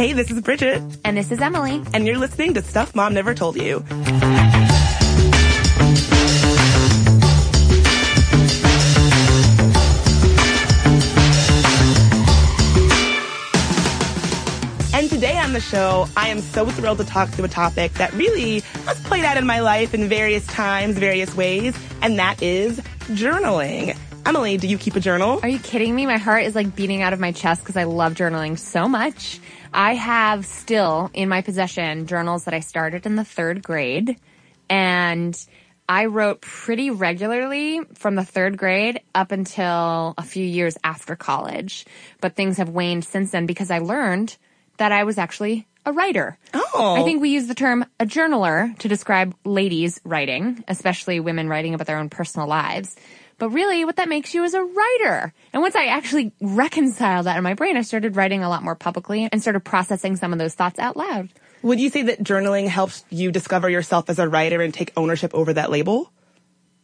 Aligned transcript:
Hey, 0.00 0.14
this 0.14 0.30
is 0.30 0.40
Bridget. 0.40 0.80
And 1.04 1.14
this 1.14 1.30
is 1.30 1.42
Emily. 1.42 1.82
And 1.92 2.06
you're 2.06 2.16
listening 2.16 2.54
to 2.54 2.62
Stuff 2.62 2.94
Mom 2.94 3.12
Never 3.12 3.34
Told 3.34 3.56
You. 3.56 3.84
And 14.94 15.10
today 15.10 15.36
on 15.36 15.52
the 15.52 15.60
show, 15.60 16.08
I 16.16 16.28
am 16.28 16.40
so 16.40 16.64
thrilled 16.64 16.96
to 16.96 17.04
talk 17.04 17.30
to 17.32 17.44
a 17.44 17.48
topic 17.48 17.92
that 17.92 18.10
really 18.14 18.60
has 18.60 18.98
played 19.02 19.26
out 19.26 19.36
in 19.36 19.44
my 19.44 19.60
life 19.60 19.92
in 19.92 20.08
various 20.08 20.46
times, 20.46 20.96
various 20.96 21.36
ways, 21.36 21.76
and 22.00 22.18
that 22.18 22.42
is 22.42 22.80
journaling. 23.08 23.94
Emily, 24.24 24.56
do 24.56 24.68
you 24.68 24.78
keep 24.78 24.96
a 24.96 25.00
journal? 25.00 25.40
Are 25.42 25.48
you 25.48 25.58
kidding 25.58 25.94
me? 25.94 26.06
My 26.06 26.16
heart 26.16 26.44
is 26.44 26.54
like 26.54 26.76
beating 26.76 27.02
out 27.02 27.12
of 27.12 27.20
my 27.20 27.32
chest 27.32 27.62
because 27.62 27.76
I 27.76 27.84
love 27.84 28.14
journaling 28.14 28.58
so 28.58 28.88
much. 28.88 29.40
I 29.72 29.94
have 29.94 30.46
still 30.46 31.10
in 31.14 31.28
my 31.28 31.42
possession 31.42 32.06
journals 32.06 32.44
that 32.44 32.54
I 32.54 32.60
started 32.60 33.06
in 33.06 33.16
the 33.16 33.24
third 33.24 33.62
grade 33.62 34.16
and 34.68 35.36
I 35.88 36.04
wrote 36.06 36.40
pretty 36.40 36.90
regularly 36.90 37.80
from 37.94 38.14
the 38.14 38.24
third 38.24 38.56
grade 38.56 39.00
up 39.14 39.32
until 39.32 40.14
a 40.16 40.22
few 40.22 40.44
years 40.44 40.78
after 40.84 41.16
college. 41.16 41.84
But 42.20 42.36
things 42.36 42.58
have 42.58 42.68
waned 42.68 43.04
since 43.04 43.32
then 43.32 43.46
because 43.46 43.70
I 43.72 43.78
learned 43.78 44.36
that 44.76 44.92
I 44.92 45.02
was 45.02 45.18
actually 45.18 45.66
a 45.84 45.92
writer. 45.92 46.38
Oh. 46.54 46.94
I 46.96 47.02
think 47.02 47.20
we 47.20 47.30
use 47.30 47.48
the 47.48 47.54
term 47.54 47.84
a 47.98 48.06
journaler 48.06 48.78
to 48.78 48.88
describe 48.88 49.34
ladies 49.44 50.00
writing, 50.04 50.62
especially 50.68 51.20
women 51.20 51.48
writing 51.48 51.74
about 51.74 51.86
their 51.86 51.98
own 51.98 52.08
personal 52.08 52.46
lives. 52.46 52.94
But 53.40 53.50
really, 53.50 53.86
what 53.86 53.96
that 53.96 54.10
makes 54.10 54.34
you 54.34 54.44
is 54.44 54.52
a 54.52 54.62
writer. 54.62 55.32
And 55.54 55.62
once 55.62 55.74
I 55.74 55.86
actually 55.86 56.32
reconciled 56.42 57.24
that 57.24 57.38
in 57.38 57.42
my 57.42 57.54
brain, 57.54 57.78
I 57.78 57.80
started 57.80 58.14
writing 58.14 58.44
a 58.44 58.50
lot 58.50 58.62
more 58.62 58.74
publicly 58.74 59.30
and 59.32 59.40
started 59.40 59.60
processing 59.60 60.16
some 60.16 60.34
of 60.34 60.38
those 60.38 60.54
thoughts 60.54 60.78
out 60.78 60.94
loud. 60.94 61.30
Would 61.62 61.80
you 61.80 61.88
say 61.88 62.02
that 62.02 62.22
journaling 62.22 62.68
helps 62.68 63.02
you 63.08 63.32
discover 63.32 63.70
yourself 63.70 64.10
as 64.10 64.18
a 64.18 64.28
writer 64.28 64.60
and 64.60 64.74
take 64.74 64.92
ownership 64.94 65.34
over 65.34 65.54
that 65.54 65.70
label? 65.70 66.12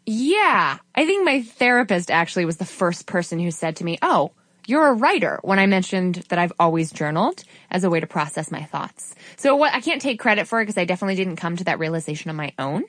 Yeah. 0.07 0.79
I 0.95 1.05
think 1.05 1.27
my 1.27 1.43
therapist 1.43 2.11
actually 2.11 2.47
was 2.47 2.57
the 2.57 2.65
first 2.65 3.07
person 3.07 3.39
who 3.39 3.51
said 3.51 3.77
to 3.77 3.84
me, 3.84 3.99
Oh, 4.01 4.33
you're 4.67 4.87
a 4.87 4.95
writer 4.95 5.39
when 5.43 5.59
I 5.59 5.67
mentioned 5.67 6.25
that 6.31 6.39
I've 6.39 6.55
always 6.59 6.91
journaled 6.91 7.45
as 7.71 7.84
a 7.84 7.91
way 7.91 8.01
to 8.01 8.07
process 8.07 8.51
my 8.51 8.65
thoughts. 8.65 9.15
So 9.37 9.57
what 9.57 9.75
I 9.75 9.81
can't 9.81 10.01
take 10.01 10.19
credit 10.19 10.49
for 10.49 10.61
it 10.61 10.65
because 10.65 10.79
I 10.79 10.87
definitely 10.87 11.17
didn't 11.17 11.37
come 11.37 11.59
to 11.59 11.65
that 11.65 11.79
realization 11.79 12.31
on 12.31 12.37
my 12.37 12.55
own, 12.59 12.84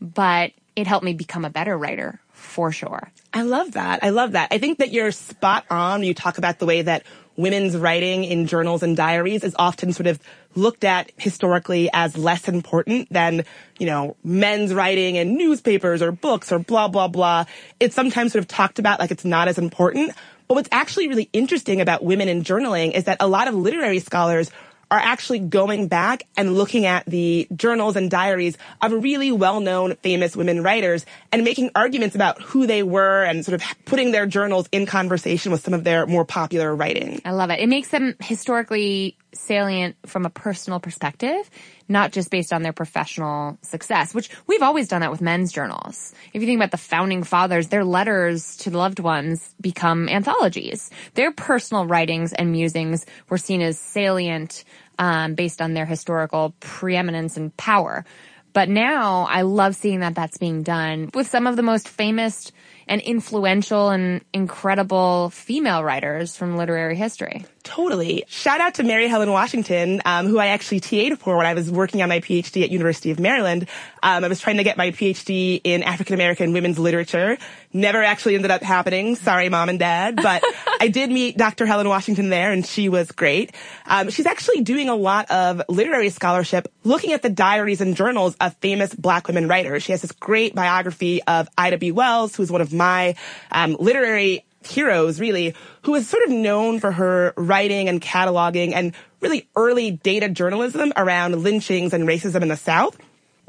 but 0.00 0.52
it 0.80 0.86
helped 0.86 1.04
me 1.04 1.12
become 1.12 1.44
a 1.44 1.50
better 1.50 1.76
writer 1.76 2.20
for 2.32 2.72
sure. 2.72 3.10
I 3.32 3.42
love 3.42 3.72
that. 3.72 4.02
I 4.02 4.10
love 4.10 4.32
that. 4.32 4.48
I 4.50 4.58
think 4.58 4.78
that 4.78 4.92
you're 4.92 5.12
spot 5.12 5.64
on. 5.70 6.02
You 6.02 6.14
talk 6.14 6.38
about 6.38 6.58
the 6.58 6.66
way 6.66 6.82
that 6.82 7.04
women's 7.36 7.76
writing 7.76 8.24
in 8.24 8.46
journals 8.46 8.82
and 8.82 8.96
diaries 8.96 9.44
is 9.44 9.54
often 9.58 9.92
sort 9.92 10.06
of 10.06 10.18
looked 10.54 10.84
at 10.84 11.12
historically 11.16 11.88
as 11.92 12.16
less 12.16 12.48
important 12.48 13.08
than, 13.10 13.44
you 13.78 13.86
know, 13.86 14.16
men's 14.24 14.74
writing 14.74 15.16
in 15.16 15.36
newspapers 15.36 16.02
or 16.02 16.12
books 16.12 16.50
or 16.50 16.58
blah, 16.58 16.88
blah, 16.88 17.08
blah. 17.08 17.44
It's 17.78 17.94
sometimes 17.94 18.32
sort 18.32 18.42
of 18.42 18.48
talked 18.48 18.78
about 18.78 18.98
like 18.98 19.10
it's 19.10 19.24
not 19.24 19.48
as 19.48 19.58
important. 19.58 20.12
But 20.48 20.54
what's 20.54 20.68
actually 20.72 21.06
really 21.06 21.30
interesting 21.32 21.80
about 21.80 22.02
women 22.02 22.28
in 22.28 22.42
journaling 22.42 22.92
is 22.92 23.04
that 23.04 23.18
a 23.20 23.28
lot 23.28 23.46
of 23.46 23.54
literary 23.54 24.00
scholars 24.00 24.50
are 24.90 24.98
actually 24.98 25.38
going 25.38 25.88
back 25.88 26.24
and 26.36 26.54
looking 26.54 26.86
at 26.86 27.06
the 27.06 27.46
journals 27.54 27.96
and 27.96 28.10
diaries 28.10 28.58
of 28.82 28.92
really 28.92 29.30
well-known 29.30 29.94
famous 29.96 30.36
women 30.36 30.62
writers 30.62 31.06
and 31.30 31.44
making 31.44 31.70
arguments 31.74 32.14
about 32.14 32.40
who 32.42 32.66
they 32.66 32.82
were 32.82 33.24
and 33.24 33.44
sort 33.44 33.54
of 33.54 33.66
putting 33.84 34.10
their 34.10 34.26
journals 34.26 34.68
in 34.72 34.86
conversation 34.86 35.52
with 35.52 35.62
some 35.62 35.74
of 35.74 35.84
their 35.84 36.06
more 36.06 36.24
popular 36.24 36.74
writing. 36.74 37.20
I 37.24 37.32
love 37.32 37.50
it. 37.50 37.60
It 37.60 37.68
makes 37.68 37.88
them 37.88 38.16
historically 38.20 39.16
salient 39.32 39.94
from 40.06 40.26
a 40.26 40.30
personal 40.30 40.80
perspective, 40.80 41.48
not 41.88 42.10
just 42.10 42.30
based 42.30 42.52
on 42.52 42.62
their 42.62 42.72
professional 42.72 43.58
success, 43.62 44.12
which 44.12 44.28
we've 44.48 44.62
always 44.62 44.88
done 44.88 45.02
that 45.02 45.10
with 45.12 45.20
men's 45.20 45.52
journals. 45.52 46.12
If 46.32 46.42
you 46.42 46.48
think 46.48 46.58
about 46.58 46.72
the 46.72 46.76
founding 46.78 47.22
fathers, 47.22 47.68
their 47.68 47.84
letters 47.84 48.56
to 48.58 48.70
the 48.70 48.78
loved 48.78 48.98
ones 48.98 49.54
become 49.60 50.08
anthologies. 50.08 50.90
Their 51.14 51.30
personal 51.30 51.86
writings 51.86 52.32
and 52.32 52.50
musings 52.50 53.06
were 53.28 53.38
seen 53.38 53.62
as 53.62 53.78
salient 53.78 54.64
um, 55.00 55.34
based 55.34 55.60
on 55.62 55.72
their 55.74 55.86
historical 55.86 56.54
preeminence 56.60 57.36
and 57.36 57.56
power. 57.56 58.04
But 58.52 58.68
now 58.68 59.26
I 59.30 59.42
love 59.42 59.74
seeing 59.74 60.00
that 60.00 60.14
that's 60.14 60.36
being 60.36 60.62
done 60.62 61.10
with 61.14 61.26
some 61.26 61.46
of 61.46 61.56
the 61.56 61.62
most 61.62 61.88
famous 61.88 62.52
and 62.86 63.00
influential 63.00 63.90
and 63.90 64.22
incredible 64.32 65.30
female 65.30 65.82
writers 65.82 66.36
from 66.36 66.56
literary 66.56 66.96
history. 66.96 67.44
Totally. 67.62 68.24
Shout 68.26 68.60
out 68.62 68.74
to 68.74 68.82
Mary 68.82 69.06
Helen 69.06 69.30
Washington, 69.30 70.00
um, 70.06 70.26
who 70.26 70.38
I 70.38 70.46
actually 70.46 70.80
TA'd 70.80 71.18
for 71.18 71.36
when 71.36 71.44
I 71.44 71.52
was 71.52 71.70
working 71.70 72.00
on 72.00 72.08
my 72.08 72.20
PhD 72.20 72.64
at 72.64 72.70
University 72.70 73.10
of 73.10 73.20
Maryland. 73.20 73.68
Um, 74.02 74.24
I 74.24 74.28
was 74.28 74.40
trying 74.40 74.56
to 74.56 74.64
get 74.64 74.78
my 74.78 74.92
PhD 74.92 75.60
in 75.62 75.82
African 75.82 76.14
American 76.14 76.54
women's 76.54 76.78
literature. 76.78 77.36
Never 77.72 78.02
actually 78.02 78.36
ended 78.36 78.50
up 78.50 78.62
happening. 78.62 79.14
Sorry, 79.14 79.50
mom 79.50 79.68
and 79.68 79.78
dad. 79.78 80.16
But 80.16 80.42
I 80.80 80.88
did 80.88 81.10
meet 81.10 81.36
Dr. 81.36 81.66
Helen 81.66 81.86
Washington 81.86 82.30
there, 82.30 82.50
and 82.50 82.64
she 82.64 82.88
was 82.88 83.12
great. 83.12 83.54
Um, 83.86 84.08
she's 84.08 84.26
actually 84.26 84.62
doing 84.62 84.88
a 84.88 84.96
lot 84.96 85.30
of 85.30 85.60
literary 85.68 86.08
scholarship, 86.08 86.66
looking 86.82 87.12
at 87.12 87.20
the 87.20 87.30
diaries 87.30 87.82
and 87.82 87.94
journals 87.94 88.36
of 88.40 88.56
famous 88.56 88.94
Black 88.94 89.28
women 89.28 89.48
writers. 89.48 89.82
She 89.82 89.92
has 89.92 90.00
this 90.00 90.12
great 90.12 90.54
biography 90.54 91.22
of 91.24 91.46
Ida 91.58 91.76
B. 91.76 91.92
Wells, 91.92 92.34
who's 92.34 92.50
one 92.50 92.62
of 92.62 92.72
my 92.72 93.16
um, 93.52 93.76
literary 93.78 94.44
heroes, 94.64 95.20
really, 95.20 95.54
who 95.82 95.94
is 95.94 96.08
sort 96.08 96.22
of 96.24 96.30
known 96.30 96.80
for 96.80 96.92
her 96.92 97.32
writing 97.36 97.88
and 97.88 98.00
cataloging 98.00 98.72
and 98.72 98.94
really 99.20 99.48
early 99.56 99.90
data 99.90 100.28
journalism 100.28 100.92
around 100.96 101.42
lynchings 101.42 101.92
and 101.92 102.06
racism 102.06 102.42
in 102.42 102.48
the 102.48 102.56
South. 102.56 102.96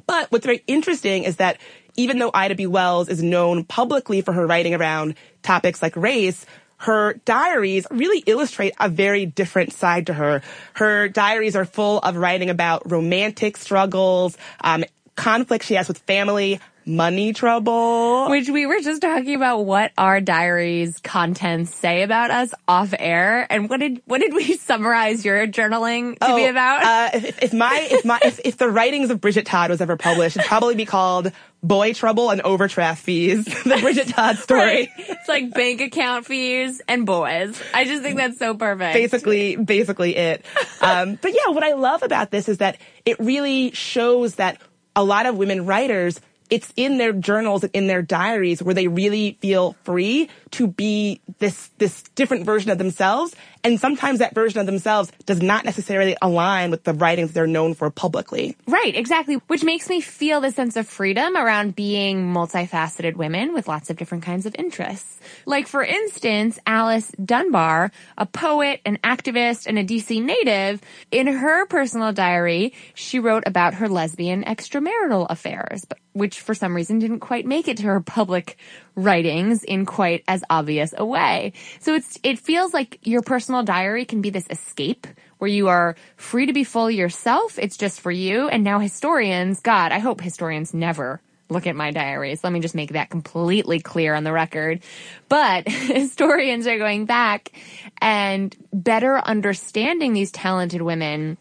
But 0.08 0.32
what's 0.32 0.46
very 0.46 0.64
interesting 0.68 1.24
is 1.24 1.38
that 1.38 1.60
even 1.96 2.20
though 2.20 2.32
Ida 2.34 2.56
B. 2.56 2.68
Wells 2.68 3.10
is 3.10 3.22
known 3.22 3.64
publicly 3.64 4.22
for 4.22 4.34
her 4.34 4.48
writing 4.48 4.74
around 4.74 5.16
topics 5.44 5.82
like 5.82 5.96
race, 5.96 6.46
her 6.78 7.14
diaries 7.26 7.86
really 7.92 8.24
illustrate 8.26 8.74
a 8.80 8.90
very 8.90 9.26
different 9.26 9.72
side 9.72 10.08
to 10.08 10.14
her. 10.14 10.42
Her 10.74 11.10
diaries 11.10 11.56
are 11.56 11.66
full 11.66 12.00
of 12.00 12.16
writing 12.16 12.50
about 12.50 12.90
romantic 12.90 13.58
struggles, 13.58 14.38
um, 14.62 14.84
conflict 15.16 15.66
she 15.66 15.76
has 15.76 15.88
with 15.88 16.00
family, 16.00 16.60
money 16.86 17.34
trouble. 17.34 18.30
Which 18.30 18.50
we 18.50 18.66
were 18.66 18.80
just 18.80 19.02
talking 19.02 19.36
about 19.36 19.66
what 19.66 19.92
our 19.98 20.22
diaries 20.22 21.00
contents 21.00 21.74
say 21.74 22.04
about 22.04 22.32
us 22.32 22.54
off 22.68 22.94
air. 22.98 23.48
And 23.50 23.70
what 23.70 23.80
did, 23.80 24.02
what 24.06 24.20
did 24.20 24.34
we 24.34 24.58
summarize 24.58 25.24
your 25.24 25.48
journaling 25.48 26.18
to 26.20 26.32
oh, 26.32 26.36
be 26.36 26.46
about? 26.46 26.84
Uh, 26.84 27.10
if, 27.18 27.44
if, 27.44 27.54
my, 27.54 27.88
if 27.90 28.06
my, 28.06 28.20
if, 28.24 28.40
if, 28.44 28.58
the 28.58 28.70
writings 28.70 29.10
of 29.10 29.22
Bridget 29.22 29.46
Todd 29.46 29.70
was 29.70 29.82
ever 29.82 29.98
published, 29.98 30.38
it'd 30.38 30.48
probably 30.48 30.76
be 30.76 30.86
called 30.86 31.32
Boy 31.64 31.94
Trouble 31.94 32.32
and 32.32 32.42
Overdraft 32.42 33.04
Fees, 33.04 33.46
the 33.64 33.78
Bridget 33.82 34.10
Todd 34.10 34.38
story. 34.38 34.62
Right. 34.62 34.90
It's 34.98 35.30
like 35.30 35.54
bank 35.54 35.82
account 35.82 36.26
fees 36.26 36.82
and 36.88 37.06
boys. 37.06 37.62
I 37.74 37.86
just 37.86 38.02
think 38.02 38.18
that's 38.18 38.40
so 38.40 38.56
perfect. 38.56 38.94
Basically, 38.94 39.56
basically 39.56 40.16
it. 40.16 40.46
Um, 40.82 41.20
but 41.22 41.32
yeah, 41.34 41.52
what 41.52 41.64
I 41.64 41.74
love 41.74 42.04
about 42.04 42.32
this 42.32 42.50
is 42.50 42.58
that 42.58 42.78
it 43.06 43.20
really 43.20 43.72
shows 43.72 44.36
that 44.36 44.60
a 44.96 45.04
lot 45.04 45.26
of 45.26 45.38
women 45.38 45.66
writers 45.66 46.20
it's 46.52 46.72
in 46.76 46.98
their 46.98 47.14
journals 47.14 47.64
and 47.64 47.72
in 47.74 47.88
their 47.88 48.02
diaries 48.04 48.62
where 48.62 48.76
they 48.76 48.88
really 48.88 49.38
feel 49.42 49.76
free 49.84 50.30
to 50.52 50.68
be 50.68 51.22
this 51.40 51.70
this 51.78 52.04
different 52.16 52.46
version 52.46 52.72
of 52.72 52.78
themselves 52.78 53.36
and 53.64 53.80
sometimes 53.80 54.20
that 54.20 54.34
version 54.34 54.60
of 54.60 54.66
themselves 54.66 55.12
does 55.26 55.42
not 55.42 55.66
necessarily 55.66 56.16
align 56.22 56.72
with 56.72 56.84
the 56.84 56.94
writings 56.94 57.34
they're 57.34 57.48
known 57.48 57.74
for 57.74 57.90
publicly. 57.92 58.56
Right, 58.68 58.96
exactly. 58.96 59.36
Which 59.48 59.64
makes 59.64 59.88
me 59.88 60.02
feel 60.02 60.42
the 60.42 60.52
sense 60.52 60.76
of 60.76 60.88
freedom 60.88 61.38
around 61.38 61.76
being 61.76 62.34
multifaceted 62.34 63.16
women 63.16 63.54
with 63.54 63.68
lots 63.68 63.90
of 63.90 63.98
different 63.98 64.24
kinds 64.24 64.46
of 64.46 64.56
interests. 64.58 65.20
Like, 65.46 65.68
for 65.68 65.84
instance, 65.84 66.58
Alice 66.66 67.12
Dunbar, 67.24 67.92
a 68.18 68.26
poet, 68.26 68.82
an 68.86 68.98
activist, 69.04 69.68
and 69.68 69.78
a 69.78 69.84
DC 69.84 70.24
native, 70.24 70.82
in 71.12 71.28
her 71.28 71.66
personal 71.68 72.14
diary, 72.14 72.74
she 72.94 73.20
wrote 73.20 73.44
about 73.46 73.76
her 73.76 73.88
lesbian 73.88 74.44
extramarital 74.44 75.28
affairs, 75.30 75.86
which 76.14 76.40
for 76.40 76.56
some 76.56 76.76
reason 76.76 77.00
didn't 77.00 77.20
quite 77.20 77.46
make 77.46 77.68
it 77.68 77.78
to 77.78 77.84
her 77.84 78.02
public 78.02 78.58
writings 78.96 79.64
in 79.64 79.86
quite 79.86 80.24
as 80.28 80.44
obvious 80.50 80.94
a 80.98 81.06
way. 81.06 81.54
So 81.80 81.96
it's, 81.96 82.18
it 82.24 82.40
feels 82.40 82.74
like 82.74 83.00
your 83.04 83.22
personal 83.22 83.64
diary 83.64 84.06
can 84.06 84.22
be 84.22 84.30
this 84.30 84.48
escape 84.50 85.08
where 85.38 85.50
you 85.50 85.70
are 85.70 85.96
free 86.18 86.46
to 86.46 86.54
be 86.54 86.64
fully 86.64 86.96
yourself. 86.96 87.58
It's 87.58 87.78
just 87.78 88.02
for 88.02 88.12
you. 88.12 88.48
And 88.48 88.64
now 88.64 88.80
historians, 88.80 89.62
God, 89.62 89.92
I 89.92 90.00
hope 90.00 90.22
historians 90.22 90.74
never 90.74 91.22
look 91.50 91.68
at 91.68 91.76
my 91.76 91.92
diaries. 91.92 92.44
Let 92.44 92.54
me 92.54 92.60
just 92.60 92.76
make 92.76 92.94
that 92.94 93.10
completely 93.10 93.80
clear 93.80 94.14
on 94.16 94.24
the 94.24 94.32
record. 94.32 94.82
But 95.30 95.68
historians 95.70 96.66
are 96.68 96.78
going 96.78 97.06
back 97.06 97.52
and 98.00 98.56
better 98.72 99.20
understanding 99.20 100.14
these 100.14 100.32
talented 100.32 100.82
women 100.82 101.38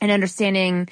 and 0.00 0.10
understanding 0.10 0.88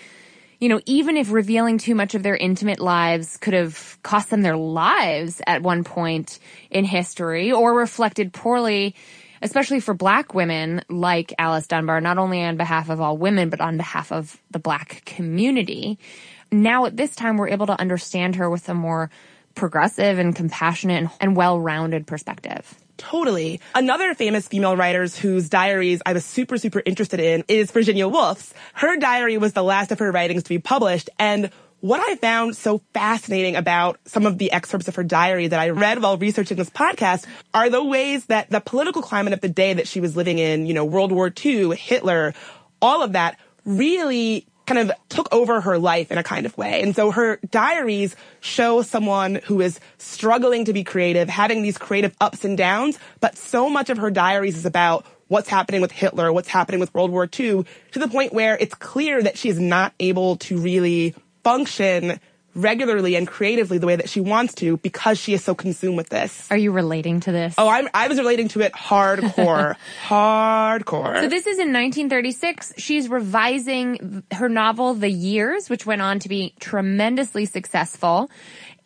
you 0.62 0.68
know, 0.68 0.80
even 0.86 1.16
if 1.16 1.32
revealing 1.32 1.78
too 1.78 1.96
much 1.96 2.14
of 2.14 2.22
their 2.22 2.36
intimate 2.36 2.78
lives 2.78 3.36
could 3.36 3.52
have 3.52 3.98
cost 4.04 4.30
them 4.30 4.42
their 4.42 4.56
lives 4.56 5.42
at 5.44 5.60
one 5.60 5.82
point 5.82 6.38
in 6.70 6.84
history 6.84 7.50
or 7.50 7.74
reflected 7.74 8.32
poorly 8.32 8.94
especially 9.44 9.80
for 9.80 9.92
black 9.92 10.34
women 10.34 10.84
like 10.88 11.34
Alice 11.36 11.66
Dunbar, 11.66 12.00
not 12.00 12.16
only 12.16 12.44
on 12.44 12.56
behalf 12.56 12.90
of 12.90 13.00
all 13.00 13.16
women, 13.16 13.50
but 13.50 13.60
on 13.60 13.76
behalf 13.76 14.12
of 14.12 14.40
the 14.52 14.60
black 14.60 15.02
community. 15.04 15.98
Now 16.52 16.84
at 16.84 16.96
this 16.96 17.16
time, 17.16 17.36
we're 17.36 17.48
able 17.48 17.66
to 17.66 17.80
understand 17.80 18.36
her 18.36 18.48
with 18.48 18.68
a 18.68 18.74
more 18.74 19.10
progressive 19.56 20.20
and 20.20 20.36
compassionate 20.36 21.10
and 21.20 21.34
well-rounded 21.34 22.06
perspective. 22.06 22.72
Totally. 22.96 23.60
Another 23.74 24.14
famous 24.14 24.48
female 24.48 24.76
writers 24.76 25.16
whose 25.16 25.48
diaries 25.48 26.02
I 26.04 26.12
was 26.12 26.24
super, 26.24 26.58
super 26.58 26.82
interested 26.84 27.20
in 27.20 27.44
is 27.48 27.70
Virginia 27.70 28.06
Woolf's. 28.06 28.54
Her 28.74 28.96
diary 28.96 29.38
was 29.38 29.54
the 29.54 29.62
last 29.62 29.92
of 29.92 29.98
her 29.98 30.12
writings 30.12 30.44
to 30.44 30.48
be 30.48 30.58
published, 30.58 31.10
and 31.18 31.50
what 31.82 32.00
I 32.00 32.14
found 32.14 32.56
so 32.56 32.80
fascinating 32.94 33.56
about 33.56 33.98
some 34.04 34.24
of 34.24 34.38
the 34.38 34.52
excerpts 34.52 34.86
of 34.86 34.94
her 34.94 35.02
diary 35.02 35.48
that 35.48 35.58
I 35.58 35.70
read 35.70 36.00
while 36.00 36.16
researching 36.16 36.56
this 36.56 36.70
podcast 36.70 37.26
are 37.52 37.68
the 37.70 37.82
ways 37.82 38.26
that 38.26 38.48
the 38.50 38.60
political 38.60 39.02
climate 39.02 39.32
of 39.32 39.40
the 39.40 39.48
day 39.48 39.72
that 39.74 39.88
she 39.88 40.00
was 40.00 40.16
living 40.16 40.38
in, 40.38 40.66
you 40.66 40.74
know, 40.74 40.84
World 40.84 41.10
War 41.10 41.32
II, 41.44 41.74
Hitler, 41.74 42.34
all 42.80 43.02
of 43.02 43.14
that 43.14 43.36
really 43.64 44.46
kind 44.66 44.78
of 44.78 44.92
took 45.08 45.28
over 45.32 45.60
her 45.60 45.78
life 45.78 46.10
in 46.10 46.18
a 46.18 46.22
kind 46.22 46.46
of 46.46 46.56
way. 46.56 46.82
And 46.82 46.94
so 46.94 47.10
her 47.10 47.38
diaries 47.50 48.16
show 48.40 48.82
someone 48.82 49.36
who 49.44 49.60
is 49.60 49.80
struggling 49.98 50.64
to 50.66 50.72
be 50.72 50.84
creative, 50.84 51.28
having 51.28 51.62
these 51.62 51.78
creative 51.78 52.14
ups 52.20 52.44
and 52.44 52.56
downs, 52.56 52.98
but 53.20 53.36
so 53.36 53.68
much 53.68 53.90
of 53.90 53.98
her 53.98 54.10
diaries 54.10 54.56
is 54.56 54.66
about 54.66 55.04
what's 55.28 55.48
happening 55.48 55.80
with 55.80 55.92
Hitler, 55.92 56.32
what's 56.32 56.48
happening 56.48 56.78
with 56.78 56.92
World 56.94 57.10
War 57.10 57.24
II, 57.24 57.64
to 57.92 57.98
the 57.98 58.08
point 58.08 58.32
where 58.32 58.56
it's 58.58 58.74
clear 58.74 59.22
that 59.22 59.38
she 59.38 59.48
is 59.48 59.58
not 59.58 59.94
able 59.98 60.36
to 60.36 60.58
really 60.58 61.14
function 61.42 62.20
regularly 62.54 63.16
and 63.16 63.26
creatively 63.26 63.78
the 63.78 63.86
way 63.86 63.96
that 63.96 64.08
she 64.08 64.20
wants 64.20 64.54
to 64.56 64.76
because 64.78 65.18
she 65.18 65.32
is 65.32 65.42
so 65.42 65.54
consumed 65.54 65.96
with 65.96 66.08
this. 66.08 66.50
Are 66.50 66.56
you 66.56 66.72
relating 66.72 67.20
to 67.20 67.32
this? 67.32 67.54
Oh, 67.58 67.68
I'm, 67.68 67.88
I 67.94 68.08
was 68.08 68.18
relating 68.18 68.48
to 68.48 68.60
it 68.60 68.72
hardcore. 68.72 69.76
hardcore. 70.06 71.20
So 71.20 71.28
this 71.28 71.46
is 71.46 71.58
in 71.58 71.72
1936. 71.72 72.74
She's 72.76 73.08
revising 73.08 74.22
her 74.32 74.48
novel, 74.48 74.94
The 74.94 75.10
Years, 75.10 75.70
which 75.70 75.86
went 75.86 76.02
on 76.02 76.18
to 76.20 76.28
be 76.28 76.54
tremendously 76.60 77.46
successful. 77.46 78.30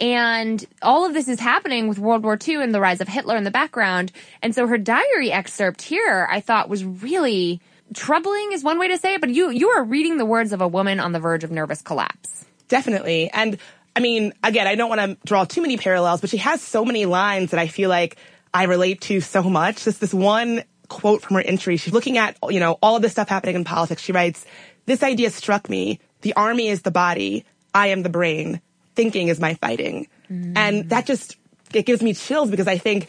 And 0.00 0.64
all 0.82 1.06
of 1.06 1.14
this 1.14 1.26
is 1.26 1.40
happening 1.40 1.88
with 1.88 1.98
World 1.98 2.22
War 2.22 2.38
II 2.46 2.56
and 2.56 2.74
the 2.74 2.80
rise 2.80 3.00
of 3.00 3.08
Hitler 3.08 3.36
in 3.36 3.44
the 3.44 3.50
background. 3.50 4.12
And 4.42 4.54
so 4.54 4.66
her 4.66 4.78
diary 4.78 5.32
excerpt 5.32 5.82
here, 5.82 6.28
I 6.30 6.40
thought 6.40 6.68
was 6.68 6.84
really 6.84 7.60
troubling 7.94 8.52
is 8.52 8.62
one 8.62 8.78
way 8.78 8.88
to 8.88 8.98
say 8.98 9.14
it, 9.14 9.20
but 9.20 9.30
you, 9.30 9.50
you 9.50 9.68
are 9.70 9.84
reading 9.84 10.18
the 10.18 10.26
words 10.26 10.52
of 10.52 10.60
a 10.60 10.68
woman 10.68 11.00
on 11.00 11.12
the 11.12 11.20
verge 11.20 11.44
of 11.44 11.50
nervous 11.50 11.82
collapse. 11.82 12.44
Definitely. 12.68 13.30
And 13.30 13.58
I 13.94 14.00
mean, 14.00 14.32
again, 14.42 14.66
I 14.66 14.74
don't 14.74 14.88
want 14.88 15.00
to 15.00 15.16
draw 15.26 15.44
too 15.44 15.62
many 15.62 15.76
parallels, 15.76 16.20
but 16.20 16.30
she 16.30 16.36
has 16.38 16.60
so 16.60 16.84
many 16.84 17.06
lines 17.06 17.50
that 17.52 17.60
I 17.60 17.66
feel 17.66 17.88
like 17.88 18.16
I 18.52 18.64
relate 18.64 19.00
to 19.02 19.20
so 19.20 19.42
much. 19.42 19.84
Just 19.84 20.00
this 20.00 20.12
one 20.12 20.62
quote 20.88 21.22
from 21.22 21.36
her 21.36 21.42
entry. 21.42 21.76
She's 21.76 21.92
looking 21.92 22.18
at, 22.18 22.36
you 22.48 22.60
know, 22.60 22.78
all 22.82 22.96
of 22.96 23.02
this 23.02 23.12
stuff 23.12 23.28
happening 23.28 23.56
in 23.56 23.64
politics. 23.64 24.02
She 24.02 24.12
writes, 24.12 24.44
this 24.86 25.02
idea 25.02 25.30
struck 25.30 25.68
me. 25.68 25.98
The 26.20 26.34
army 26.34 26.68
is 26.68 26.82
the 26.82 26.90
body. 26.90 27.44
I 27.74 27.88
am 27.88 28.02
the 28.02 28.08
brain. 28.08 28.60
Thinking 28.94 29.28
is 29.28 29.40
my 29.40 29.54
fighting. 29.54 30.08
Mm. 30.30 30.56
And 30.56 30.90
that 30.90 31.06
just, 31.06 31.36
it 31.72 31.86
gives 31.86 32.02
me 32.02 32.14
chills 32.14 32.50
because 32.50 32.68
I 32.68 32.78
think 32.78 33.08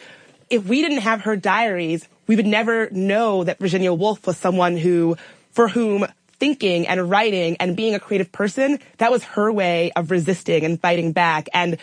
if 0.50 0.66
we 0.66 0.82
didn't 0.82 0.98
have 0.98 1.22
her 1.22 1.36
diaries, 1.36 2.08
we 2.26 2.36
would 2.36 2.46
never 2.46 2.90
know 2.90 3.44
that 3.44 3.58
Virginia 3.58 3.92
Woolf 3.92 4.26
was 4.26 4.36
someone 4.36 4.76
who, 4.76 5.16
for 5.52 5.68
whom 5.68 6.06
thinking 6.38 6.86
and 6.86 7.10
writing 7.10 7.56
and 7.60 7.76
being 7.76 7.94
a 7.94 8.00
creative 8.00 8.30
person, 8.32 8.78
that 8.98 9.10
was 9.10 9.24
her 9.24 9.52
way 9.52 9.92
of 9.96 10.10
resisting 10.10 10.64
and 10.64 10.80
fighting 10.80 11.12
back 11.12 11.48
and 11.52 11.78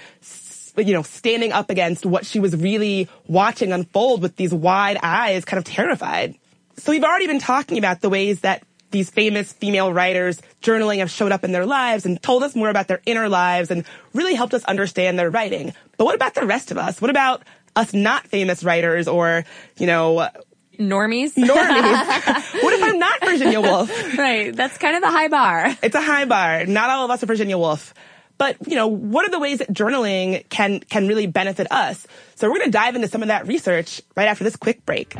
you 0.77 0.93
know, 0.93 1.03
standing 1.03 1.53
up 1.53 1.69
against 1.69 2.05
what 2.05 2.25
she 2.25 2.39
was 2.39 2.55
really 2.55 3.07
watching 3.27 3.71
unfold 3.71 4.21
with 4.21 4.35
these 4.35 4.53
wide 4.53 4.97
eyes, 5.01 5.45
kind 5.45 5.57
of 5.57 5.63
terrified. 5.63 6.35
So 6.77 6.91
we've 6.91 7.03
already 7.03 7.27
been 7.27 7.39
talking 7.39 7.77
about 7.77 8.01
the 8.01 8.09
ways 8.09 8.41
that 8.41 8.63
these 8.91 9.09
famous 9.09 9.53
female 9.53 9.91
writers 9.93 10.41
journaling 10.61 10.99
have 10.99 11.09
showed 11.09 11.31
up 11.31 11.43
in 11.43 11.51
their 11.53 11.65
lives 11.65 12.05
and 12.05 12.21
told 12.21 12.43
us 12.43 12.55
more 12.55 12.69
about 12.69 12.87
their 12.87 13.01
inner 13.05 13.29
lives 13.29 13.71
and 13.71 13.85
really 14.13 14.35
helped 14.35 14.53
us 14.53 14.63
understand 14.65 15.17
their 15.17 15.29
writing. 15.29 15.73
But 15.97 16.05
what 16.05 16.15
about 16.15 16.33
the 16.33 16.45
rest 16.45 16.71
of 16.71 16.77
us? 16.77 17.01
What 17.01 17.09
about 17.09 17.43
us 17.75 17.93
not 17.93 18.27
famous 18.27 18.63
writers 18.63 19.07
or, 19.07 19.45
you 19.77 19.87
know, 19.87 20.29
normies. 20.77 21.33
Normies. 21.35 22.53
what 22.63 22.73
if 22.73 22.83
I'm 22.83 22.99
not 22.99 23.23
Virginia 23.23 23.61
Woolf? 23.61 24.17
Right. 24.17 24.55
That's 24.55 24.77
kind 24.77 24.95
of 24.95 25.01
the 25.01 25.11
high 25.11 25.27
bar. 25.27 25.75
It's 25.83 25.95
a 25.95 26.01
high 26.01 26.25
bar. 26.25 26.65
Not 26.65 26.89
all 26.89 27.05
of 27.05 27.11
us 27.11 27.23
are 27.23 27.25
Virginia 27.25 27.57
Woolf. 27.57 27.93
But, 28.37 28.57
you 28.67 28.75
know, 28.75 28.87
what 28.87 29.25
are 29.25 29.31
the 29.31 29.39
ways 29.39 29.59
that 29.59 29.71
journaling 29.71 30.47
can, 30.49 30.81
can 30.81 31.07
really 31.07 31.27
benefit 31.27 31.71
us? 31.71 32.05
So 32.35 32.49
we're 32.49 32.57
going 32.57 32.71
to 32.71 32.77
dive 32.77 32.95
into 32.95 33.07
some 33.07 33.21
of 33.21 33.29
that 33.29 33.47
research 33.47 34.01
right 34.15 34.27
after 34.27 34.43
this 34.43 34.57
quick 34.57 34.85
break. 34.85 35.15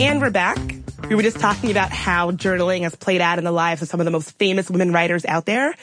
And 0.00 0.20
we're 0.20 0.30
back. 0.30 0.58
We 1.08 1.14
were 1.14 1.22
just 1.22 1.40
talking 1.40 1.70
about 1.70 1.90
how 1.90 2.30
journaling 2.30 2.82
has 2.82 2.96
played 2.96 3.20
out 3.20 3.36
in 3.36 3.44
the 3.44 3.52
lives 3.52 3.82
of 3.82 3.88
some 3.88 4.00
of 4.00 4.06
the 4.06 4.10
most 4.10 4.30
famous 4.38 4.70
women 4.70 4.92
writers 4.92 5.26
out 5.26 5.44
there. 5.44 5.74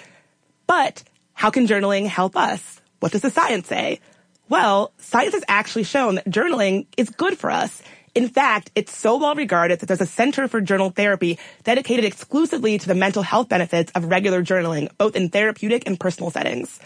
But 0.66 1.04
how 1.39 1.51
can 1.51 1.68
journaling 1.68 2.06
help 2.06 2.36
us? 2.36 2.81
What 3.00 3.13
does 3.13 3.21
the 3.21 3.30
science 3.30 3.65
say? 3.65 4.01
Well, 4.50 4.91
science 4.97 5.33
has 5.33 5.45
actually 5.47 5.86
shown 5.86 6.15
that 6.15 6.25
journaling 6.25 6.86
is 6.97 7.09
good 7.12 7.38
for 7.38 7.50
us. 7.50 7.81
In 8.13 8.27
fact, 8.27 8.71
it's 8.75 8.94
so 8.94 9.15
well 9.15 9.36
regarded 9.36 9.80
that 9.80 9.86
there's 9.86 10.01
a 10.01 10.06
Center 10.06 10.50
for 10.50 10.59
Journal 10.59 10.89
Therapy 10.89 11.39
dedicated 11.63 12.03
exclusively 12.03 12.77
to 12.77 12.86
the 12.86 12.94
mental 12.94 13.24
health 13.24 13.47
benefits 13.47 13.89
of 13.95 14.03
regular 14.03 14.44
journaling, 14.44 14.89
both 14.97 15.15
in 15.15 15.30
therapeutic 15.30 15.83
and 15.86 15.97
personal 15.97 16.30
settings. 16.30 16.77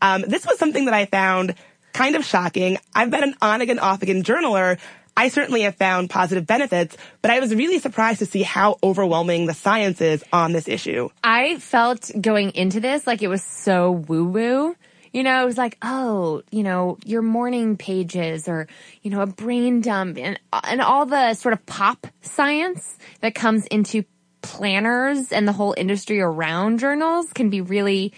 Um, 0.00 0.22
this 0.22 0.46
was 0.46 0.58
something 0.58 0.86
that 0.86 0.94
I 0.94 1.04
found 1.04 1.54
kind 1.92 2.16
of 2.16 2.24
shocking. 2.24 2.78
I've 2.94 3.10
been 3.10 3.24
an 3.24 3.34
on 3.42 3.60
again, 3.60 3.78
off 3.78 4.00
again 4.00 4.22
journaler, 4.22 4.78
I 5.18 5.30
certainly 5.30 5.62
have 5.62 5.74
found 5.74 6.10
positive 6.10 6.46
benefits, 6.46 6.96
but 7.22 7.32
I 7.32 7.40
was 7.40 7.52
really 7.52 7.80
surprised 7.80 8.20
to 8.20 8.26
see 8.26 8.44
how 8.44 8.78
overwhelming 8.84 9.46
the 9.46 9.52
science 9.52 10.00
is 10.00 10.22
on 10.32 10.52
this 10.52 10.68
issue. 10.68 11.08
I 11.24 11.58
felt 11.58 12.08
going 12.20 12.52
into 12.52 12.78
this 12.78 13.04
like 13.04 13.20
it 13.20 13.26
was 13.26 13.42
so 13.42 13.90
woo 13.90 14.26
woo. 14.26 14.76
You 15.12 15.24
know, 15.24 15.42
it 15.42 15.44
was 15.44 15.58
like, 15.58 15.76
oh, 15.82 16.42
you 16.52 16.62
know, 16.62 16.98
your 17.04 17.22
morning 17.22 17.76
pages 17.76 18.46
or, 18.46 18.68
you 19.02 19.10
know, 19.10 19.20
a 19.20 19.26
brain 19.26 19.80
dump 19.80 20.18
and, 20.18 20.38
and 20.52 20.80
all 20.80 21.04
the 21.04 21.34
sort 21.34 21.52
of 21.52 21.66
pop 21.66 22.06
science 22.20 22.96
that 23.20 23.34
comes 23.34 23.66
into 23.66 24.04
planners 24.42 25.32
and 25.32 25.48
the 25.48 25.52
whole 25.52 25.74
industry 25.76 26.20
around 26.20 26.78
journals 26.78 27.26
can 27.32 27.50
be 27.50 27.60
really, 27.60 28.12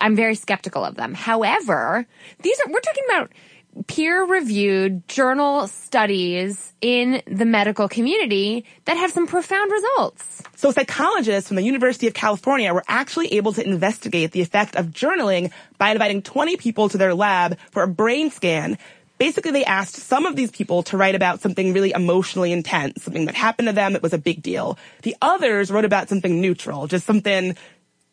I'm 0.00 0.16
very 0.16 0.34
skeptical 0.34 0.84
of 0.84 0.96
them. 0.96 1.14
However, 1.14 2.08
these 2.42 2.58
are, 2.58 2.72
we're 2.72 2.80
talking 2.80 3.04
about 3.08 3.30
peer 3.86 4.24
reviewed 4.24 5.06
journal 5.08 5.66
studies 5.68 6.72
in 6.80 7.22
the 7.26 7.44
medical 7.44 7.88
community 7.88 8.64
that 8.84 8.96
have 8.96 9.12
some 9.12 9.26
profound 9.26 9.70
results. 9.70 10.42
So 10.56 10.70
psychologists 10.70 11.48
from 11.48 11.56
the 11.56 11.62
University 11.62 12.06
of 12.06 12.14
California 12.14 12.72
were 12.74 12.84
actually 12.88 13.32
able 13.34 13.52
to 13.54 13.66
investigate 13.66 14.32
the 14.32 14.42
effect 14.42 14.76
of 14.76 14.86
journaling 14.86 15.52
by 15.78 15.90
inviting 15.90 16.22
20 16.22 16.56
people 16.56 16.88
to 16.88 16.98
their 16.98 17.14
lab 17.14 17.58
for 17.70 17.82
a 17.82 17.88
brain 17.88 18.30
scan. 18.30 18.76
Basically, 19.18 19.50
they 19.50 19.64
asked 19.64 19.96
some 19.96 20.24
of 20.24 20.34
these 20.34 20.50
people 20.50 20.82
to 20.84 20.96
write 20.96 21.14
about 21.14 21.40
something 21.40 21.74
really 21.74 21.92
emotionally 21.92 22.52
intense, 22.52 23.02
something 23.02 23.26
that 23.26 23.34
happened 23.34 23.68
to 23.68 23.74
them 23.74 23.92
that 23.92 24.02
was 24.02 24.14
a 24.14 24.18
big 24.18 24.42
deal. 24.42 24.78
The 25.02 25.14
others 25.20 25.70
wrote 25.70 25.84
about 25.84 26.08
something 26.08 26.40
neutral, 26.40 26.86
just 26.86 27.06
something 27.06 27.54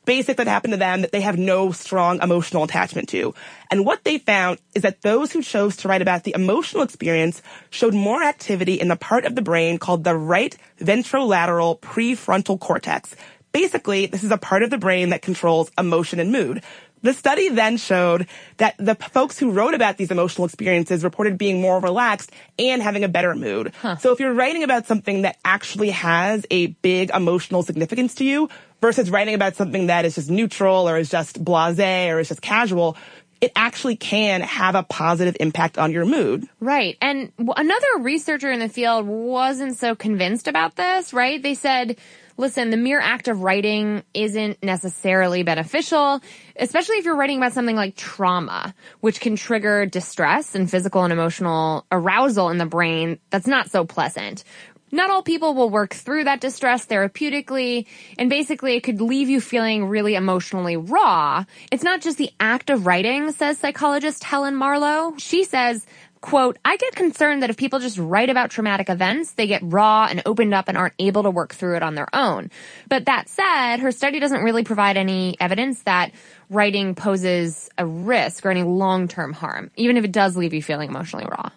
basic 0.07 0.37
that 0.37 0.47
happened 0.47 0.71
to 0.71 0.77
them 0.77 1.01
that 1.01 1.11
they 1.11 1.21
have 1.21 1.37
no 1.37 1.71
strong 1.71 2.19
emotional 2.23 2.63
attachment 2.63 3.09
to. 3.09 3.35
And 3.69 3.85
what 3.85 4.03
they 4.03 4.17
found 4.17 4.59
is 4.73 4.81
that 4.81 5.03
those 5.03 5.31
who 5.31 5.43
chose 5.43 5.75
to 5.77 5.87
write 5.87 6.01
about 6.01 6.23
the 6.23 6.33
emotional 6.33 6.81
experience 6.81 7.43
showed 7.69 7.93
more 7.93 8.23
activity 8.23 8.75
in 8.75 8.87
the 8.87 8.95
part 8.95 9.25
of 9.25 9.35
the 9.35 9.43
brain 9.43 9.77
called 9.77 10.03
the 10.03 10.15
right 10.15 10.57
ventrolateral 10.79 11.79
prefrontal 11.79 12.59
cortex. 12.59 13.15
Basically, 13.51 14.05
this 14.07 14.23
is 14.23 14.31
a 14.31 14.37
part 14.37 14.63
of 14.63 14.69
the 14.69 14.77
brain 14.77 15.09
that 15.09 15.21
controls 15.21 15.71
emotion 15.77 16.19
and 16.19 16.31
mood. 16.31 16.63
The 17.03 17.13
study 17.13 17.49
then 17.49 17.77
showed 17.77 18.27
that 18.57 18.75
the 18.77 18.95
folks 18.95 19.37
who 19.37 19.51
wrote 19.51 19.73
about 19.73 19.97
these 19.97 20.11
emotional 20.11 20.45
experiences 20.45 21.03
reported 21.03 21.37
being 21.37 21.61
more 21.61 21.79
relaxed 21.79 22.31
and 22.57 22.81
having 22.81 23.03
a 23.03 23.07
better 23.07 23.35
mood. 23.35 23.73
Huh. 23.81 23.97
So 23.97 24.11
if 24.11 24.19
you're 24.19 24.33
writing 24.33 24.63
about 24.63 24.87
something 24.87 25.21
that 25.21 25.37
actually 25.45 25.91
has 25.91 26.45
a 26.49 26.67
big 26.67 27.11
emotional 27.11 27.63
significance 27.63 28.15
to 28.15 28.25
you 28.25 28.49
versus 28.81 29.09
writing 29.09 29.35
about 29.35 29.55
something 29.55 29.87
that 29.87 30.05
is 30.05 30.15
just 30.15 30.29
neutral 30.29 30.89
or 30.89 30.97
is 30.97 31.09
just 31.09 31.43
blasé 31.43 32.09
or 32.09 32.19
is 32.19 32.29
just 32.29 32.41
casual, 32.41 32.97
it 33.41 33.51
actually 33.55 33.95
can 33.95 34.41
have 34.41 34.75
a 34.75 34.83
positive 34.83 35.37
impact 35.39 35.77
on 35.77 35.91
your 35.91 36.05
mood. 36.05 36.47
Right. 36.59 36.97
And 37.01 37.31
another 37.37 37.87
researcher 37.99 38.51
in 38.51 38.59
the 38.59 38.69
field 38.69 39.05
wasn't 39.05 39.77
so 39.77 39.95
convinced 39.95 40.47
about 40.47 40.75
this, 40.75 41.13
right? 41.13 41.41
They 41.41 41.53
said, 41.53 41.97
listen, 42.37 42.69
the 42.69 42.77
mere 42.77 42.99
act 42.99 43.27
of 43.27 43.41
writing 43.41 44.03
isn't 44.13 44.63
necessarily 44.63 45.43
beneficial, 45.43 46.21
especially 46.55 46.97
if 46.97 47.05
you're 47.05 47.15
writing 47.15 47.37
about 47.37 47.53
something 47.53 47.75
like 47.75 47.95
trauma, 47.95 48.73
which 49.01 49.19
can 49.19 49.35
trigger 49.35 49.85
distress 49.85 50.55
and 50.55 50.69
physical 50.69 51.03
and 51.03 51.11
emotional 51.11 51.85
arousal 51.91 52.49
in 52.49 52.57
the 52.57 52.65
brain 52.65 53.19
that's 53.29 53.47
not 53.47 53.69
so 53.69 53.85
pleasant. 53.85 54.43
Not 54.89 55.09
all 55.09 55.21
people 55.21 55.53
will 55.53 55.69
work 55.69 55.93
through 55.93 56.23
that 56.25 56.39
distress 56.39 56.85
therapeutically, 56.85 57.87
and 58.17 58.29
basically 58.29 58.75
it 58.77 58.83
could 58.83 59.01
leave 59.01 59.27
you 59.27 59.41
feeling 59.41 59.85
really 59.85 60.15
emotionally 60.15 60.77
raw. 60.77 61.43
It's 61.71 61.83
not 61.83 61.99
just 61.99 62.17
the 62.17 62.31
act 62.39 62.69
of 62.69 62.85
writing, 62.85 63.33
says 63.33 63.57
psychologist 63.57 64.23
Helen 64.23 64.55
Marlowe. 64.55 65.15
She 65.17 65.43
says, 65.43 65.85
quote, 66.21 66.57
I 66.65 66.77
get 66.77 66.95
concerned 66.95 67.43
that 67.43 67.49
if 67.49 67.57
people 67.57 67.79
just 67.79 67.97
write 67.97 68.29
about 68.29 68.49
traumatic 68.49 68.89
events, 68.89 69.31
they 69.31 69.47
get 69.47 69.61
raw 69.63 70.07
and 70.09 70.21
opened 70.25 70.53
up 70.53 70.67
and 70.67 70.77
aren't 70.77 70.93
able 70.99 71.23
to 71.23 71.31
work 71.31 71.53
through 71.53 71.75
it 71.75 71.83
on 71.83 71.95
their 71.95 72.07
own. 72.13 72.51
But 72.87 73.05
that 73.05 73.29
said, 73.29 73.77
her 73.77 73.91
study 73.91 74.19
doesn't 74.19 74.43
really 74.43 74.63
provide 74.63 74.97
any 74.97 75.35
evidence 75.39 75.83
that 75.83 76.11
writing 76.49 76.95
poses 76.95 77.69
a 77.77 77.85
risk 77.85 78.45
or 78.45 78.51
any 78.51 78.63
long-term 78.63 79.33
harm, 79.33 79.71
even 79.75 79.97
if 79.97 80.03
it 80.03 80.11
does 80.11 80.37
leave 80.37 80.53
you 80.53 80.61
feeling 80.61 80.89
emotionally 80.89 81.25
raw. 81.29 81.49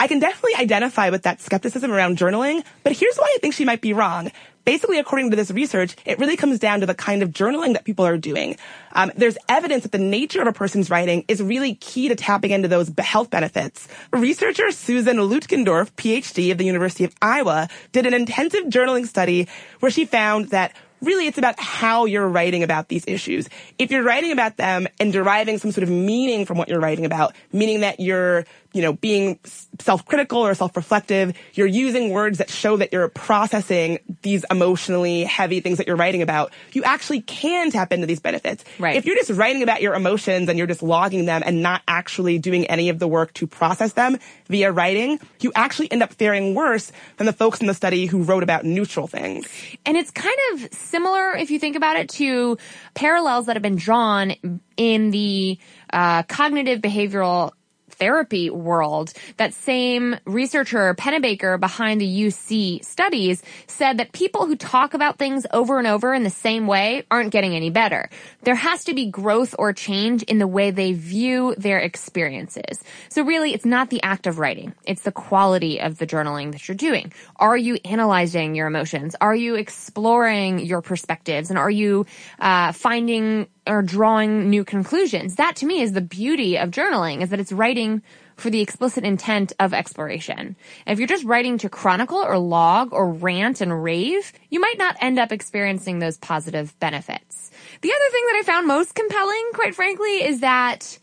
I 0.00 0.06
can 0.06 0.20
definitely 0.20 0.54
identify 0.54 1.10
with 1.10 1.24
that 1.24 1.40
skepticism 1.40 1.90
around 1.90 2.18
journaling, 2.18 2.64
but 2.84 2.92
here's 2.92 3.16
why 3.16 3.32
I 3.34 3.38
think 3.40 3.54
she 3.54 3.64
might 3.64 3.80
be 3.80 3.92
wrong. 3.92 4.30
Basically, 4.68 4.98
according 4.98 5.30
to 5.30 5.36
this 5.36 5.50
research, 5.50 5.96
it 6.04 6.18
really 6.18 6.36
comes 6.36 6.58
down 6.58 6.80
to 6.80 6.86
the 6.86 6.94
kind 6.94 7.22
of 7.22 7.30
journaling 7.30 7.72
that 7.72 7.86
people 7.86 8.04
are 8.04 8.18
doing. 8.18 8.58
Um, 8.92 9.10
there's 9.16 9.38
evidence 9.48 9.84
that 9.84 9.92
the 9.92 9.98
nature 9.98 10.42
of 10.42 10.46
a 10.46 10.52
person's 10.52 10.90
writing 10.90 11.24
is 11.26 11.42
really 11.42 11.74
key 11.76 12.08
to 12.08 12.14
tapping 12.14 12.50
into 12.50 12.68
those 12.68 12.92
health 12.98 13.30
benefits. 13.30 13.88
Researcher 14.12 14.70
Susan 14.70 15.16
Lutgendorf, 15.16 15.92
PhD 15.92 16.52
of 16.52 16.58
the 16.58 16.66
University 16.66 17.04
of 17.04 17.14
Iowa, 17.22 17.70
did 17.92 18.04
an 18.04 18.12
intensive 18.12 18.64
journaling 18.64 19.06
study 19.06 19.48
where 19.80 19.90
she 19.90 20.04
found 20.04 20.50
that 20.50 20.76
really 21.00 21.26
it's 21.26 21.38
about 21.38 21.58
how 21.58 22.04
you're 22.04 22.28
writing 22.28 22.62
about 22.62 22.88
these 22.88 23.04
issues. 23.06 23.48
If 23.78 23.90
you're 23.90 24.02
writing 24.02 24.32
about 24.32 24.58
them 24.58 24.86
and 25.00 25.14
deriving 25.14 25.56
some 25.56 25.72
sort 25.72 25.84
of 25.84 25.88
meaning 25.88 26.44
from 26.44 26.58
what 26.58 26.68
you're 26.68 26.80
writing 26.80 27.06
about, 27.06 27.34
meaning 27.52 27.80
that 27.80 28.00
you're 28.00 28.44
you 28.72 28.82
know, 28.82 28.92
being 28.92 29.38
self-critical 29.80 30.38
or 30.38 30.54
self-reflective. 30.54 31.36
You're 31.54 31.66
using 31.66 32.10
words 32.10 32.38
that 32.38 32.50
show 32.50 32.76
that 32.76 32.92
you're 32.92 33.08
processing 33.08 33.98
these 34.22 34.44
emotionally 34.50 35.24
heavy 35.24 35.60
things 35.60 35.78
that 35.78 35.86
you're 35.86 35.96
writing 35.96 36.20
about. 36.20 36.52
You 36.72 36.84
actually 36.84 37.22
can 37.22 37.70
tap 37.70 37.92
into 37.92 38.06
these 38.06 38.20
benefits. 38.20 38.64
Right. 38.78 38.96
If 38.96 39.06
you're 39.06 39.16
just 39.16 39.30
writing 39.30 39.62
about 39.62 39.80
your 39.80 39.94
emotions 39.94 40.48
and 40.48 40.58
you're 40.58 40.66
just 40.66 40.82
logging 40.82 41.24
them 41.24 41.42
and 41.44 41.62
not 41.62 41.82
actually 41.88 42.38
doing 42.38 42.66
any 42.66 42.90
of 42.90 42.98
the 42.98 43.08
work 43.08 43.32
to 43.34 43.46
process 43.46 43.94
them 43.94 44.18
via 44.48 44.70
writing, 44.70 45.18
you 45.40 45.50
actually 45.54 45.90
end 45.90 46.02
up 46.02 46.12
faring 46.12 46.54
worse 46.54 46.92
than 47.16 47.26
the 47.26 47.32
folks 47.32 47.60
in 47.60 47.66
the 47.66 47.74
study 47.74 48.06
who 48.06 48.22
wrote 48.22 48.42
about 48.42 48.64
neutral 48.64 49.06
things. 49.06 49.48
And 49.86 49.96
it's 49.96 50.10
kind 50.10 50.38
of 50.52 50.72
similar, 50.74 51.34
if 51.36 51.50
you 51.50 51.58
think 51.58 51.74
about 51.74 51.96
it, 51.96 52.10
to 52.10 52.58
parallels 52.94 53.46
that 53.46 53.56
have 53.56 53.62
been 53.62 53.76
drawn 53.76 54.34
in 54.76 55.10
the 55.10 55.58
uh, 55.92 56.22
cognitive 56.24 56.80
behavioral 56.80 57.52
therapy 57.98 58.50
world, 58.50 59.12
that 59.36 59.54
same 59.54 60.16
researcher, 60.24 60.94
Pennebaker, 60.94 61.58
behind 61.58 62.00
the 62.00 62.06
UC 62.06 62.84
studies, 62.84 63.42
said 63.66 63.98
that 63.98 64.12
people 64.12 64.46
who 64.46 64.56
talk 64.56 64.94
about 64.94 65.18
things 65.18 65.46
over 65.52 65.78
and 65.78 65.86
over 65.86 66.14
in 66.14 66.22
the 66.22 66.30
same 66.30 66.66
way 66.66 67.04
aren't 67.10 67.32
getting 67.32 67.54
any 67.54 67.70
better. 67.70 68.08
There 68.42 68.54
has 68.54 68.84
to 68.84 68.94
be 68.94 69.06
growth 69.06 69.54
or 69.58 69.72
change 69.72 70.22
in 70.24 70.38
the 70.38 70.46
way 70.46 70.70
they 70.70 70.92
view 70.92 71.54
their 71.56 71.78
experiences. 71.78 72.82
So 73.08 73.22
really, 73.22 73.52
it's 73.52 73.64
not 73.64 73.90
the 73.90 74.02
act 74.02 74.26
of 74.26 74.38
writing. 74.38 74.74
It's 74.84 75.02
the 75.02 75.12
quality 75.12 75.80
of 75.80 75.98
the 75.98 76.06
journaling 76.06 76.52
that 76.52 76.68
you're 76.68 76.76
doing. 76.76 77.12
Are 77.36 77.56
you 77.56 77.78
analyzing 77.84 78.54
your 78.54 78.66
emotions? 78.66 79.16
Are 79.20 79.34
you 79.34 79.56
exploring 79.56 80.60
your 80.60 80.82
perspectives? 80.82 81.50
And 81.50 81.58
are 81.58 81.70
you 81.70 82.06
uh, 82.38 82.72
finding 82.72 83.48
or 83.68 83.82
drawing 83.82 84.50
new 84.50 84.64
conclusions. 84.64 85.36
That 85.36 85.56
to 85.56 85.66
me 85.66 85.82
is 85.82 85.92
the 85.92 86.00
beauty 86.00 86.56
of 86.56 86.70
journaling 86.70 87.22
is 87.22 87.28
that 87.30 87.40
it's 87.40 87.52
writing 87.52 88.02
for 88.36 88.50
the 88.50 88.60
explicit 88.60 89.04
intent 89.04 89.52
of 89.58 89.74
exploration. 89.74 90.56
If 90.86 90.98
you're 90.98 91.08
just 91.08 91.24
writing 91.24 91.58
to 91.58 91.68
chronicle 91.68 92.18
or 92.18 92.38
log 92.38 92.92
or 92.92 93.10
rant 93.10 93.60
and 93.60 93.82
rave, 93.82 94.32
you 94.48 94.60
might 94.60 94.78
not 94.78 94.96
end 95.00 95.18
up 95.18 95.32
experiencing 95.32 95.98
those 95.98 96.16
positive 96.16 96.78
benefits. 96.78 97.50
The 97.80 97.92
other 97.92 98.10
thing 98.10 98.24
that 98.26 98.38
I 98.38 98.42
found 98.44 98.66
most 98.66 98.94
compelling, 98.94 99.50
quite 99.54 99.74
frankly, 99.74 100.24
is 100.24 100.40
that 100.40 100.98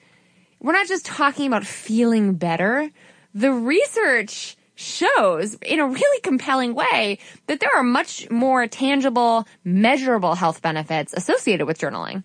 we're 0.61 0.73
not 0.73 0.87
just 0.87 1.05
talking 1.05 1.47
about 1.47 1.65
feeling 1.65 2.35
better. 2.35 2.89
The 3.33 3.51
research 3.51 4.57
shows 4.75 5.55
in 5.55 5.79
a 5.79 5.87
really 5.87 6.21
compelling 6.21 6.73
way 6.73 7.19
that 7.47 7.59
there 7.59 7.69
are 7.75 7.83
much 7.83 8.29
more 8.29 8.67
tangible, 8.67 9.47
measurable 9.63 10.35
health 10.35 10.61
benefits 10.61 11.13
associated 11.13 11.65
with 11.65 11.79
journaling. 11.79 12.23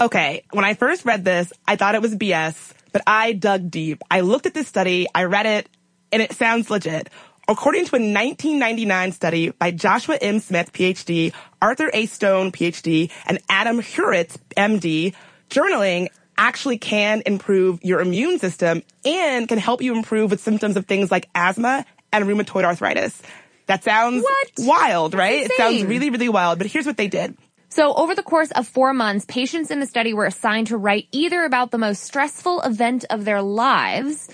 Okay, 0.00 0.44
when 0.52 0.64
I 0.64 0.72
first 0.72 1.04
read 1.04 1.26
this, 1.26 1.52
I 1.68 1.76
thought 1.76 1.94
it 1.94 2.00
was 2.00 2.16
BS, 2.16 2.72
but 2.90 3.02
I 3.06 3.34
dug 3.34 3.70
deep. 3.70 4.02
I 4.10 4.20
looked 4.20 4.46
at 4.46 4.54
this 4.54 4.66
study, 4.66 5.06
I 5.14 5.24
read 5.24 5.44
it, 5.44 5.68
and 6.10 6.22
it 6.22 6.32
sounds 6.32 6.70
legit. 6.70 7.10
According 7.46 7.84
to 7.86 7.96
a 7.96 8.00
1999 8.00 9.12
study 9.12 9.50
by 9.50 9.72
Joshua 9.72 10.16
M. 10.16 10.40
Smyth, 10.40 10.72
PhD, 10.72 11.34
Arthur 11.60 11.90
A. 11.92 12.06
Stone, 12.06 12.50
PhD, 12.50 13.10
and 13.26 13.40
Adam 13.50 13.80
Hurewitz, 13.80 14.38
MD, 14.56 15.14
journaling 15.50 16.08
actually 16.38 16.78
can 16.78 17.22
improve 17.26 17.80
your 17.82 18.00
immune 18.00 18.38
system 18.38 18.82
and 19.04 19.46
can 19.48 19.58
help 19.58 19.82
you 19.82 19.94
improve 19.94 20.30
with 20.30 20.40
symptoms 20.40 20.78
of 20.78 20.86
things 20.86 21.10
like 21.10 21.28
asthma 21.34 21.84
and 22.10 22.24
rheumatoid 22.24 22.64
arthritis. 22.64 23.20
That 23.66 23.84
sounds 23.84 24.22
what? 24.22 24.48
wild, 24.60 25.12
right? 25.12 25.44
It 25.44 25.52
sounds 25.58 25.84
really, 25.84 26.08
really 26.08 26.30
wild, 26.30 26.58
but 26.58 26.68
here's 26.68 26.86
what 26.86 26.96
they 26.96 27.08
did. 27.08 27.36
So 27.70 27.94
over 27.94 28.16
the 28.16 28.24
course 28.24 28.50
of 28.50 28.66
four 28.66 28.92
months, 28.92 29.24
patients 29.26 29.70
in 29.70 29.78
the 29.78 29.86
study 29.86 30.12
were 30.12 30.26
assigned 30.26 30.66
to 30.68 30.76
write 30.76 31.06
either 31.12 31.44
about 31.44 31.70
the 31.70 31.78
most 31.78 32.02
stressful 32.02 32.62
event 32.62 33.04
of 33.10 33.24
their 33.24 33.40
lives, 33.40 34.28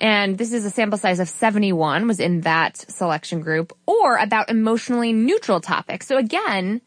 and 0.00 0.38
this 0.38 0.54
is 0.54 0.64
a 0.64 0.70
sample 0.70 0.98
size 0.98 1.20
of 1.20 1.28
71 1.28 2.06
was 2.06 2.18
in 2.18 2.40
that 2.42 2.78
selection 2.78 3.40
group, 3.40 3.76
or 3.84 4.16
about 4.16 4.48
emotionally 4.48 5.12
neutral 5.12 5.60
topics. 5.60 6.06
So 6.06 6.16
again, 6.16 6.80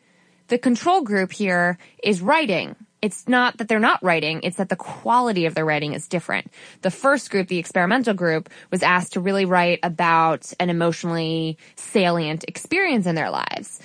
the 0.48 0.58
control 0.58 1.02
group 1.02 1.32
here 1.32 1.78
is 2.04 2.20
writing. 2.20 2.76
It's 3.04 3.28
not 3.28 3.58
that 3.58 3.68
they're 3.68 3.80
not 3.80 4.04
writing, 4.04 4.42
it's 4.44 4.58
that 4.58 4.70
the 4.70 4.76
quality 4.76 5.46
of 5.46 5.54
their 5.54 5.66
writing 5.66 5.94
is 5.94 6.08
different. 6.08 6.52
The 6.82 6.92
first 6.92 7.30
group, 7.30 7.48
the 7.48 7.60
experimental 7.60 8.16
group, 8.16 8.50
was 8.72 8.82
asked 8.82 9.14
to 9.14 9.20
really 9.20 9.46
write 9.46 9.80
about 9.84 10.52
an 10.60 10.72
emotionally 10.72 11.58
salient 11.76 12.46
experience 12.48 13.06
in 13.06 13.14
their 13.14 13.30
lives. 13.30 13.80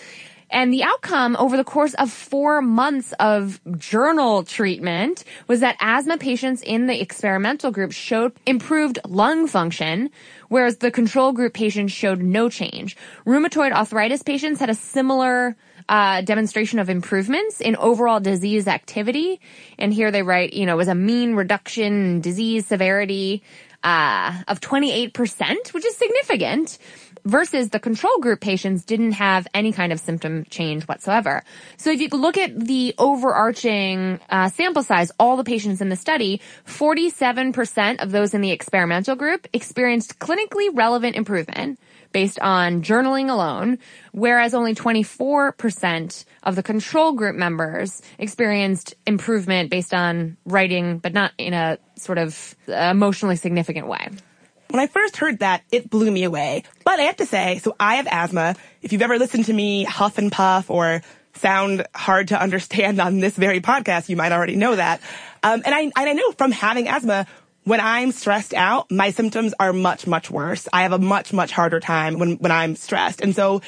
And 0.57 0.73
the 0.73 0.85
outcome 0.85 1.37
over 1.39 1.59
the 1.59 1.65
course 1.65 1.93
of 1.93 2.11
four 2.11 2.63
months 2.63 3.13
of 3.21 3.61
journal 3.77 4.43
treatment 4.43 5.23
was 5.49 5.61
that 5.61 5.77
asthma 5.83 6.17
patients 6.17 6.63
in 6.63 6.87
the 6.87 6.99
experimental 6.99 7.71
group 7.71 7.93
showed 7.93 8.33
improved 8.47 8.99
lung 9.07 9.49
function, 9.49 10.09
whereas 10.49 10.79
the 10.79 10.91
control 10.91 11.33
group 11.33 11.53
patients 11.53 11.93
showed 11.93 12.23
no 12.23 12.49
change. 12.49 12.97
Rheumatoid 13.27 13.73
arthritis 13.73 14.23
patients 14.23 14.59
had 14.59 14.71
a 14.71 14.75
similar 14.75 15.57
uh, 15.91 16.23
demonstration 16.23 16.79
of 16.79 16.89
improvements 16.89 17.61
in 17.61 17.77
overall 17.77 18.19
disease 18.19 18.67
activity. 18.67 19.43
And 19.79 19.93
here 19.93 20.11
they 20.11 20.23
write, 20.23 20.55
you 20.55 20.65
know, 20.65 20.73
it 20.73 20.79
was 20.79 20.89
a 20.89 20.95
mean 20.95 21.35
reduction 21.35 21.93
in 21.93 22.21
disease 22.23 22.67
severity 22.67 23.43
uh, 23.83 24.43
of 24.49 24.61
28%, 24.61 25.73
which 25.73 25.85
is 25.85 25.97
significant 25.97 26.79
versus 27.27 27.71
the 27.71 27.81
control 27.81 28.19
group 28.21 28.41
patients 28.41 28.85
didn't 28.85 29.13
have 29.13 29.47
any 29.53 29.73
kind 29.73 29.93
of 29.93 29.99
symptom 29.99 30.45
change 30.49 30.85
whatsoever. 30.85 31.43
So 31.77 31.91
if 31.91 32.01
you 32.01 32.09
look 32.09 32.39
at 32.39 32.59
the 32.59 32.95
overarching 32.99 34.21
uh, 34.31 34.49
sample 34.49 34.85
size, 34.85 35.11
all 35.19 35.37
the 35.37 35.45
patients 35.45 35.81
in 35.81 35.89
the 35.89 35.97
study, 35.97 36.41
47% 36.67 38.03
of 38.03 38.13
those 38.13 38.33
in 38.33 38.41
the 38.41 38.53
experimental 38.53 39.17
group 39.17 39.49
experienced 39.53 40.19
clinically 40.21 40.69
relevant 40.73 41.17
improvement 41.17 41.79
based 42.17 42.41
on 42.41 42.81
journaling 42.81 43.29
alone, 43.29 43.79
whereas 44.13 44.55
only 44.55 44.75
24% 44.75 46.25
of 46.45 46.57
the 46.57 46.63
control 46.63 47.13
group 47.13 47.37
members 47.37 48.01
experienced 48.19 48.95
improvement 49.07 49.69
based 49.69 49.93
on 49.93 50.39
writing, 50.47 50.97
but 50.97 51.13
not 51.13 51.33
in 51.37 51.53
a 51.53 51.77
sort 51.97 52.17
of 52.17 52.57
emotionally 52.69 53.37
significant 53.37 53.87
way. 53.87 54.09
When 54.71 54.81
I 54.81 54.87
first 54.87 55.19
heard 55.19 55.41
that, 55.41 55.63
it 55.71 55.91
blew 55.91 56.11
me 56.11 56.25
away. 56.25 56.63
But 56.85 57.01
I 57.01 57.03
have 57.03 57.17
to 57.17 57.27
say, 57.27 57.59
so 57.59 57.77
I 57.79 57.97
have 57.97 58.09
asthma. 58.11 58.57
If 58.81 58.95
you've 58.95 59.03
ever 59.03 59.19
listened 59.19 59.45
to 59.45 59.53
me 59.53 59.85
huff 59.85 60.17
and 60.17 60.33
puff 60.33 60.71
or 60.71 61.03
sound 61.35 61.87
hard 61.95 62.29
to 62.29 62.41
understand 62.41 62.99
on 62.99 63.21
this 63.21 63.37
very 63.37 63.61
podcast, 63.61 64.09
you 64.09 64.17
might 64.17 64.33
already 64.33 64.57
know 64.57 64.75
that. 64.75 65.03
Um, 65.43 65.61
and 65.67 65.75
I, 65.75 65.81
and 65.81 65.93
I 65.97 66.15
know 66.15 66.33
from 66.33 66.51
having 66.51 66.89
asthma, 66.89 67.27
when 67.67 67.81
I'm 67.81 68.13
stressed 68.13 68.55
out, 68.55 68.93
my 68.93 69.11
symptoms 69.11 69.53
are 69.59 69.73
much, 69.73 70.07
much 70.07 70.31
worse. 70.31 70.69
I 70.73 70.83
have 70.83 70.93
a 70.93 71.01
much, 71.01 71.33
much 71.33 71.51
harder 71.51 71.81
time 71.81 72.21
when, 72.21 72.37
when 72.37 72.53
I'm 72.53 72.77
stressed. 72.77 73.21
And 73.21 73.35
so 73.35 73.61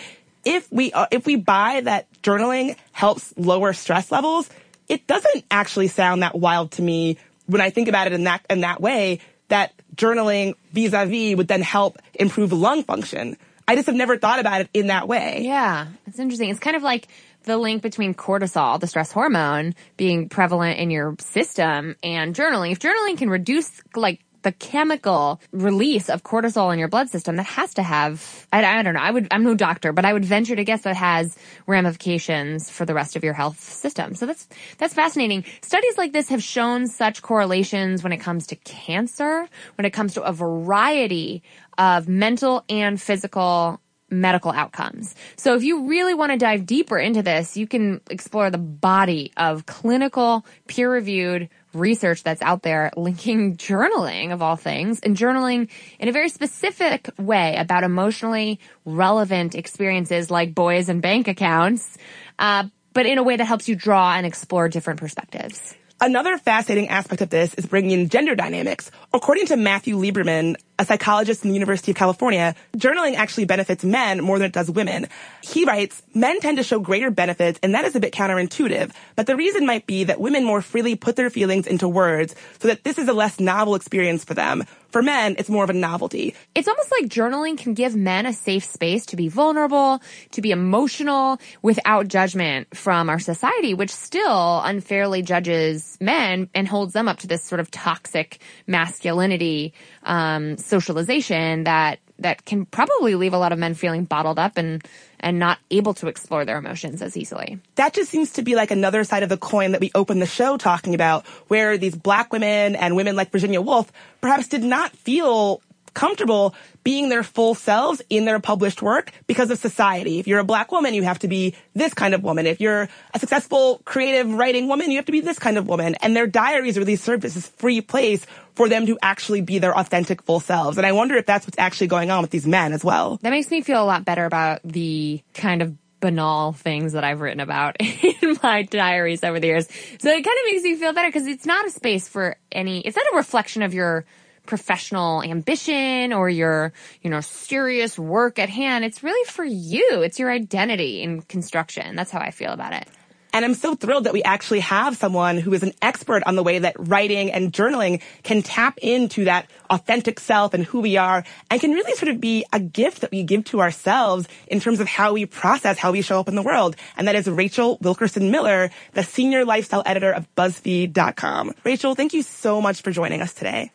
if 0.44 0.70
we, 0.70 0.92
uh, 0.92 1.06
if 1.10 1.26
we 1.26 1.34
buy 1.34 1.80
that 1.80 2.06
journaling 2.22 2.76
helps 2.92 3.34
lower 3.36 3.72
stress 3.72 4.12
levels, 4.12 4.48
it 4.88 5.08
doesn't 5.08 5.44
actually 5.50 5.88
sound 5.88 6.22
that 6.22 6.36
wild 6.36 6.70
to 6.72 6.82
me 6.82 7.18
when 7.46 7.60
I 7.60 7.70
think 7.70 7.88
about 7.88 8.06
it 8.06 8.12
in 8.12 8.24
that, 8.24 8.46
in 8.48 8.60
that 8.60 8.80
way 8.80 9.18
that 9.48 9.72
journaling 9.96 10.54
vis-a-vis 10.72 11.36
would 11.36 11.48
then 11.48 11.62
help 11.62 11.98
improve 12.14 12.52
lung 12.52 12.84
function. 12.84 13.36
I 13.66 13.74
just 13.74 13.86
have 13.86 13.96
never 13.96 14.16
thought 14.16 14.38
about 14.38 14.60
it 14.60 14.70
in 14.72 14.86
that 14.86 15.08
way. 15.08 15.40
Yeah, 15.42 15.88
it's 16.06 16.20
interesting. 16.20 16.50
It's 16.50 16.60
kind 16.60 16.76
of 16.76 16.84
like 16.84 17.08
the 17.44 17.56
link 17.56 17.82
between 17.82 18.14
cortisol, 18.14 18.78
the 18.80 18.86
stress 18.86 19.12
hormone, 19.12 19.74
being 19.96 20.28
prevalent 20.28 20.78
in 20.78 20.90
your 20.90 21.16
system 21.20 21.96
and 22.02 22.34
journaling. 22.34 22.72
If 22.72 22.78
journaling 22.78 23.18
can 23.18 23.30
reduce 23.30 23.70
like 23.94 24.20
the 24.42 24.52
chemical 24.52 25.40
release 25.52 26.08
of 26.08 26.22
cortisol 26.22 26.72
in 26.72 26.78
your 26.78 26.88
blood 26.88 27.10
system 27.10 27.36
that 27.36 27.44
has 27.46 27.74
to 27.74 27.82
have, 27.82 28.46
I, 28.52 28.64
I 28.64 28.82
don't 28.82 28.94
know, 28.94 29.00
I 29.00 29.10
would, 29.10 29.28
I'm 29.30 29.42
no 29.42 29.54
doctor, 29.54 29.92
but 29.92 30.04
I 30.04 30.12
would 30.12 30.24
venture 30.24 30.54
to 30.54 30.64
guess 30.64 30.82
that 30.82 30.96
has 30.96 31.36
ramifications 31.66 32.70
for 32.70 32.84
the 32.84 32.94
rest 32.94 33.16
of 33.16 33.24
your 33.24 33.34
health 33.34 33.60
system. 33.60 34.14
So 34.14 34.26
that's, 34.26 34.48
that's 34.78 34.94
fascinating. 34.94 35.44
Studies 35.62 35.98
like 35.98 36.12
this 36.12 36.28
have 36.28 36.42
shown 36.42 36.86
such 36.86 37.20
correlations 37.20 38.02
when 38.02 38.12
it 38.12 38.18
comes 38.18 38.46
to 38.48 38.56
cancer, 38.56 39.48
when 39.74 39.84
it 39.84 39.90
comes 39.90 40.14
to 40.14 40.22
a 40.22 40.32
variety 40.32 41.42
of 41.76 42.08
mental 42.08 42.64
and 42.68 43.00
physical 43.00 43.80
medical 44.10 44.50
outcomes. 44.50 45.14
So 45.36 45.54
if 45.54 45.62
you 45.62 45.86
really 45.86 46.14
want 46.14 46.32
to 46.32 46.38
dive 46.38 46.66
deeper 46.66 46.98
into 46.98 47.22
this, 47.22 47.56
you 47.56 47.66
can 47.66 48.00
explore 48.10 48.50
the 48.50 48.58
body 48.58 49.32
of 49.36 49.66
clinical 49.66 50.46
peer 50.66 50.90
reviewed 50.90 51.48
research 51.74 52.22
that's 52.22 52.42
out 52.42 52.62
there 52.62 52.90
linking 52.96 53.56
journaling 53.68 54.32
of 54.32 54.42
all 54.42 54.56
things 54.56 55.00
and 55.00 55.16
journaling 55.16 55.68
in 55.98 56.08
a 56.08 56.12
very 56.12 56.28
specific 56.28 57.10
way 57.18 57.56
about 57.56 57.84
emotionally 57.84 58.58
relevant 58.84 59.54
experiences 59.54 60.30
like 60.30 60.54
boys 60.54 60.88
and 60.88 61.02
bank 61.02 61.28
accounts, 61.28 61.98
uh, 62.38 62.64
but 62.94 63.06
in 63.06 63.18
a 63.18 63.22
way 63.22 63.36
that 63.36 63.44
helps 63.44 63.68
you 63.68 63.76
draw 63.76 64.14
and 64.14 64.26
explore 64.26 64.68
different 64.68 64.98
perspectives. 64.98 65.74
Another 66.00 66.38
fascinating 66.38 66.88
aspect 66.90 67.22
of 67.22 67.30
this 67.30 67.54
is 67.54 67.66
bringing 67.66 67.90
in 67.90 68.08
gender 68.08 68.36
dynamics. 68.36 68.90
According 69.12 69.46
to 69.46 69.56
Matthew 69.56 69.96
Lieberman, 69.96 70.54
a 70.78 70.84
psychologist 70.84 71.40
from 71.40 71.50
the 71.50 71.54
University 71.54 71.90
of 71.90 71.96
California, 71.96 72.54
journaling 72.76 73.16
actually 73.16 73.44
benefits 73.44 73.84
men 73.84 74.22
more 74.22 74.38
than 74.38 74.46
it 74.46 74.52
does 74.52 74.70
women. 74.70 75.08
He 75.42 75.64
writes, 75.64 76.02
men 76.14 76.40
tend 76.40 76.58
to 76.58 76.62
show 76.62 76.78
greater 76.78 77.10
benefits, 77.10 77.58
and 77.62 77.74
that 77.74 77.84
is 77.84 77.96
a 77.96 78.00
bit 78.00 78.12
counterintuitive. 78.12 78.92
But 79.16 79.26
the 79.26 79.36
reason 79.36 79.66
might 79.66 79.86
be 79.86 80.04
that 80.04 80.20
women 80.20 80.44
more 80.44 80.62
freely 80.62 80.94
put 80.94 81.16
their 81.16 81.30
feelings 81.30 81.66
into 81.66 81.88
words 81.88 82.34
so 82.60 82.68
that 82.68 82.84
this 82.84 82.98
is 82.98 83.08
a 83.08 83.12
less 83.12 83.40
novel 83.40 83.74
experience 83.74 84.24
for 84.24 84.34
them. 84.34 84.64
For 84.90 85.02
men, 85.02 85.36
it's 85.38 85.50
more 85.50 85.64
of 85.64 85.70
a 85.70 85.74
novelty. 85.74 86.34
It's 86.54 86.66
almost 86.66 86.90
like 86.90 87.10
journaling 87.10 87.58
can 87.58 87.74
give 87.74 87.94
men 87.94 88.24
a 88.24 88.32
safe 88.32 88.64
space 88.64 89.04
to 89.06 89.16
be 89.16 89.28
vulnerable, 89.28 90.00
to 90.30 90.40
be 90.40 90.50
emotional 90.50 91.38
without 91.60 92.08
judgment 92.08 92.74
from 92.74 93.10
our 93.10 93.18
society, 93.18 93.74
which 93.74 93.90
still 93.90 94.60
unfairly 94.62 95.20
judges 95.20 95.98
men 96.00 96.48
and 96.54 96.66
holds 96.66 96.94
them 96.94 97.06
up 97.06 97.18
to 97.18 97.26
this 97.26 97.44
sort 97.44 97.60
of 97.60 97.70
toxic 97.70 98.38
masculinity 98.66 99.74
um, 100.04 100.56
socialization 100.68 101.64
that 101.64 101.98
that 102.20 102.44
can 102.44 102.66
probably 102.66 103.14
leave 103.14 103.32
a 103.32 103.38
lot 103.38 103.52
of 103.52 103.58
men 103.58 103.74
feeling 103.74 104.04
bottled 104.04 104.38
up 104.38 104.56
and 104.56 104.84
and 105.20 105.38
not 105.38 105.58
able 105.70 105.94
to 105.94 106.06
explore 106.06 106.44
their 106.44 106.58
emotions 106.58 107.02
as 107.02 107.16
easily. 107.16 107.58
That 107.74 107.92
just 107.92 108.10
seems 108.10 108.32
to 108.34 108.42
be 108.42 108.54
like 108.54 108.70
another 108.70 109.02
side 109.04 109.22
of 109.22 109.28
the 109.28 109.36
coin 109.36 109.72
that 109.72 109.80
we 109.80 109.90
opened 109.94 110.22
the 110.22 110.26
show 110.26 110.56
talking 110.56 110.94
about, 110.94 111.26
where 111.48 111.76
these 111.78 111.96
black 111.96 112.32
women 112.32 112.76
and 112.76 112.94
women 112.94 113.16
like 113.16 113.30
Virginia 113.30 113.60
Woolf 113.60 113.90
perhaps 114.20 114.48
did 114.48 114.62
not 114.62 114.92
feel 114.92 115.60
comfortable 115.98 116.54
being 116.84 117.08
their 117.08 117.24
full 117.24 117.56
selves 117.56 118.00
in 118.08 118.24
their 118.24 118.38
published 118.38 118.82
work 118.82 119.10
because 119.26 119.50
of 119.50 119.58
society. 119.58 120.20
If 120.20 120.28
you're 120.28 120.38
a 120.38 120.44
black 120.44 120.70
woman, 120.70 120.94
you 120.94 121.02
have 121.02 121.18
to 121.18 121.28
be 121.28 121.56
this 121.74 121.92
kind 121.92 122.14
of 122.14 122.22
woman. 122.22 122.46
If 122.46 122.60
you're 122.60 122.88
a 123.12 123.18
successful 123.18 123.82
creative 123.84 124.32
writing 124.32 124.68
woman, 124.68 124.92
you 124.92 124.98
have 124.98 125.06
to 125.06 125.12
be 125.12 125.20
this 125.20 125.40
kind 125.40 125.58
of 125.58 125.66
woman. 125.66 125.96
And 126.00 126.14
their 126.14 126.28
diaries 126.28 126.78
really 126.78 126.94
serve 126.94 127.24
as 127.24 127.34
this 127.34 127.48
free 127.48 127.80
place 127.80 128.24
for 128.54 128.68
them 128.68 128.86
to 128.86 128.96
actually 129.02 129.40
be 129.40 129.58
their 129.58 129.76
authentic 129.76 130.22
full 130.22 130.38
selves. 130.38 130.78
And 130.78 130.86
I 130.86 130.92
wonder 130.92 131.16
if 131.16 131.26
that's 131.26 131.48
what's 131.48 131.58
actually 131.58 131.88
going 131.88 132.12
on 132.12 132.22
with 132.22 132.30
these 132.30 132.46
men 132.46 132.72
as 132.72 132.84
well. 132.84 133.18
That 133.22 133.30
makes 133.30 133.50
me 133.50 133.60
feel 133.62 133.82
a 133.82 133.84
lot 133.84 134.04
better 134.04 134.24
about 134.24 134.60
the 134.62 135.20
kind 135.34 135.62
of 135.62 135.74
banal 135.98 136.52
things 136.52 136.92
that 136.92 137.02
I've 137.02 137.20
written 137.20 137.40
about 137.40 137.74
in 137.80 138.38
my 138.40 138.62
diaries 138.62 139.24
over 139.24 139.40
the 139.40 139.48
years. 139.48 139.66
So 139.98 140.10
it 140.10 140.22
kind 140.22 140.26
of 140.26 140.52
makes 140.52 140.62
me 140.62 140.76
feel 140.76 140.92
better 140.92 141.08
because 141.08 141.26
it's 141.26 141.44
not 141.44 141.66
a 141.66 141.70
space 141.70 142.06
for 142.06 142.36
any, 142.52 142.82
it's 142.82 142.96
not 142.96 143.06
a 143.12 143.16
reflection 143.16 143.62
of 143.62 143.74
your 143.74 144.04
professional 144.48 145.22
ambition 145.22 146.12
or 146.12 146.28
your, 146.28 146.72
you 147.02 147.10
know, 147.10 147.20
serious 147.20 147.98
work 147.98 148.38
at 148.38 148.48
hand. 148.48 148.84
It's 148.84 149.02
really 149.04 149.24
for 149.30 149.44
you. 149.44 150.02
It's 150.02 150.18
your 150.18 150.30
identity 150.30 151.02
in 151.02 151.22
construction. 151.22 151.94
That's 151.94 152.10
how 152.10 152.18
I 152.18 152.32
feel 152.32 152.50
about 152.50 152.72
it. 152.72 152.88
And 153.32 153.44
I'm 153.44 153.54
so 153.54 153.74
thrilled 153.74 154.04
that 154.04 154.14
we 154.14 154.22
actually 154.22 154.60
have 154.60 154.96
someone 154.96 155.36
who 155.36 155.52
is 155.52 155.62
an 155.62 155.72
expert 155.82 156.22
on 156.24 156.34
the 156.34 156.42
way 156.42 156.60
that 156.60 156.74
writing 156.78 157.30
and 157.30 157.52
journaling 157.52 158.00
can 158.22 158.42
tap 158.42 158.78
into 158.78 159.26
that 159.26 159.50
authentic 159.68 160.18
self 160.18 160.54
and 160.54 160.64
who 160.64 160.80
we 160.80 160.96
are 160.96 161.24
and 161.50 161.60
can 161.60 161.72
really 161.72 161.94
sort 161.94 162.08
of 162.08 162.20
be 162.20 162.46
a 162.54 162.58
gift 162.58 163.02
that 163.02 163.10
we 163.10 163.22
give 163.22 163.44
to 163.44 163.60
ourselves 163.60 164.26
in 164.46 164.60
terms 164.60 164.80
of 164.80 164.88
how 164.88 165.12
we 165.12 165.26
process 165.26 165.78
how 165.78 165.92
we 165.92 166.00
show 166.00 166.18
up 166.18 166.28
in 166.28 166.36
the 166.36 166.42
world. 166.42 166.74
And 166.96 167.06
that 167.06 167.16
is 167.16 167.28
Rachel 167.28 167.76
Wilkerson 167.82 168.30
Miller, 168.30 168.70
the 168.94 169.02
senior 169.02 169.44
lifestyle 169.44 169.82
editor 169.84 170.10
of 170.10 170.26
BuzzFeed.com. 170.34 171.52
Rachel, 171.64 171.94
thank 171.94 172.14
you 172.14 172.22
so 172.22 172.62
much 172.62 172.80
for 172.80 172.90
joining 172.90 173.20
us 173.20 173.34
today. 173.34 173.70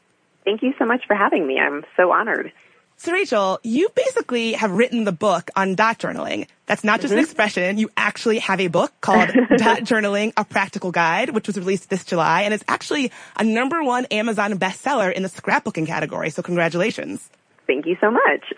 Thank 0.45 0.61
you 0.61 0.73
so 0.77 0.85
much 0.85 1.05
for 1.07 1.15
having 1.15 1.47
me. 1.47 1.59
I'm 1.59 1.85
so 1.95 2.11
honored. 2.11 2.51
So 2.97 3.11
Rachel, 3.11 3.59
you 3.63 3.89
basically 3.95 4.53
have 4.53 4.71
written 4.71 5.03
the 5.03 5.11
book 5.11 5.49
on 5.55 5.75
dot 5.75 5.99
journaling. 5.99 6.47
That's 6.67 6.83
not 6.83 7.01
just 7.01 7.11
mm-hmm. 7.11 7.19
an 7.19 7.23
expression. 7.25 7.77
You 7.77 7.89
actually 7.97 8.39
have 8.39 8.61
a 8.61 8.67
book 8.67 8.93
called 9.01 9.27
Dot 9.57 9.79
Journaling, 9.79 10.31
A 10.37 10.45
Practical 10.45 10.91
Guide, 10.91 11.31
which 11.31 11.47
was 11.47 11.57
released 11.57 11.89
this 11.89 12.05
July. 12.05 12.43
And 12.43 12.53
it's 12.53 12.63
actually 12.69 13.11
a 13.35 13.43
number 13.43 13.83
one 13.83 14.05
Amazon 14.05 14.57
bestseller 14.57 15.11
in 15.11 15.23
the 15.23 15.29
scrapbooking 15.29 15.85
category. 15.85 16.29
So 16.29 16.41
congratulations. 16.41 17.29
Thank 17.67 17.85
you 17.85 17.97
so 17.99 18.09
much. 18.09 18.53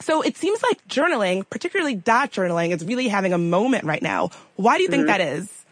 So 0.00 0.22
it 0.22 0.38
seems 0.38 0.62
like 0.62 0.86
journaling, 0.88 1.48
particularly 1.50 1.94
dot 1.94 2.32
journaling, 2.32 2.74
is 2.74 2.82
really 2.84 3.08
having 3.08 3.34
a 3.34 3.38
moment 3.38 3.84
right 3.84 4.02
now. 4.02 4.30
Why 4.56 4.78
do 4.78 4.82
you 4.82 4.88
think 4.88 5.02
mm-hmm. 5.06 5.18
that 5.18 5.20
is? 5.20 5.64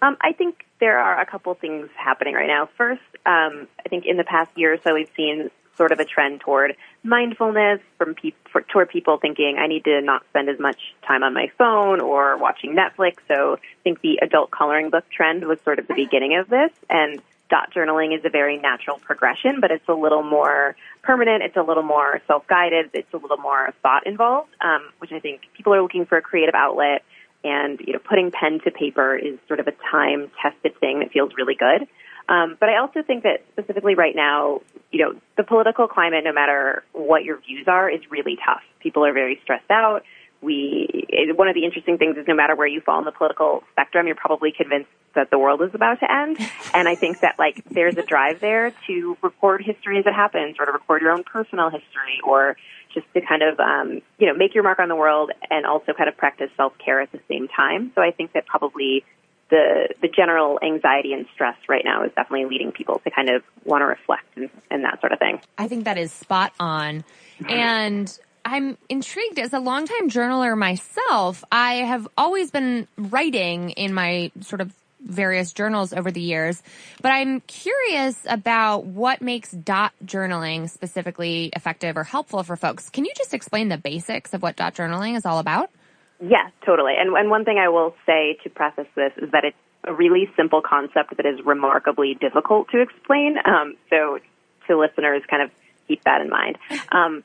Um, 0.00 0.16
I 0.22 0.32
think 0.32 0.64
there 0.80 0.98
are 0.98 1.20
a 1.20 1.26
couple 1.26 1.54
things 1.54 1.88
happening 1.96 2.34
right 2.34 2.46
now. 2.46 2.68
First, 2.76 3.02
um, 3.26 3.66
I 3.84 3.88
think 3.88 4.06
in 4.06 4.16
the 4.16 4.24
past 4.24 4.50
year 4.56 4.74
or 4.74 4.78
so, 4.82 4.94
we've 4.94 5.10
seen 5.16 5.50
sort 5.76 5.92
of 5.92 6.00
a 6.00 6.04
trend 6.04 6.40
toward 6.40 6.76
mindfulness 7.04 7.80
from 7.96 8.14
pe- 8.14 8.32
for, 8.50 8.62
toward 8.62 8.88
people 8.90 9.16
thinking 9.18 9.56
I 9.58 9.68
need 9.68 9.84
to 9.84 10.00
not 10.00 10.24
spend 10.28 10.48
as 10.48 10.58
much 10.58 10.78
time 11.06 11.22
on 11.22 11.32
my 11.32 11.50
phone 11.56 12.00
or 12.00 12.36
watching 12.36 12.74
Netflix. 12.74 13.18
So 13.28 13.54
I 13.54 13.82
think 13.84 14.00
the 14.00 14.18
adult 14.20 14.50
coloring 14.50 14.90
book 14.90 15.04
trend 15.08 15.44
was 15.44 15.58
sort 15.64 15.78
of 15.78 15.86
the 15.86 15.94
beginning 15.94 16.36
of 16.36 16.48
this, 16.48 16.72
and 16.90 17.22
dot 17.48 17.72
journaling 17.72 18.16
is 18.16 18.24
a 18.24 18.28
very 18.28 18.58
natural 18.58 18.98
progression, 18.98 19.60
but 19.60 19.70
it's 19.70 19.88
a 19.88 19.94
little 19.94 20.22
more 20.22 20.76
permanent. 21.02 21.42
It's 21.42 21.56
a 21.56 21.62
little 21.62 21.82
more 21.82 22.20
self-guided. 22.26 22.90
It's 22.92 23.14
a 23.14 23.16
little 23.16 23.38
more 23.38 23.72
thought 23.80 24.06
involved, 24.06 24.50
um, 24.60 24.90
which 24.98 25.12
I 25.12 25.20
think 25.20 25.42
people 25.56 25.72
are 25.72 25.80
looking 25.80 26.04
for 26.04 26.18
a 26.18 26.22
creative 26.22 26.54
outlet 26.54 27.04
and 27.44 27.80
you 27.80 27.92
know 27.92 27.98
putting 27.98 28.30
pen 28.30 28.60
to 28.64 28.70
paper 28.70 29.16
is 29.16 29.38
sort 29.46 29.60
of 29.60 29.66
a 29.66 29.72
time 29.90 30.30
tested 30.42 30.78
thing 30.80 31.00
that 31.00 31.12
feels 31.12 31.32
really 31.36 31.54
good. 31.54 31.88
Um, 32.28 32.56
but 32.60 32.68
I 32.68 32.76
also 32.76 33.02
think 33.02 33.22
that 33.22 33.40
specifically 33.52 33.94
right 33.94 34.14
now, 34.14 34.60
you 34.92 35.02
know, 35.02 35.18
the 35.38 35.44
political 35.44 35.88
climate, 35.88 36.24
no 36.24 36.32
matter 36.32 36.84
what 36.92 37.24
your 37.24 37.38
views 37.40 37.66
are, 37.66 37.88
is 37.88 38.00
really 38.10 38.36
tough. 38.44 38.60
People 38.80 39.04
are 39.06 39.14
very 39.14 39.40
stressed 39.42 39.70
out. 39.70 40.02
We 40.40 41.08
one 41.36 41.48
of 41.48 41.54
the 41.54 41.64
interesting 41.64 41.98
things 41.98 42.16
is 42.16 42.26
no 42.26 42.34
matter 42.34 42.54
where 42.54 42.66
you 42.66 42.80
fall 42.80 42.98
in 42.98 43.04
the 43.04 43.12
political 43.12 43.62
spectrum, 43.72 44.06
you're 44.06 44.16
probably 44.16 44.52
convinced 44.52 44.90
that 45.14 45.30
the 45.30 45.38
world 45.38 45.62
is 45.62 45.74
about 45.74 46.00
to 46.00 46.10
end. 46.10 46.38
And 46.74 46.86
I 46.86 46.94
think 46.96 47.20
that 47.20 47.38
like 47.38 47.64
there's 47.70 47.96
a 47.96 48.02
drive 48.02 48.40
there 48.40 48.72
to 48.86 49.16
record 49.22 49.62
history 49.64 49.98
as 49.98 50.06
it 50.06 50.12
happens, 50.12 50.56
or 50.60 50.66
to 50.66 50.72
record 50.72 51.00
your 51.02 51.12
own 51.12 51.24
personal 51.24 51.70
history, 51.70 52.20
or 52.22 52.56
just 52.92 53.06
to 53.14 53.20
kind 53.20 53.42
of 53.42 53.58
um, 53.58 54.02
you 54.18 54.26
know 54.26 54.34
make 54.34 54.54
your 54.54 54.62
mark 54.62 54.78
on 54.78 54.88
the 54.88 54.96
world 54.96 55.32
and 55.50 55.64
also 55.64 55.92
kind 55.94 56.08
of 56.08 56.16
practice 56.16 56.50
self 56.56 56.76
care 56.78 57.00
at 57.00 57.10
the 57.10 57.20
same 57.28 57.48
time. 57.48 57.90
So 57.94 58.02
I 58.02 58.10
think 58.10 58.32
that 58.34 58.46
probably 58.46 59.04
the 59.48 59.88
the 60.02 60.08
general 60.08 60.58
anxiety 60.62 61.14
and 61.14 61.26
stress 61.32 61.56
right 61.68 61.84
now 61.84 62.04
is 62.04 62.12
definitely 62.14 62.44
leading 62.44 62.70
people 62.70 63.00
to 63.04 63.10
kind 63.10 63.30
of 63.30 63.42
want 63.64 63.80
to 63.82 63.86
reflect 63.86 64.26
and, 64.36 64.50
and 64.70 64.84
that 64.84 65.00
sort 65.00 65.12
of 65.12 65.18
thing. 65.18 65.40
I 65.56 65.68
think 65.68 65.84
that 65.84 65.96
is 65.98 66.12
spot 66.12 66.52
on, 66.60 67.04
and. 67.48 68.18
I'm 68.50 68.78
intrigued 68.88 69.38
as 69.38 69.52
a 69.52 69.60
longtime 69.60 70.08
journaler 70.08 70.56
myself. 70.56 71.44
I 71.52 71.74
have 71.74 72.08
always 72.16 72.50
been 72.50 72.88
writing 72.96 73.70
in 73.70 73.92
my 73.92 74.32
sort 74.40 74.62
of 74.62 74.72
various 75.00 75.52
journals 75.52 75.92
over 75.92 76.10
the 76.10 76.22
years, 76.22 76.62
but 77.02 77.10
I'm 77.10 77.40
curious 77.42 78.18
about 78.26 78.86
what 78.86 79.20
makes 79.20 79.52
dot 79.52 79.92
journaling 80.02 80.70
specifically 80.70 81.50
effective 81.54 81.98
or 81.98 82.04
helpful 82.04 82.42
for 82.42 82.56
folks. 82.56 82.88
Can 82.88 83.04
you 83.04 83.12
just 83.16 83.34
explain 83.34 83.68
the 83.68 83.76
basics 83.76 84.32
of 84.32 84.42
what 84.42 84.56
dot 84.56 84.74
journaling 84.74 85.14
is 85.16 85.26
all 85.26 85.40
about? 85.40 85.70
Yes, 86.18 86.50
totally. 86.64 86.94
And, 86.98 87.14
and 87.16 87.28
one 87.28 87.44
thing 87.44 87.58
I 87.58 87.68
will 87.68 87.94
say 88.06 88.38
to 88.44 88.50
preface 88.50 88.88
this 88.94 89.12
is 89.18 89.30
that 89.32 89.44
it's 89.44 89.56
a 89.84 89.92
really 89.92 90.30
simple 90.36 90.62
concept 90.62 91.16
that 91.18 91.26
is 91.26 91.38
remarkably 91.44 92.14
difficult 92.14 92.70
to 92.70 92.80
explain. 92.80 93.36
Um, 93.44 93.76
so 93.90 94.18
to 94.66 94.78
listeners, 94.78 95.22
kind 95.28 95.42
of 95.42 95.50
keep 95.86 96.02
that 96.04 96.22
in 96.22 96.30
mind. 96.30 96.58
Um, 96.90 97.24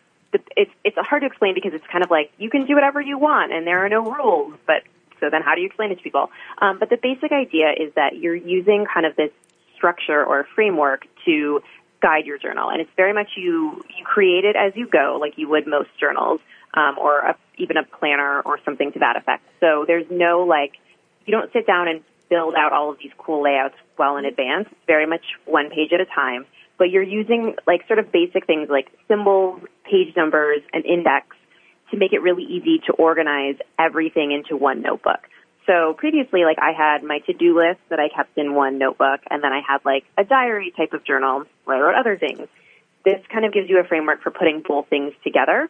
it's 0.56 0.72
it's 0.84 0.98
hard 0.98 1.22
to 1.22 1.28
explain 1.28 1.54
because 1.54 1.74
it's 1.74 1.86
kind 1.92 2.04
of 2.04 2.12
like 2.12 2.32
you 2.38 2.50
can 2.50 2.66
do 2.66 2.76
whatever 2.76 3.02
you 3.02 3.18
want 3.18 3.54
and 3.54 3.66
there 3.66 3.86
are 3.86 3.90
no 3.90 4.02
rules, 4.04 4.54
but 4.66 4.84
so 5.20 5.30
then 5.30 5.42
how 5.42 5.56
do 5.56 5.62
you 5.62 5.68
explain 5.68 5.92
it 5.92 5.96
to 5.96 6.04
people? 6.04 6.30
Um, 6.62 6.80
but 6.80 6.90
the 6.90 6.98
basic 7.02 7.32
idea 7.32 7.72
is 7.72 7.94
that 7.96 8.18
you're 8.18 8.36
using 8.36 8.86
kind 8.92 9.06
of 9.06 9.16
this 9.16 9.32
structure 9.76 10.24
or 10.24 10.46
framework 10.56 11.06
to 11.26 11.62
guide 12.02 12.26
your 12.26 12.38
journal. 12.38 12.70
And 12.70 12.82
it's 12.82 12.92
very 12.98 13.14
much 13.14 13.30
you, 13.38 13.82
you 13.98 14.04
create 14.04 14.44
it 14.44 14.56
as 14.56 14.74
you 14.76 14.88
go, 14.88 15.18
like 15.20 15.38
you 15.38 15.50
would 15.50 15.66
most 15.66 15.90
journals, 16.00 16.42
um, 16.74 16.98
or 17.00 17.20
a, 17.20 17.38
even 17.58 17.78
a 17.78 17.84
planner 17.84 18.42
or 18.42 18.60
something 18.66 18.92
to 18.92 19.00
that 19.00 19.16
effect. 19.16 19.44
So 19.62 19.86
there's 19.88 20.06
no 20.12 20.42
like, 20.42 20.74
you 21.26 21.32
don't 21.32 21.52
sit 21.54 21.66
down 21.66 21.88
and 21.88 22.02
build 22.30 22.56
out 22.56 22.74
all 22.74 22.92
of 22.92 22.98
these 23.00 23.12
cool 23.18 23.44
layouts 23.44 23.76
well 23.98 24.18
in 24.18 24.26
advance. 24.26 24.68
It's 24.70 24.88
very 24.88 25.06
much 25.06 25.24
one 25.46 25.70
page 25.70 25.94
at 25.94 26.02
a 26.02 26.06
time. 26.06 26.46
But 26.78 26.90
you're 26.90 27.04
using 27.04 27.56
like 27.68 27.86
sort 27.88 28.00
of 28.00 28.12
basic 28.12 28.46
things 28.46 28.70
like 28.70 28.88
symbols, 29.08 29.62
page 29.84 30.16
numbers, 30.16 30.62
and 30.74 30.86
index 30.86 31.28
to 31.92 31.98
make 31.98 32.14
it 32.14 32.22
really 32.22 32.44
easy 32.44 32.82
to 32.88 32.94
organize 32.94 33.56
everything 33.78 34.32
into 34.32 34.58
one 34.58 34.82
notebook. 34.82 35.20
So 35.66 35.94
previously, 35.94 36.44
like 36.44 36.58
I 36.60 36.72
had 36.72 37.04
my 37.04 37.20
to-do 37.20 37.58
list 37.58 37.80
that 37.90 38.00
I 38.00 38.10
kept 38.10 38.38
in 38.38 38.54
one 38.54 38.78
notebook, 38.78 39.22
and 39.30 39.44
then 39.44 39.54
I 39.54 39.62
had 39.66 39.86
like 39.86 40.04
a 40.18 40.24
diary 40.24 40.74
type 40.76 40.94
of 40.94 41.06
journal 41.06 41.44
where 41.64 41.78
I 41.78 41.80
wrote 41.80 41.96
other 41.96 42.18
things. 42.18 42.48
This 43.06 43.22
kind 43.32 43.46
of 43.46 43.54
gives 43.54 43.70
you 43.70 43.80
a 43.80 43.84
framework 43.84 44.22
for 44.22 44.32
putting 44.32 44.62
both 44.68 44.88
things 44.90 45.14
together, 45.24 45.70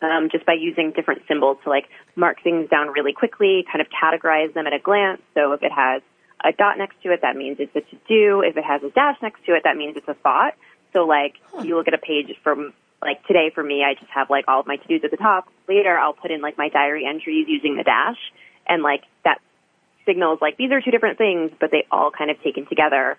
um, 0.00 0.28
just 0.30 0.46
by 0.46 0.54
using 0.54 0.92
different 0.92 1.22
symbols 1.28 1.58
to 1.64 1.70
like 1.70 1.88
mark 2.16 2.42
things 2.42 2.68
down 2.68 2.88
really 2.88 3.12
quickly, 3.12 3.64
kind 3.70 3.80
of 3.80 3.88
categorize 3.90 4.54
them 4.54 4.66
at 4.66 4.72
a 4.72 4.78
glance. 4.78 5.20
So 5.34 5.52
if 5.52 5.62
it 5.62 5.72
has 5.72 6.02
a 6.44 6.52
dot 6.52 6.78
next 6.78 7.02
to 7.02 7.12
it, 7.12 7.20
that 7.22 7.36
means 7.36 7.58
it's 7.58 7.74
a 7.74 7.80
to-do. 7.80 8.42
If 8.42 8.56
it 8.56 8.64
has 8.64 8.82
a 8.82 8.90
dash 8.90 9.16
next 9.22 9.44
to 9.46 9.54
it, 9.54 9.62
that 9.64 9.76
means 9.76 9.96
it's 9.96 10.08
a 10.08 10.14
thought. 10.14 10.54
So 10.92 11.04
like 11.06 11.34
huh. 11.52 11.62
you 11.62 11.76
look 11.76 11.88
at 11.88 11.94
a 11.94 11.98
page 11.98 12.34
from 12.42 12.72
like 13.02 13.24
today 13.26 13.50
for 13.54 13.62
me, 13.62 13.84
I 13.84 13.94
just 13.94 14.10
have 14.10 14.30
like 14.30 14.46
all 14.48 14.60
of 14.60 14.66
my 14.66 14.76
to-dos 14.76 15.04
at 15.04 15.10
the 15.10 15.16
top. 15.16 15.48
Later, 15.68 15.98
I'll 15.98 16.12
put 16.12 16.30
in 16.30 16.40
like 16.40 16.58
my 16.58 16.68
diary 16.68 17.06
entries 17.06 17.46
using 17.48 17.76
the 17.76 17.84
dash 17.84 18.18
and 18.66 18.82
like 18.82 19.02
that 19.24 19.40
signals 20.06 20.38
like 20.40 20.56
these 20.56 20.70
are 20.72 20.80
two 20.80 20.90
different 20.90 21.18
things, 21.18 21.50
but 21.60 21.70
they 21.70 21.86
all 21.90 22.10
kind 22.10 22.30
of 22.30 22.42
taken 22.42 22.66
together 22.66 23.18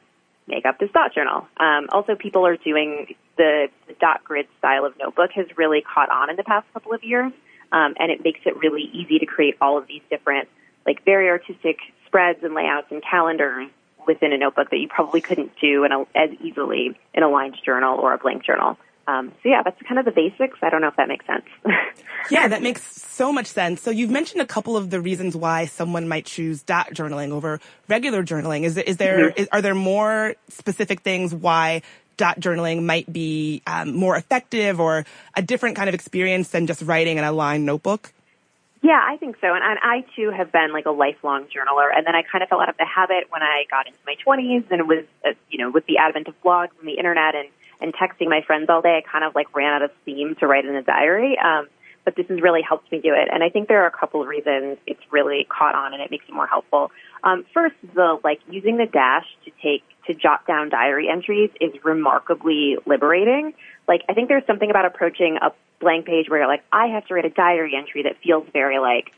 make 0.49 0.65
up 0.65 0.79
this 0.79 0.89
dot 0.91 1.13
journal. 1.13 1.47
Um, 1.57 1.87
also, 1.91 2.15
people 2.15 2.45
are 2.45 2.57
doing 2.57 3.15
the, 3.37 3.69
the 3.87 3.93
dot 3.93 4.23
grid 4.23 4.47
style 4.57 4.85
of 4.85 4.97
notebook 4.97 5.31
has 5.35 5.45
really 5.55 5.81
caught 5.81 6.09
on 6.09 6.29
in 6.29 6.35
the 6.35 6.43
past 6.43 6.65
couple 6.73 6.93
of 6.93 7.03
years, 7.03 7.31
um, 7.71 7.93
and 7.99 8.11
it 8.11 8.23
makes 8.23 8.41
it 8.45 8.57
really 8.57 8.89
easy 8.91 9.19
to 9.19 9.25
create 9.25 9.55
all 9.61 9.77
of 9.77 9.87
these 9.87 10.01
different, 10.09 10.49
like 10.85 11.05
very 11.05 11.29
artistic 11.29 11.77
spreads 12.09 12.43
and 12.43 12.53
layouts 12.53 12.87
and 12.89 13.01
calendars 13.01 13.69
within 14.07 14.33
a 14.33 14.37
notebook 14.37 14.69
that 14.71 14.77
you 14.77 14.87
probably 14.87 15.21
couldn't 15.21 15.51
do 15.61 15.83
in 15.83 15.91
a, 15.91 16.01
as 16.15 16.31
easily 16.41 16.97
in 17.13 17.23
a 17.23 17.29
lined 17.29 17.55
journal 17.63 17.99
or 17.99 18.13
a 18.13 18.17
blank 18.17 18.43
journal. 18.43 18.77
Um, 19.07 19.31
so 19.41 19.49
yeah, 19.49 19.63
that's 19.63 19.81
kind 19.83 19.97
of 19.97 20.05
the 20.05 20.11
basics. 20.11 20.59
I 20.61 20.69
don't 20.69 20.81
know 20.81 20.87
if 20.87 20.95
that 20.97 21.07
makes 21.07 21.25
sense. 21.25 21.45
yeah, 22.31 22.47
that 22.47 22.61
makes 22.61 22.83
so 23.01 23.31
much 23.33 23.47
sense. 23.47 23.81
So 23.81 23.89
you've 23.89 24.11
mentioned 24.11 24.41
a 24.41 24.45
couple 24.45 24.77
of 24.77 24.91
the 24.91 25.01
reasons 25.01 25.35
why 25.35 25.65
someone 25.65 26.07
might 26.07 26.25
choose 26.25 26.61
dot 26.61 26.91
journaling 26.93 27.31
over 27.31 27.59
regular 27.87 28.23
journaling. 28.23 28.63
Is, 28.63 28.77
is 28.77 28.97
there 28.97 29.29
mm-hmm. 29.29 29.41
is, 29.41 29.47
are 29.51 29.61
there 29.61 29.73
more 29.73 30.35
specific 30.49 31.01
things 31.01 31.33
why 31.33 31.81
dot 32.17 32.39
journaling 32.39 32.83
might 32.83 33.11
be 33.11 33.63
um, 33.65 33.95
more 33.95 34.15
effective 34.15 34.79
or 34.79 35.05
a 35.35 35.41
different 35.41 35.75
kind 35.75 35.89
of 35.89 35.95
experience 35.95 36.49
than 36.49 36.67
just 36.67 36.83
writing 36.83 37.17
in 37.17 37.23
a 37.23 37.31
lined 37.31 37.65
notebook? 37.65 38.13
Yeah, 38.81 39.01
I 39.05 39.17
think 39.17 39.35
so. 39.41 39.47
And, 39.53 39.63
and 39.63 39.77
I 39.81 40.05
too 40.15 40.31
have 40.31 40.51
been 40.51 40.71
like 40.71 40.85
a 40.85 40.91
lifelong 40.91 41.45
journaler. 41.45 41.89
And 41.93 42.07
then 42.07 42.15
I 42.15 42.23
kind 42.23 42.43
of 42.43 42.49
fell 42.49 42.61
out 42.61 42.69
of 42.69 42.77
the 42.77 42.85
habit 42.85 43.25
when 43.29 43.43
I 43.43 43.65
got 43.69 43.87
into 43.87 43.99
my 44.05 44.15
20s 44.25 44.71
and 44.71 44.87
was, 44.87 45.03
uh, 45.25 45.31
you 45.49 45.57
know, 45.57 45.69
with 45.69 45.85
the 45.85 45.97
advent 45.97 46.27
of 46.27 46.35
blogs 46.41 46.71
and 46.79 46.87
the 46.87 46.97
internet 46.97 47.35
and 47.35 47.49
and 47.81 47.93
texting 47.93 48.27
my 48.27 48.41
friends 48.45 48.65
all 48.69 48.81
day, 48.81 49.01
I 49.01 49.09
kind 49.09 49.23
of 49.23 49.35
like 49.35 49.55
ran 49.55 49.73
out 49.73 49.81
of 49.81 49.91
steam 50.01 50.35
to 50.41 50.47
write 50.47 50.65
in 50.65 50.75
a 50.75 50.81
diary. 50.81 51.37
Um, 51.39 51.69
but 52.05 52.15
this 52.15 52.27
has 52.27 52.41
really 52.41 52.61
helped 52.61 52.91
me 52.91 52.99
do 52.99 53.13
it. 53.13 53.29
And 53.31 53.43
I 53.43 53.49
think 53.49 53.67
there 53.67 53.83
are 53.83 53.87
a 53.87 53.91
couple 53.91 54.21
of 54.21 54.27
reasons 54.27 54.77
it's 54.87 55.01
really 55.11 55.45
caught 55.49 55.75
on 55.75 55.93
and 55.93 56.01
it 56.01 56.11
makes 56.11 56.25
it 56.27 56.33
more 56.33 56.47
helpful. 56.47 56.91
Um, 57.23 57.45
first, 57.53 57.75
the 57.93 58.19
like 58.23 58.39
using 58.49 58.77
the 58.77 58.85
dash 58.85 59.25
to 59.45 59.51
take 59.61 59.83
to 60.07 60.13
jot 60.13 60.47
down 60.47 60.69
diary 60.69 61.07
entries 61.07 61.51
is 61.61 61.71
remarkably 61.83 62.77
liberating. 62.85 63.53
Like 63.89 64.03
I 64.07 64.13
think 64.13 64.29
there's 64.29 64.45
something 64.45 64.69
about 64.69 64.85
approaching 64.85 65.37
a 65.41 65.51
blank 65.81 66.05
page 66.05 66.29
where 66.29 66.39
you're 66.39 66.47
like, 66.47 66.63
I 66.71 66.87
have 66.87 67.07
to 67.07 67.15
write 67.15 67.25
a 67.25 67.29
diary 67.31 67.73
entry 67.75 68.03
that 68.03 68.17
feels 68.23 68.47
very 68.53 68.77
like 68.77 69.11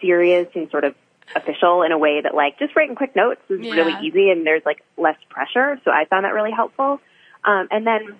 serious 0.00 0.48
and 0.54 0.68
sort 0.70 0.82
of 0.84 0.94
official 1.34 1.82
in 1.82 1.92
a 1.92 1.98
way 1.98 2.20
that 2.20 2.34
like 2.34 2.58
just 2.58 2.74
writing 2.74 2.96
quick 2.96 3.14
notes 3.14 3.40
is 3.48 3.60
yeah. 3.60 3.74
really 3.74 4.06
easy 4.06 4.30
and 4.30 4.44
there's 4.44 4.64
like 4.66 4.82
less 4.96 5.16
pressure. 5.30 5.80
So 5.84 5.92
I 5.92 6.06
found 6.06 6.24
that 6.24 6.34
really 6.34 6.50
helpful. 6.50 7.00
Um, 7.44 7.68
and 7.70 7.86
then 7.86 8.16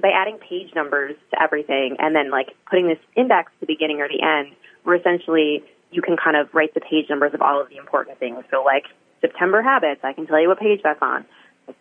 by 0.00 0.10
adding 0.10 0.38
page 0.38 0.72
numbers 0.74 1.16
to 1.32 1.42
everything 1.42 1.96
and 1.98 2.14
then 2.14 2.30
like 2.30 2.50
putting 2.68 2.86
this 2.86 2.98
index 3.16 3.50
to 3.58 3.66
the 3.66 3.74
beginning 3.74 4.00
or 4.00 4.08
the 4.08 4.22
end, 4.22 4.54
where 4.84 4.94
essentially 4.94 5.64
you 5.90 6.00
can 6.00 6.16
kind 6.16 6.36
of 6.36 6.54
write 6.54 6.74
the 6.74 6.80
page 6.80 7.10
numbers 7.10 7.34
of 7.34 7.42
all 7.42 7.60
of 7.60 7.68
the 7.68 7.76
important 7.76 8.20
things. 8.20 8.44
So 8.52 8.62
like 8.62 8.84
September 9.20 9.62
habits, 9.62 10.00
I 10.04 10.12
can 10.12 10.28
tell 10.28 10.40
you 10.40 10.48
what 10.48 10.60
page 10.60 10.80
that's 10.84 11.02
on. 11.02 11.24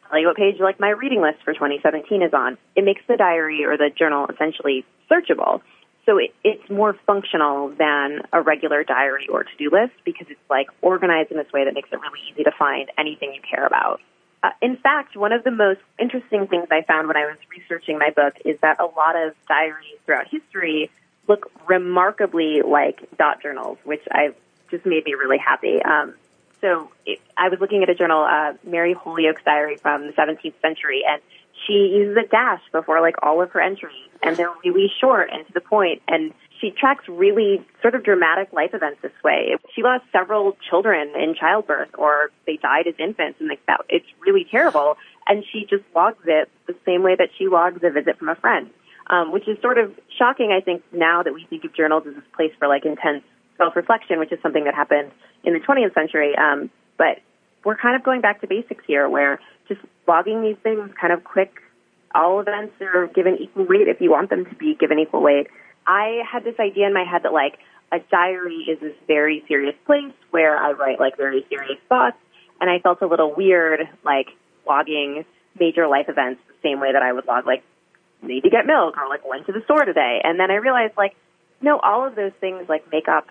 Tell 0.10 0.20
you 0.20 0.28
what 0.28 0.38
page 0.38 0.60
like 0.60 0.80
my 0.80 0.90
reading 0.90 1.22
list 1.22 1.44
for 1.44 1.54
2017 1.54 2.22
is 2.22 2.34
on. 2.34 2.58
It 2.76 2.84
makes 2.84 3.02
the 3.08 3.18
diary 3.18 3.66
or 3.66 3.78
the 3.78 3.90
journal 3.90 4.28
essentially 4.28 4.86
searchable. 5.10 5.62
So 6.06 6.18
it, 6.18 6.34
it's 6.44 6.70
more 6.70 6.94
functional 7.06 7.70
than 7.70 8.22
a 8.34 8.42
regular 8.42 8.84
diary 8.84 9.28
or 9.28 9.44
to-do 9.44 9.70
list 9.72 9.94
because 10.06 10.28
it's 10.30 10.40
like 10.50 10.68
organized 10.82 11.32
in 11.32 11.38
this 11.38 11.52
way 11.54 11.66
that 11.66 11.74
makes 11.74 11.90
it 11.92 12.00
really 12.00 12.20
easy 12.32 12.44
to 12.44 12.52
find 12.58 12.90
anything 12.98 13.34
you 13.34 13.42
care 13.42 13.66
about. 13.66 14.02
Uh, 14.42 14.50
in 14.62 14.78
fact, 14.78 15.18
one 15.18 15.34
of 15.34 15.44
the 15.44 15.52
most 15.52 15.82
interesting 16.00 16.48
things 16.48 16.68
I 16.72 16.82
found 16.84 17.08
when 17.08 17.18
I 17.18 17.26
was 17.26 17.38
researching 17.52 18.00
my 18.00 18.10
book 18.10 18.36
is 18.46 18.58
that 18.62 18.80
a 18.80 18.86
lot 18.86 19.16
of 19.16 19.36
diaries 19.48 19.98
throughout 20.06 20.28
history 20.28 20.90
look 21.28 21.52
remarkably 21.68 22.62
like 22.62 23.02
dot 23.18 23.42
journals, 23.42 23.78
which 23.84 24.02
I 24.12 24.34
just 24.72 24.86
made 24.86 25.06
me 25.06 25.14
really 25.14 25.38
happy. 25.38 25.82
Um, 25.84 26.16
so 26.62 26.92
it, 27.06 27.20
I 27.38 27.50
was 27.50 27.60
looking 27.60 27.84
at 27.84 27.90
a 27.90 27.96
journal, 27.96 28.24
uh, 28.24 28.54
Mary 28.64 28.94
Holyoke's 28.94 29.44
diary 29.44 29.78
from 29.78 30.08
the 30.08 30.14
17th 30.14 30.54
century, 30.62 31.04
and 31.08 31.22
she 31.68 31.74
uses 31.74 32.18
a 32.18 32.28
dash 32.28 32.62
before 32.72 33.02
like 33.02 33.16
all 33.22 33.42
of 33.42 33.52
her 33.52 33.62
entries, 33.62 34.10
and 34.24 34.36
they're 34.38 34.54
really 34.64 34.92
short 35.00 35.30
and 35.32 35.46
to 35.48 35.54
the 35.54 35.62
point, 35.62 36.02
and 36.08 36.34
she 36.60 36.72
tracks 36.72 37.08
really 37.08 37.66
sort 37.82 37.96
of 37.96 38.04
dramatic 38.04 38.52
life 38.54 38.72
events 38.74 39.02
this 39.02 39.12
way. 39.24 39.56
She 39.76 39.84
lost 39.84 40.04
several 40.12 40.58
children 40.70 41.14
in 41.16 41.36
childbirth 41.36 41.90
or 41.98 42.32
they 42.46 42.58
died 42.58 42.88
as 42.88 42.96
infants 43.00 43.40
and 43.40 43.50
like 43.50 43.66
that 43.68 43.82
it's 43.90 44.06
really 44.20 44.46
terrible. 44.50 44.98
And 45.28 45.44
she 45.52 45.66
just 45.70 45.84
logs 45.96 46.24
it 46.26 46.50
the 46.68 46.76
same 46.86 47.04
way 47.04 47.16
that 47.16 47.30
she 47.38 47.48
logs 47.48 47.82
a 47.84 47.90
visit 47.90 48.18
from 48.18 48.30
a 48.30 48.36
friend. 48.36 48.70
Um, 49.12 49.32
which 49.32 49.48
is 49.48 49.60
sort 49.60 49.80
of 49.80 49.92
shocking, 50.20 50.52
I 50.52 50.62
think, 50.62 50.84
now 50.92 51.24
that 51.24 51.34
we 51.34 51.44
think 51.50 51.64
of 51.64 51.74
journals 51.74 52.04
as 52.06 52.14
this 52.14 52.24
place 52.36 52.52
for 52.60 52.68
like 52.68 52.86
intense 52.86 53.24
self-reflection, 53.60 54.18
which 54.18 54.32
is 54.32 54.40
something 54.42 54.64
that 54.64 54.74
happened 54.74 55.12
in 55.44 55.54
the 55.54 55.60
20th 55.60 55.94
century. 55.94 56.34
Um, 56.36 56.72
but 56.98 57.20
we're 57.64 57.78
kind 57.78 57.96
of 57.96 58.04
going 58.04 58.22
back 58.22 58.42
to 58.42 58.48
basics 58.48 58.84
here, 58.88 59.08
where 59.08 59.40
just 59.68 59.82
logging 60.08 60.42
these 60.42 60.58
things, 60.64 60.90
kind 61.00 61.14
of 61.14 61.24
quick, 61.24 61.54
all 62.16 62.40
events 62.40 62.74
are 62.82 63.08
given 63.08 63.38
equal 63.40 63.66
weight 63.66 63.88
if 63.88 64.02
you 64.02 64.10
want 64.10 64.32
them 64.32 64.46
to 64.46 64.56
be 64.56 64.76
given 64.76 64.98
equal 64.98 65.22
weight. 65.22 65.48
I 65.86 66.24
had 66.30 66.44
this 66.44 66.56
idea 66.60 66.88
in 66.88 66.94
my 66.94 67.04
head 67.04 67.24
that 67.24 67.34
like 67.34 67.60
a 67.92 68.00
diary 68.12 68.66
is 68.68 68.80
this 68.80 68.96
very 69.08 69.44
serious 69.48 69.76
place 69.86 70.14
where 70.32 70.58
I 70.58 70.72
write 70.72 71.00
like 71.00 71.18
very 71.18 71.46
serious 71.50 71.78
thoughts, 71.88 72.18
and 72.60 72.70
I 72.70 72.80
felt 72.80 73.02
a 73.02 73.08
little 73.08 73.34
weird 73.36 73.82
like 74.04 74.28
logging 74.68 75.26
major 75.60 75.88
life 75.88 76.06
events 76.08 76.42
the 76.48 76.54
same 76.64 76.80
way 76.80 76.94
that 76.94 77.02
I 77.02 77.12
would 77.12 77.26
log 77.26 77.46
like 77.46 77.64
need 78.22 78.42
to 78.42 78.50
get 78.50 78.66
milk 78.66 78.98
or 78.98 79.08
like 79.08 79.28
went 79.28 79.46
to 79.48 79.52
the 79.52 79.62
store 79.64 79.86
today. 79.86 80.22
And 80.24 80.40
then 80.40 80.52
I 80.52 80.56
realized 80.56 80.94
like 80.98 81.16
no, 81.62 81.80
all 81.80 82.08
of 82.08 82.16
those 82.16 82.32
things 82.40 82.70
like 82.70 82.86
make 82.92 83.08
up 83.08 83.28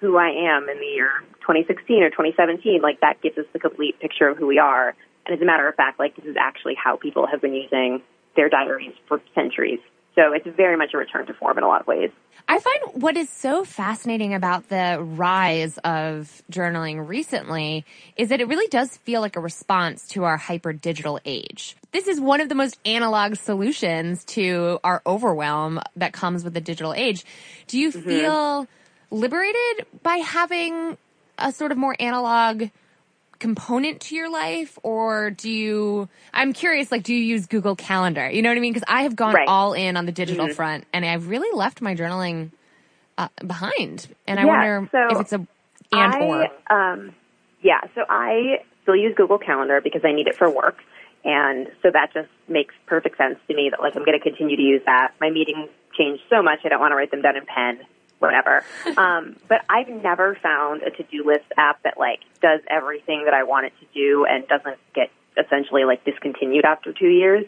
who 0.00 0.16
I 0.16 0.28
am 0.28 0.68
in 0.68 0.78
the 0.78 0.86
year 0.86 1.10
2016 1.40 2.02
or 2.02 2.10
2017. 2.10 2.80
Like 2.82 3.00
that 3.00 3.20
gives 3.22 3.38
us 3.38 3.46
the 3.52 3.58
complete 3.58 3.98
picture 4.00 4.28
of 4.28 4.36
who 4.36 4.46
we 4.46 4.58
are. 4.58 4.94
And 5.26 5.34
as 5.34 5.40
a 5.40 5.44
matter 5.44 5.68
of 5.68 5.74
fact, 5.74 5.98
like 5.98 6.16
this 6.16 6.24
is 6.24 6.36
actually 6.38 6.74
how 6.74 6.96
people 6.96 7.26
have 7.26 7.40
been 7.40 7.54
using 7.54 8.02
their 8.36 8.48
diaries 8.48 8.92
for 9.08 9.20
centuries. 9.34 9.80
So 10.14 10.32
it's 10.32 10.46
very 10.56 10.78
much 10.78 10.94
a 10.94 10.96
return 10.96 11.26
to 11.26 11.34
form 11.34 11.58
in 11.58 11.64
a 11.64 11.68
lot 11.68 11.82
of 11.82 11.86
ways. 11.86 12.10
I 12.48 12.58
find 12.58 13.02
what 13.02 13.16
is 13.16 13.28
so 13.28 13.64
fascinating 13.64 14.32
about 14.32 14.68
the 14.68 14.98
rise 15.00 15.78
of 15.78 16.42
journaling 16.50 17.06
recently 17.06 17.84
is 18.16 18.30
that 18.30 18.40
it 18.40 18.48
really 18.48 18.68
does 18.68 18.96
feel 18.98 19.20
like 19.20 19.36
a 19.36 19.40
response 19.40 20.08
to 20.08 20.24
our 20.24 20.38
hyper 20.38 20.72
digital 20.72 21.20
age. 21.26 21.76
This 21.92 22.06
is 22.06 22.18
one 22.18 22.40
of 22.40 22.48
the 22.48 22.54
most 22.54 22.78
analog 22.86 23.36
solutions 23.36 24.24
to 24.26 24.78
our 24.84 25.02
overwhelm 25.06 25.80
that 25.96 26.12
comes 26.12 26.44
with 26.44 26.54
the 26.54 26.60
digital 26.60 26.94
age. 26.94 27.24
Do 27.66 27.78
you 27.78 27.90
mm-hmm. 27.90 28.08
feel 28.08 28.68
liberated 29.10 29.86
by 30.02 30.16
having 30.16 30.96
a 31.38 31.52
sort 31.52 31.72
of 31.72 31.78
more 31.78 31.96
analog 32.00 32.64
component 33.38 34.00
to 34.00 34.14
your 34.14 34.30
life 34.30 34.78
or 34.82 35.30
do 35.30 35.50
you 35.50 36.08
i'm 36.32 36.52
curious 36.52 36.90
like 36.90 37.02
do 37.02 37.12
you 37.12 37.22
use 37.22 37.46
google 37.46 37.76
calendar? 37.76 38.30
You 38.30 38.42
know 38.42 38.48
what 38.48 38.56
i 38.56 38.60
mean? 38.60 38.72
Because 38.72 38.88
i 38.88 39.02
have 39.02 39.14
gone 39.14 39.34
right. 39.34 39.48
all 39.48 39.74
in 39.74 39.96
on 39.96 40.06
the 40.06 40.12
digital 40.12 40.46
mm-hmm. 40.46 40.54
front 40.54 40.84
and 40.92 41.04
i've 41.04 41.28
really 41.28 41.54
left 41.56 41.80
my 41.82 41.94
journaling 41.94 42.50
uh, 43.18 43.28
behind. 43.46 44.08
And 44.26 44.38
i 44.38 44.44
yeah, 44.44 44.48
wonder 44.48 44.88
so 44.90 45.16
if 45.16 45.20
it's 45.20 45.32
a 45.32 45.46
and 45.92 46.14
I, 46.14 46.20
or. 46.20 46.72
um, 46.72 47.14
yeah 47.62 47.80
so 47.94 48.04
i 48.08 48.64
still 48.82 48.96
use 48.96 49.14
google 49.16 49.38
calendar 49.38 49.80
because 49.82 50.02
i 50.04 50.12
need 50.12 50.28
it 50.28 50.36
for 50.36 50.50
work. 50.50 50.78
And 51.24 51.66
so 51.82 51.90
that 51.90 52.12
just 52.14 52.28
makes 52.46 52.72
perfect 52.86 53.18
sense 53.18 53.38
to 53.48 53.54
me 53.54 53.68
that 53.70 53.80
like 53.80 53.96
i'm 53.96 54.04
going 54.04 54.18
to 54.18 54.22
continue 54.22 54.56
to 54.56 54.62
use 54.62 54.82
that. 54.86 55.12
My 55.20 55.28
meetings 55.28 55.68
change 55.98 56.20
so 56.30 56.42
much 56.42 56.60
i 56.64 56.68
don't 56.68 56.80
want 56.80 56.92
to 56.92 56.96
write 56.96 57.10
them 57.10 57.20
down 57.20 57.36
in 57.36 57.44
pen 57.44 57.80
whatever. 58.18 58.64
um, 58.96 59.36
but 59.48 59.62
I've 59.68 59.88
never 59.88 60.36
found 60.42 60.82
a 60.82 60.90
to-do 60.90 61.24
list 61.24 61.46
app 61.56 61.82
that 61.82 61.98
like 61.98 62.20
does 62.40 62.60
everything 62.68 63.24
that 63.24 63.34
I 63.34 63.44
want 63.44 63.66
it 63.66 63.72
to 63.80 63.86
do 63.94 64.26
and 64.28 64.46
doesn't 64.48 64.78
get 64.94 65.10
essentially 65.36 65.84
like 65.84 66.04
discontinued 66.04 66.64
after 66.64 66.92
two 66.92 67.08
years. 67.08 67.44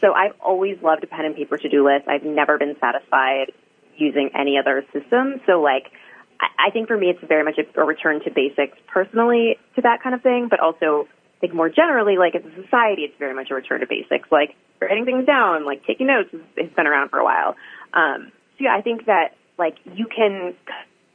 So 0.00 0.12
I've 0.12 0.34
always 0.40 0.82
loved 0.82 1.04
a 1.04 1.06
pen 1.06 1.24
and 1.24 1.36
paper 1.36 1.56
to-do 1.56 1.84
list. 1.84 2.08
I've 2.08 2.24
never 2.24 2.58
been 2.58 2.76
satisfied 2.80 3.52
using 3.96 4.30
any 4.34 4.58
other 4.58 4.84
system. 4.92 5.40
So 5.46 5.60
like, 5.60 5.92
I, 6.40 6.68
I 6.68 6.70
think 6.70 6.88
for 6.88 6.96
me, 6.96 7.10
it's 7.10 7.22
very 7.22 7.44
much 7.44 7.58
a, 7.58 7.80
a 7.80 7.84
return 7.84 8.22
to 8.24 8.30
basics 8.30 8.76
personally 8.88 9.58
to 9.76 9.82
that 9.82 10.02
kind 10.02 10.14
of 10.14 10.22
thing, 10.22 10.48
but 10.48 10.60
also 10.60 11.06
think 11.42 11.54
more 11.54 11.68
generally, 11.68 12.16
like 12.16 12.34
as 12.34 12.42
a 12.44 12.62
society, 12.62 13.02
it's 13.02 13.18
very 13.18 13.34
much 13.34 13.50
a 13.50 13.54
return 13.54 13.80
to 13.80 13.86
basics. 13.86 14.30
Like 14.30 14.56
writing 14.80 15.04
things 15.04 15.26
down, 15.26 15.66
like 15.66 15.84
taking 15.84 16.06
notes 16.06 16.30
has 16.32 16.70
been 16.70 16.86
around 16.86 17.10
for 17.10 17.18
a 17.18 17.24
while. 17.24 17.56
Um, 17.92 18.32
so 18.56 18.64
yeah, 18.64 18.74
I 18.76 18.80
think 18.80 19.06
that 19.06 19.34
like 19.62 19.78
you 19.94 20.06
can 20.06 20.54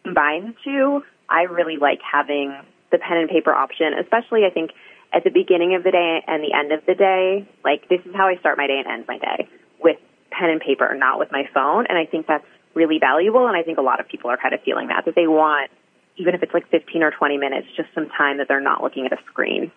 combine 0.04 0.48
the 0.48 0.56
two. 0.64 1.04
I 1.30 1.44
really 1.44 1.76
like 1.76 2.00
having 2.00 2.56
the 2.92 2.98
pen 2.98 3.18
and 3.18 3.30
paper 3.30 3.54
option, 3.54 3.94
especially 4.00 4.46
I 4.46 4.50
think 4.50 4.72
at 5.14 5.24
the 5.24 5.30
beginning 5.30 5.76
of 5.76 5.84
the 5.84 5.92
day 5.92 6.24
and 6.26 6.44
the 6.44 6.54
end 6.56 6.72
of 6.72 6.86
the 6.86 6.96
day. 6.96 7.48
Like 7.64 7.90
this 7.90 8.00
is 8.06 8.16
how 8.16 8.28
I 8.28 8.38
start 8.40 8.58
my 8.58 8.68
day 8.68 8.80
and 8.80 8.88
end 8.88 9.06
my 9.08 9.18
day 9.18 9.50
with 9.84 9.98
pen 10.32 10.50
and 10.50 10.62
paper, 10.62 10.94
not 10.96 11.20
with 11.20 11.32
my 11.32 11.44
phone. 11.54 11.86
And 11.88 11.98
I 11.98 12.06
think 12.06 12.28
that's 12.28 12.48
really 12.74 13.00
valuable. 13.00 13.48
And 13.48 13.58
I 13.58 13.64
think 13.64 13.78
a 13.78 13.82
lot 13.82 14.00
of 14.00 14.08
people 14.08 14.30
are 14.30 14.38
kind 14.38 14.54
of 14.54 14.62
feeling 14.64 14.88
that, 14.88 15.04
that 15.06 15.16
they 15.16 15.28
want, 15.28 15.72
even 16.16 16.34
if 16.36 16.44
it's 16.44 16.54
like 16.54 16.70
15 16.70 17.04
or 17.04 17.12
20 17.12 17.38
minutes, 17.38 17.68
just 17.76 17.90
some 17.94 18.08
time 18.10 18.38
that 18.38 18.48
they're 18.48 18.62
not 18.62 18.82
looking 18.82 19.06
at 19.06 19.14
a 19.14 19.22
screen. 19.30 19.72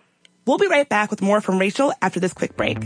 We'll 0.47 0.59
be 0.59 0.69
right 0.69 0.89
back 0.89 1.11
with 1.11 1.23
more 1.23 1.41
from 1.41 1.59
Rachel 1.59 1.93
after 2.03 2.21
this 2.21 2.33
quick 2.33 2.57
break. 2.57 2.79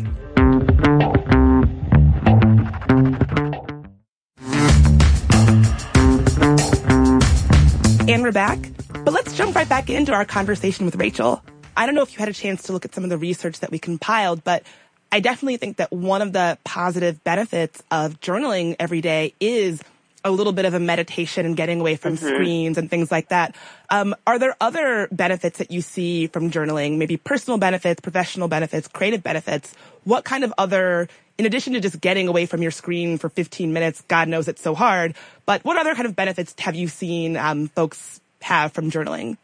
And 8.14 8.22
we're 8.22 8.30
back. 8.30 8.60
But 9.04 9.12
let's 9.12 9.36
jump 9.36 9.56
right 9.56 9.68
back 9.68 9.90
into 9.90 10.12
our 10.12 10.24
conversation 10.24 10.84
with 10.86 10.94
Rachel. 10.94 11.42
I 11.76 11.84
don't 11.84 11.96
know 11.96 12.02
if 12.02 12.12
you 12.12 12.20
had 12.20 12.28
a 12.28 12.32
chance 12.32 12.62
to 12.62 12.72
look 12.72 12.84
at 12.84 12.94
some 12.94 13.02
of 13.02 13.10
the 13.10 13.18
research 13.18 13.58
that 13.58 13.72
we 13.72 13.80
compiled, 13.80 14.44
but 14.44 14.62
I 15.10 15.18
definitely 15.18 15.56
think 15.56 15.78
that 15.78 15.90
one 15.90 16.22
of 16.22 16.32
the 16.32 16.56
positive 16.62 17.24
benefits 17.24 17.82
of 17.90 18.20
journaling 18.20 18.76
every 18.78 19.00
day 19.00 19.34
is 19.40 19.82
a 20.24 20.30
little 20.30 20.52
bit 20.52 20.64
of 20.64 20.74
a 20.74 20.80
meditation 20.80 21.44
and 21.46 21.56
getting 21.56 21.80
away 21.80 21.96
from 21.96 22.16
mm-hmm. 22.16 22.26
screens 22.26 22.78
and 22.78 22.90
things 22.90 23.12
like 23.12 23.28
that. 23.28 23.54
Um, 23.90 24.14
are 24.26 24.38
there 24.38 24.56
other 24.60 25.08
benefits 25.12 25.58
that 25.58 25.70
you 25.70 25.82
see 25.82 26.26
from 26.28 26.50
journaling? 26.50 26.96
Maybe 26.96 27.16
personal 27.16 27.58
benefits, 27.58 28.00
professional 28.00 28.48
benefits, 28.48 28.88
creative 28.88 29.22
benefits? 29.22 29.74
What 30.04 30.24
kind 30.24 30.44
of 30.44 30.52
other 30.58 31.08
in 31.36 31.46
addition 31.46 31.72
to 31.72 31.80
just 31.80 32.00
getting 32.00 32.28
away 32.28 32.46
from 32.46 32.62
your 32.62 32.70
screen 32.70 33.18
for 33.18 33.28
15 33.28 33.72
minutes, 33.72 34.02
God 34.06 34.28
knows 34.28 34.46
it's 34.46 34.62
so 34.62 34.74
hard, 34.74 35.14
but 35.46 35.64
what 35.64 35.76
other 35.76 35.94
kind 35.94 36.06
of 36.06 36.14
benefits 36.14 36.54
have 36.60 36.76
you 36.76 36.86
seen 36.86 37.36
um, 37.36 37.66
folks 37.66 38.20
have 38.40 38.72
from 38.72 38.90
journaling? 38.90 39.36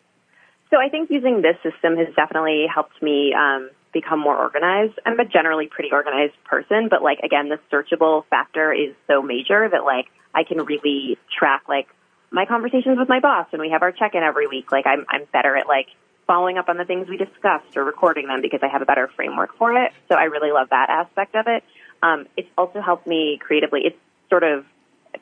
So 0.70 0.76
I 0.76 0.88
think 0.88 1.10
using 1.10 1.42
this 1.42 1.56
system 1.64 1.96
has 1.96 2.06
definitely 2.14 2.66
helped 2.72 3.02
me 3.02 3.34
um, 3.34 3.70
become 3.92 4.20
more 4.20 4.36
organized. 4.36 4.98
I'm 5.04 5.18
a 5.18 5.24
generally 5.24 5.66
pretty 5.66 5.90
organized 5.92 6.34
person, 6.44 6.88
but 6.88 7.02
like 7.02 7.20
again, 7.20 7.48
the 7.48 7.58
searchable 7.72 8.24
factor 8.26 8.72
is 8.72 8.94
so 9.06 9.22
major 9.22 9.68
that 9.68 9.84
like 9.84 10.06
I 10.34 10.44
can 10.44 10.64
really 10.64 11.18
track 11.36 11.62
like 11.68 11.88
my 12.30 12.46
conversations 12.46 12.98
with 12.98 13.08
my 13.08 13.20
boss 13.20 13.48
and 13.52 13.60
we 13.60 13.70
have 13.70 13.82
our 13.82 13.92
check-in 13.92 14.22
every 14.22 14.46
week. 14.46 14.70
Like 14.70 14.86
I'm 14.86 15.04
I'm 15.08 15.24
better 15.32 15.56
at 15.56 15.66
like 15.66 15.88
following 16.26 16.58
up 16.58 16.68
on 16.68 16.76
the 16.76 16.84
things 16.84 17.08
we 17.08 17.16
discussed 17.16 17.76
or 17.76 17.84
recording 17.84 18.28
them 18.28 18.40
because 18.40 18.60
I 18.62 18.68
have 18.68 18.82
a 18.82 18.86
better 18.86 19.08
framework 19.16 19.56
for 19.56 19.72
it. 19.72 19.92
So 20.08 20.14
I 20.14 20.24
really 20.24 20.52
love 20.52 20.68
that 20.70 20.88
aspect 20.88 21.34
of 21.34 21.46
it. 21.48 21.64
Um, 22.02 22.26
it's 22.36 22.48
also 22.56 22.80
helped 22.80 23.06
me 23.06 23.38
creatively. 23.42 23.80
It's 23.84 23.98
sort 24.28 24.44
of 24.44 24.64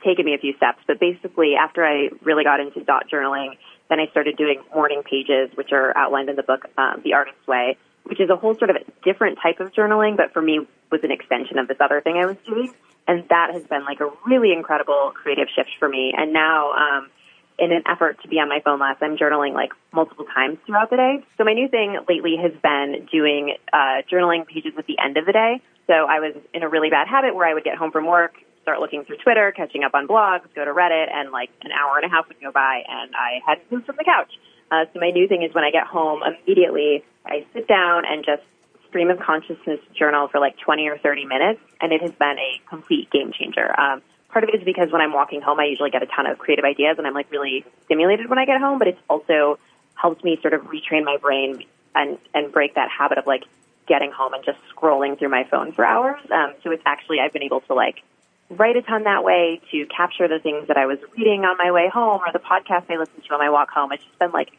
taken 0.05 0.27
me 0.27 0.35
a 0.35 0.39
few 0.39 0.55
steps, 0.57 0.81
but 0.87 1.01
basically 1.01 1.55
after 1.59 1.83
I 1.83 2.11
really 2.23 2.45
got 2.45 2.61
into 2.61 2.85
dot 2.85 3.07
journaling, 3.11 3.57
then 3.89 4.01
I 4.01 4.09
started 4.11 4.37
doing 4.37 4.61
morning 4.75 5.03
pages, 5.03 5.51
which 5.57 5.73
are 5.73 5.97
outlined 5.97 6.29
in 6.29 6.37
the 6.37 6.43
book, 6.43 6.67
um, 6.77 7.01
The 7.03 7.15
Artist's 7.15 7.47
Way, 7.47 7.79
which 8.09 8.21
is 8.21 8.31
a 8.31 8.37
whole 8.37 8.57
sort 8.57 8.71
of 8.71 8.77
different 9.05 9.39
type 9.43 9.61
of 9.61 9.73
journaling, 9.73 10.17
but 10.17 10.33
for 10.33 10.43
me 10.43 10.61
was 10.91 11.01
an 11.03 11.11
extension 11.11 11.59
of 11.59 11.69
this 11.69 11.77
other 11.81 12.01
thing 12.01 12.17
I 12.17 12.27
was 12.27 12.37
doing. 12.47 12.73
And 13.07 13.25
that 13.29 13.51
has 13.53 13.65
been 13.65 13.85
like 13.85 14.01
a 14.01 14.11
really 14.27 14.53
incredible 14.53 15.13
creative 15.15 15.49
shift 15.55 15.71
for 15.79 15.89
me. 15.89 16.13
And 16.17 16.33
now, 16.33 16.73
um, 16.73 17.11
in 17.59 17.73
an 17.73 17.83
effort 17.91 18.23
to 18.23 18.29
be 18.29 18.37
on 18.37 18.49
my 18.49 18.61
phone 18.65 18.79
less, 18.79 18.97
I'm 19.01 19.17
journaling 19.17 19.53
like 19.53 19.73
multiple 19.93 20.25
times 20.25 20.59
throughout 20.65 20.91
the 20.91 20.97
day. 20.97 21.25
So 21.37 21.45
my 21.45 21.55
new 21.55 21.69
thing 21.69 21.99
lately 22.09 22.37
has 22.41 22.53
been 22.63 23.09
doing 23.11 23.57
uh, 23.73 24.03
journaling 24.11 24.47
pages 24.47 24.73
at 24.79 24.87
the 24.87 24.97
end 25.03 25.17
of 25.17 25.27
the 25.27 25.33
day. 25.33 25.61
So 25.87 25.95
I 25.95 26.21
was 26.21 26.35
in 26.55 26.63
a 26.63 26.69
really 26.69 26.91
bad 26.91 27.09
habit 27.09 27.35
where 27.35 27.49
I 27.49 27.55
would 27.55 27.65
get 27.65 27.77
home 27.77 27.91
from 27.91 28.07
work, 28.07 28.35
start 28.63 28.79
looking 28.81 29.05
through 29.05 29.17
Twitter, 29.25 29.53
catching 29.57 29.83
up 29.83 29.95
on 29.95 30.07
blogs, 30.07 30.45
go 30.55 30.65
to 30.65 30.71
Reddit, 30.71 31.11
and 31.11 31.33
like 31.33 31.51
an 31.63 31.73
hour 31.73 31.97
and 31.97 32.05
a 32.05 32.09
half 32.09 32.29
would 32.29 32.41
go 32.41 32.53
by 32.53 32.83
and 32.87 33.11
I 33.17 33.41
hadn't 33.45 33.73
moved 33.73 33.87
from 33.87 33.97
the 33.97 34.05
couch. 34.05 34.31
Uh, 34.71 34.85
so 34.93 35.01
my 35.01 35.11
new 35.11 35.27
thing 35.29 35.43
is 35.43 35.55
when 35.55 35.65
I 35.65 35.71
get 35.71 35.87
home, 35.87 36.23
immediately 36.23 37.05
I 37.25 37.47
sit 37.53 37.67
down 37.69 38.05
and 38.07 38.25
just 38.25 38.43
stream 38.89 39.11
of 39.11 39.19
consciousness 39.19 39.81
journal 39.95 40.29
for 40.29 40.41
like 40.41 40.59
20 40.59 40.89
or 40.89 40.99
30 40.99 41.27
minutes, 41.27 41.61
and 41.81 41.93
it 41.93 42.03
has 42.03 42.13
been 42.13 42.39
a 42.39 42.61
complete 42.69 43.11
game 43.11 43.33
changer. 43.33 43.69
Um, 43.79 44.03
part 44.31 44.45
of 44.45 44.51
it 44.51 44.57
is 44.57 44.65
because 44.65 44.91
when 44.91 45.01
I'm 45.01 45.13
walking 45.13 45.41
home, 45.41 45.61
I 45.61 45.65
usually 45.65 45.91
get 45.91 46.03
a 46.03 46.07
ton 46.07 46.27
of 46.27 46.39
creative 46.39 46.65
ideas, 46.65 46.97
and 46.99 47.07
I'm 47.07 47.15
like 47.15 47.31
really 47.31 47.65
stimulated 47.85 48.29
when 48.29 48.39
I 48.39 48.45
get 48.45 48.61
home. 48.61 48.79
But 48.79 48.89
it's 48.89 49.01
also 49.09 49.59
helped 49.95 50.25
me 50.25 50.39
sort 50.41 50.55
of 50.55 50.63
retrain 50.63 51.05
my 51.05 51.17
brain 51.17 51.65
and 51.95 52.19
and 52.35 52.53
break 52.53 52.75
that 52.75 52.91
habit 52.91 53.19
of 53.19 53.27
like 53.27 53.45
getting 53.87 54.13
home 54.13 54.35
and 54.35 54.45
just 54.45 54.59
scrolling 54.75 55.19
through 55.19 55.31
my 55.31 55.45
phone 55.45 55.73
for 55.73 55.85
hours. 55.85 56.21
Um, 56.31 56.55
so 56.63 56.71
it's 56.71 56.83
actually 56.85 57.21
I've 57.21 57.33
been 57.33 57.43
able 57.43 57.61
to 57.63 57.75
like 57.75 58.03
write 58.51 58.77
a 58.77 58.83
ton 58.83 59.05
that 59.05 59.25
way 59.25 59.61
to 59.71 59.87
capture 59.87 60.29
the 60.29 60.39
things 60.39 60.69
that 60.69 60.77
I 60.77 60.87
was 60.87 60.99
reading 61.17 61.45
on 61.45 61.57
my 61.59 61.71
way 61.71 61.89
home 61.93 62.21
or 62.27 62.33
the 62.33 62.39
podcast 62.39 62.91
I 62.91 62.97
listened 62.97 63.25
to 63.25 63.35
on 63.35 63.41
my 63.41 63.51
walk 63.51 63.71
home. 63.71 63.93
It's 63.93 64.05
just 64.05 64.19
been 64.19 64.33
like 64.33 64.51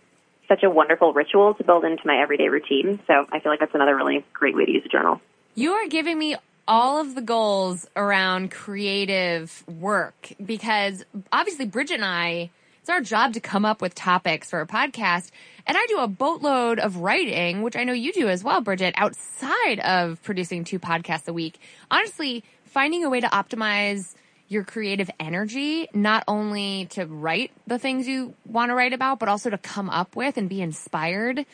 such 0.47 0.63
a 0.63 0.69
wonderful 0.69 1.13
ritual 1.13 1.53
to 1.55 1.63
build 1.63 1.85
into 1.85 2.05
my 2.05 2.17
everyday 2.21 2.49
routine. 2.49 2.99
So 3.07 3.25
I 3.31 3.39
feel 3.39 3.51
like 3.51 3.59
that's 3.59 3.75
another 3.75 3.95
really 3.95 4.25
great 4.33 4.55
way 4.55 4.65
to 4.65 4.71
use 4.71 4.85
a 4.85 4.89
journal. 4.89 5.21
You 5.55 5.73
are 5.73 5.87
giving 5.87 6.17
me 6.17 6.35
all 6.67 7.01
of 7.01 7.15
the 7.15 7.21
goals 7.21 7.87
around 7.95 8.51
creative 8.51 9.63
work 9.67 10.33
because 10.43 11.03
obviously 11.31 11.65
Bridget 11.65 11.95
and 11.95 12.05
I 12.05 12.51
it's 12.89 12.95
our 12.95 13.01
job 13.01 13.33
to 13.33 13.39
come 13.39 13.65
up 13.65 13.83
with 13.83 13.93
topics 13.93 14.49
for 14.49 14.61
a 14.61 14.65
podcast. 14.65 15.29
And 15.67 15.77
I 15.77 15.85
do 15.87 15.99
a 15.99 16.07
boatload 16.07 16.79
of 16.79 16.97
writing, 16.97 17.61
which 17.61 17.75
I 17.75 17.83
know 17.83 17.93
you 17.93 18.11
do 18.11 18.27
as 18.29 18.43
well, 18.43 18.61
Bridget, 18.61 18.95
outside 18.97 19.79
of 19.81 20.19
producing 20.23 20.63
two 20.63 20.79
podcasts 20.79 21.27
a 21.27 21.33
week. 21.33 21.59
Honestly, 21.91 22.43
finding 22.69 23.03
a 23.03 23.09
way 23.09 23.19
to 23.19 23.27
optimize 23.27 24.13
your 24.47 24.63
creative 24.63 25.09
energy, 25.19 25.87
not 25.93 26.23
only 26.27 26.85
to 26.91 27.05
write 27.05 27.51
the 27.67 27.77
things 27.77 28.07
you 28.07 28.33
want 28.45 28.69
to 28.69 28.75
write 28.75 28.93
about, 28.93 29.19
but 29.19 29.29
also 29.29 29.49
to 29.49 29.57
come 29.57 29.89
up 29.89 30.15
with 30.15 30.37
and 30.37 30.49
be 30.49 30.61
inspired 30.61 31.45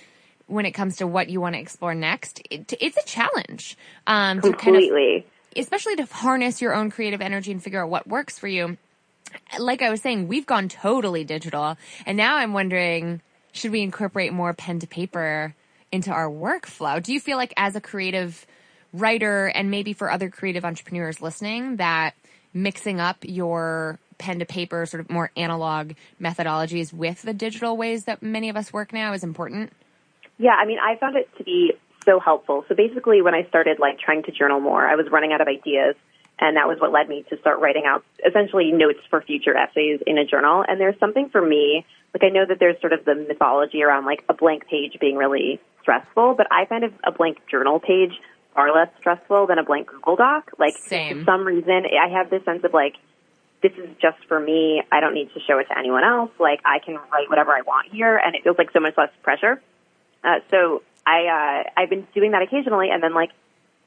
when 0.47 0.65
it 0.65 0.71
comes 0.71 0.97
to 0.97 1.07
what 1.07 1.29
you 1.29 1.41
want 1.41 1.55
to 1.55 1.59
explore 1.59 1.93
next. 1.93 2.41
It, 2.49 2.73
it's 2.79 2.97
a 2.97 3.05
challenge. 3.05 3.77
Um, 4.07 4.39
Completely. 4.39 5.11
Kind 5.11 5.23
of, 5.55 5.61
especially 5.61 5.95
to 5.97 6.05
harness 6.05 6.61
your 6.61 6.73
own 6.73 6.89
creative 6.89 7.21
energy 7.21 7.51
and 7.51 7.61
figure 7.61 7.83
out 7.83 7.89
what 7.89 8.07
works 8.07 8.39
for 8.39 8.47
you 8.47 8.77
like 9.59 9.81
I 9.81 9.89
was 9.89 10.01
saying, 10.01 10.27
we've 10.27 10.45
gone 10.45 10.69
totally 10.69 11.23
digital. 11.23 11.77
And 12.05 12.17
now 12.17 12.37
I'm 12.37 12.53
wondering, 12.53 13.21
should 13.51 13.71
we 13.71 13.81
incorporate 13.81 14.33
more 14.33 14.53
pen 14.53 14.79
to 14.79 14.87
paper 14.87 15.55
into 15.91 16.11
our 16.11 16.29
workflow? 16.29 17.01
Do 17.01 17.13
you 17.13 17.19
feel 17.19 17.37
like 17.37 17.53
as 17.57 17.75
a 17.75 17.81
creative 17.81 18.45
writer 18.99 19.47
and 19.47 19.71
maybe 19.71 19.93
for 19.93 20.11
other 20.11 20.29
creative 20.29 20.65
entrepreneurs 20.65 21.21
listening 21.21 21.77
that 21.77 22.15
mixing 22.53 22.99
up 22.99 23.17
your 23.21 23.99
pen 24.17 24.39
to 24.39 24.45
paper 24.45 24.85
sort 24.85 25.01
of 25.01 25.09
more 25.09 25.31
analog 25.35 25.91
methodologies 26.21 26.93
with 26.93 27.21
the 27.21 27.33
digital 27.33 27.75
ways 27.75 28.05
that 28.05 28.23
many 28.23 28.49
of 28.49 28.55
us 28.55 28.71
work 28.71 28.93
now 28.93 29.13
is 29.13 29.23
important? 29.23 29.73
Yeah, 30.37 30.53
I 30.53 30.65
mean, 30.65 30.79
I 30.79 30.97
found 30.97 31.15
it 31.17 31.29
to 31.37 31.43
be 31.43 31.73
so 32.05 32.19
helpful. 32.19 32.65
So 32.69 32.75
basically 32.75 33.21
when 33.21 33.33
I 33.33 33.45
started 33.49 33.79
like 33.79 33.99
trying 33.99 34.23
to 34.23 34.31
journal 34.31 34.59
more, 34.59 34.85
I 34.85 34.95
was 34.95 35.07
running 35.11 35.33
out 35.33 35.41
of 35.41 35.47
ideas 35.47 35.95
and 36.39 36.57
that 36.57 36.67
was 36.67 36.79
what 36.79 36.91
led 36.91 37.07
me 37.07 37.25
to 37.29 37.37
start 37.39 37.59
writing 37.59 37.83
out 37.85 38.03
essentially 38.25 38.71
notes 38.71 38.99
for 39.09 39.21
future 39.21 39.55
essays 39.55 39.99
in 40.05 40.17
a 40.17 40.25
journal. 40.25 40.63
And 40.67 40.79
there's 40.79 40.99
something 40.99 41.29
for 41.29 41.41
me, 41.41 41.85
like 42.13 42.23
I 42.23 42.29
know 42.29 42.45
that 42.47 42.59
there's 42.59 42.79
sort 42.81 42.93
of 42.93 43.05
the 43.05 43.15
mythology 43.15 43.83
around 43.83 44.05
like 44.05 44.23
a 44.29 44.33
blank 44.33 44.67
page 44.67 44.97
being 44.99 45.15
really 45.15 45.59
stressful, 45.81 46.35
but 46.35 46.47
I 46.51 46.65
find 46.65 46.83
a 47.03 47.11
blank 47.11 47.39
journal 47.49 47.79
page 47.79 48.13
far 48.55 48.73
less 48.73 48.89
stressful 48.99 49.47
than 49.47 49.59
a 49.59 49.63
blank 49.63 49.87
Google 49.87 50.15
Doc. 50.15 50.51
Like 50.57 50.75
Same. 50.77 51.19
for 51.19 51.25
some 51.25 51.45
reason, 51.45 51.83
I 51.85 52.07
have 52.17 52.29
this 52.29 52.43
sense 52.45 52.63
of 52.63 52.73
like, 52.73 52.95
this 53.61 53.73
is 53.73 53.89
just 54.01 54.17
for 54.27 54.39
me. 54.39 54.81
I 54.91 54.99
don't 55.01 55.13
need 55.13 55.29
to 55.33 55.39
show 55.45 55.59
it 55.59 55.65
to 55.65 55.77
anyone 55.77 56.03
else. 56.03 56.31
Like 56.39 56.61
I 56.65 56.79
can 56.79 56.95
write 56.95 57.29
whatever 57.29 57.51
I 57.51 57.61
want 57.61 57.91
here, 57.91 58.17
and 58.17 58.35
it 58.35 58.43
feels 58.43 58.57
like 58.57 58.71
so 58.71 58.79
much 58.79 58.93
less 58.97 59.09
pressure. 59.21 59.61
Uh, 60.23 60.39
so 60.49 60.81
I 61.05 61.63
uh, 61.67 61.69
I've 61.77 61.89
been 61.89 62.07
doing 62.15 62.31
that 62.31 62.41
occasionally, 62.41 62.89
and 62.91 63.03
then 63.03 63.13
like 63.13 63.31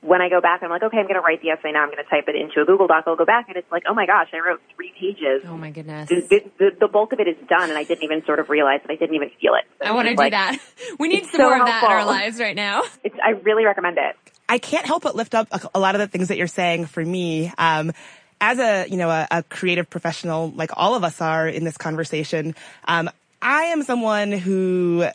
when 0.00 0.22
I 0.22 0.28
go 0.28 0.40
back, 0.40 0.62
I'm 0.62 0.70
like, 0.70 0.82
okay, 0.82 0.98
I'm 0.98 1.04
going 1.04 1.16
to 1.16 1.20
write 1.20 1.42
the 1.42 1.50
essay 1.50 1.72
now. 1.72 1.82
I'm 1.82 1.88
going 1.90 2.02
to 2.02 2.08
type 2.08 2.28
it 2.28 2.36
into 2.36 2.60
a 2.60 2.64
Google 2.64 2.86
Doc. 2.86 3.04
I'll 3.06 3.16
go 3.16 3.24
back, 3.24 3.48
and 3.48 3.56
it's 3.56 3.70
like, 3.72 3.82
oh 3.88 3.94
my 3.94 4.06
gosh, 4.06 4.28
I 4.32 4.38
wrote 4.38 4.60
three 4.76 4.92
pages. 4.98 5.42
Oh 5.46 5.56
my 5.56 5.70
goodness. 5.70 6.08
The, 6.08 6.44
the, 6.58 6.70
the 6.80 6.88
bulk 6.88 7.12
of 7.12 7.20
it 7.20 7.26
is 7.26 7.36
done, 7.48 7.68
and 7.68 7.76
I 7.76 7.82
didn't 7.82 8.04
even 8.04 8.24
sort 8.24 8.38
of 8.38 8.48
realize 8.48 8.80
that 8.82 8.92
I 8.92 8.96
didn't 8.96 9.16
even 9.16 9.30
feel 9.40 9.54
it. 9.54 9.64
So 9.82 9.88
I 9.88 9.92
want 9.92 10.06
to 10.06 10.14
do 10.14 10.18
like, 10.18 10.32
that. 10.32 10.58
We 11.00 11.08
need 11.08 11.24
some 11.24 11.32
so 11.32 11.42
more 11.42 11.56
helpful. 11.56 11.74
of 11.74 11.80
that 11.80 11.84
in 11.84 11.92
our 11.92 12.04
lives 12.04 12.38
right 12.38 12.54
now. 12.54 12.84
It's, 13.02 13.16
I 13.22 13.30
really 13.30 13.64
recommend 13.64 13.98
it. 13.98 14.16
I 14.48 14.58
can't 14.58 14.86
help 14.86 15.02
but 15.02 15.14
lift 15.14 15.34
up 15.34 15.48
a, 15.52 15.60
a 15.74 15.80
lot 15.80 15.94
of 15.94 16.00
the 16.00 16.06
things 16.06 16.28
that 16.28 16.38
you're 16.38 16.46
saying 16.46 16.86
for 16.86 17.04
me. 17.04 17.52
Um, 17.58 17.92
as 18.40 18.58
a 18.58 18.88
you 18.88 18.96
know 18.96 19.10
a, 19.10 19.26
a, 19.30 19.42
creative 19.42 19.90
professional, 19.90 20.50
like 20.50 20.70
all 20.76 20.94
of 20.94 21.04
us 21.04 21.20
are 21.20 21.48
in 21.48 21.64
this 21.64 21.76
conversation, 21.76 22.54
um, 22.86 23.10
I 23.42 23.64
am 23.64 23.82
someone 23.82 24.32
who 24.32 25.06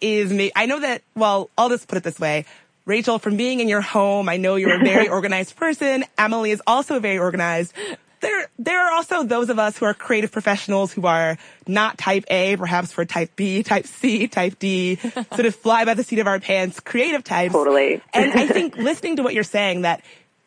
is. 0.00 0.32
Me. 0.32 0.50
I 0.54 0.66
know 0.66 0.80
that. 0.80 1.02
Well, 1.14 1.50
I'll 1.56 1.68
just 1.68 1.88
put 1.88 1.98
it 1.98 2.04
this 2.04 2.20
way: 2.20 2.44
Rachel, 2.84 3.18
from 3.18 3.36
being 3.36 3.60
in 3.60 3.68
your 3.68 3.80
home, 3.80 4.28
I 4.28 4.36
know 4.36 4.56
you're 4.56 4.80
a 4.80 4.84
very 4.84 5.08
organized 5.10 5.56
person. 5.56 6.04
Emily 6.18 6.50
is 6.50 6.62
also 6.66 7.00
very 7.00 7.18
organized. 7.18 7.72
There 8.20 8.48
there 8.58 8.86
are 8.86 8.92
also 8.92 9.24
those 9.24 9.50
of 9.50 9.58
us 9.58 9.76
who 9.76 9.84
are 9.84 9.94
creative 9.94 10.32
professionals 10.32 10.92
who 10.92 11.06
are 11.06 11.38
not 11.66 11.98
type 11.98 12.24
A, 12.28 12.56
perhaps 12.56 12.92
for 12.92 13.04
type 13.04 13.36
B, 13.36 13.62
type 13.62 13.86
C, 13.86 14.28
type 14.28 14.58
D, 14.58 14.96
sort 14.96 15.46
of 15.46 15.54
fly 15.54 15.84
by 15.84 15.94
the 15.94 16.04
seat 16.04 16.18
of 16.18 16.26
our 16.26 16.40
pants, 16.40 16.80
creative 16.80 17.24
types. 17.24 17.52
Totally. 17.52 18.00
and 18.14 18.32
I 18.32 18.46
think 18.46 18.76
listening 18.78 19.16
to 19.16 19.22
what 19.22 19.34
you're 19.34 19.44
saying 19.44 19.82
that 19.82 20.02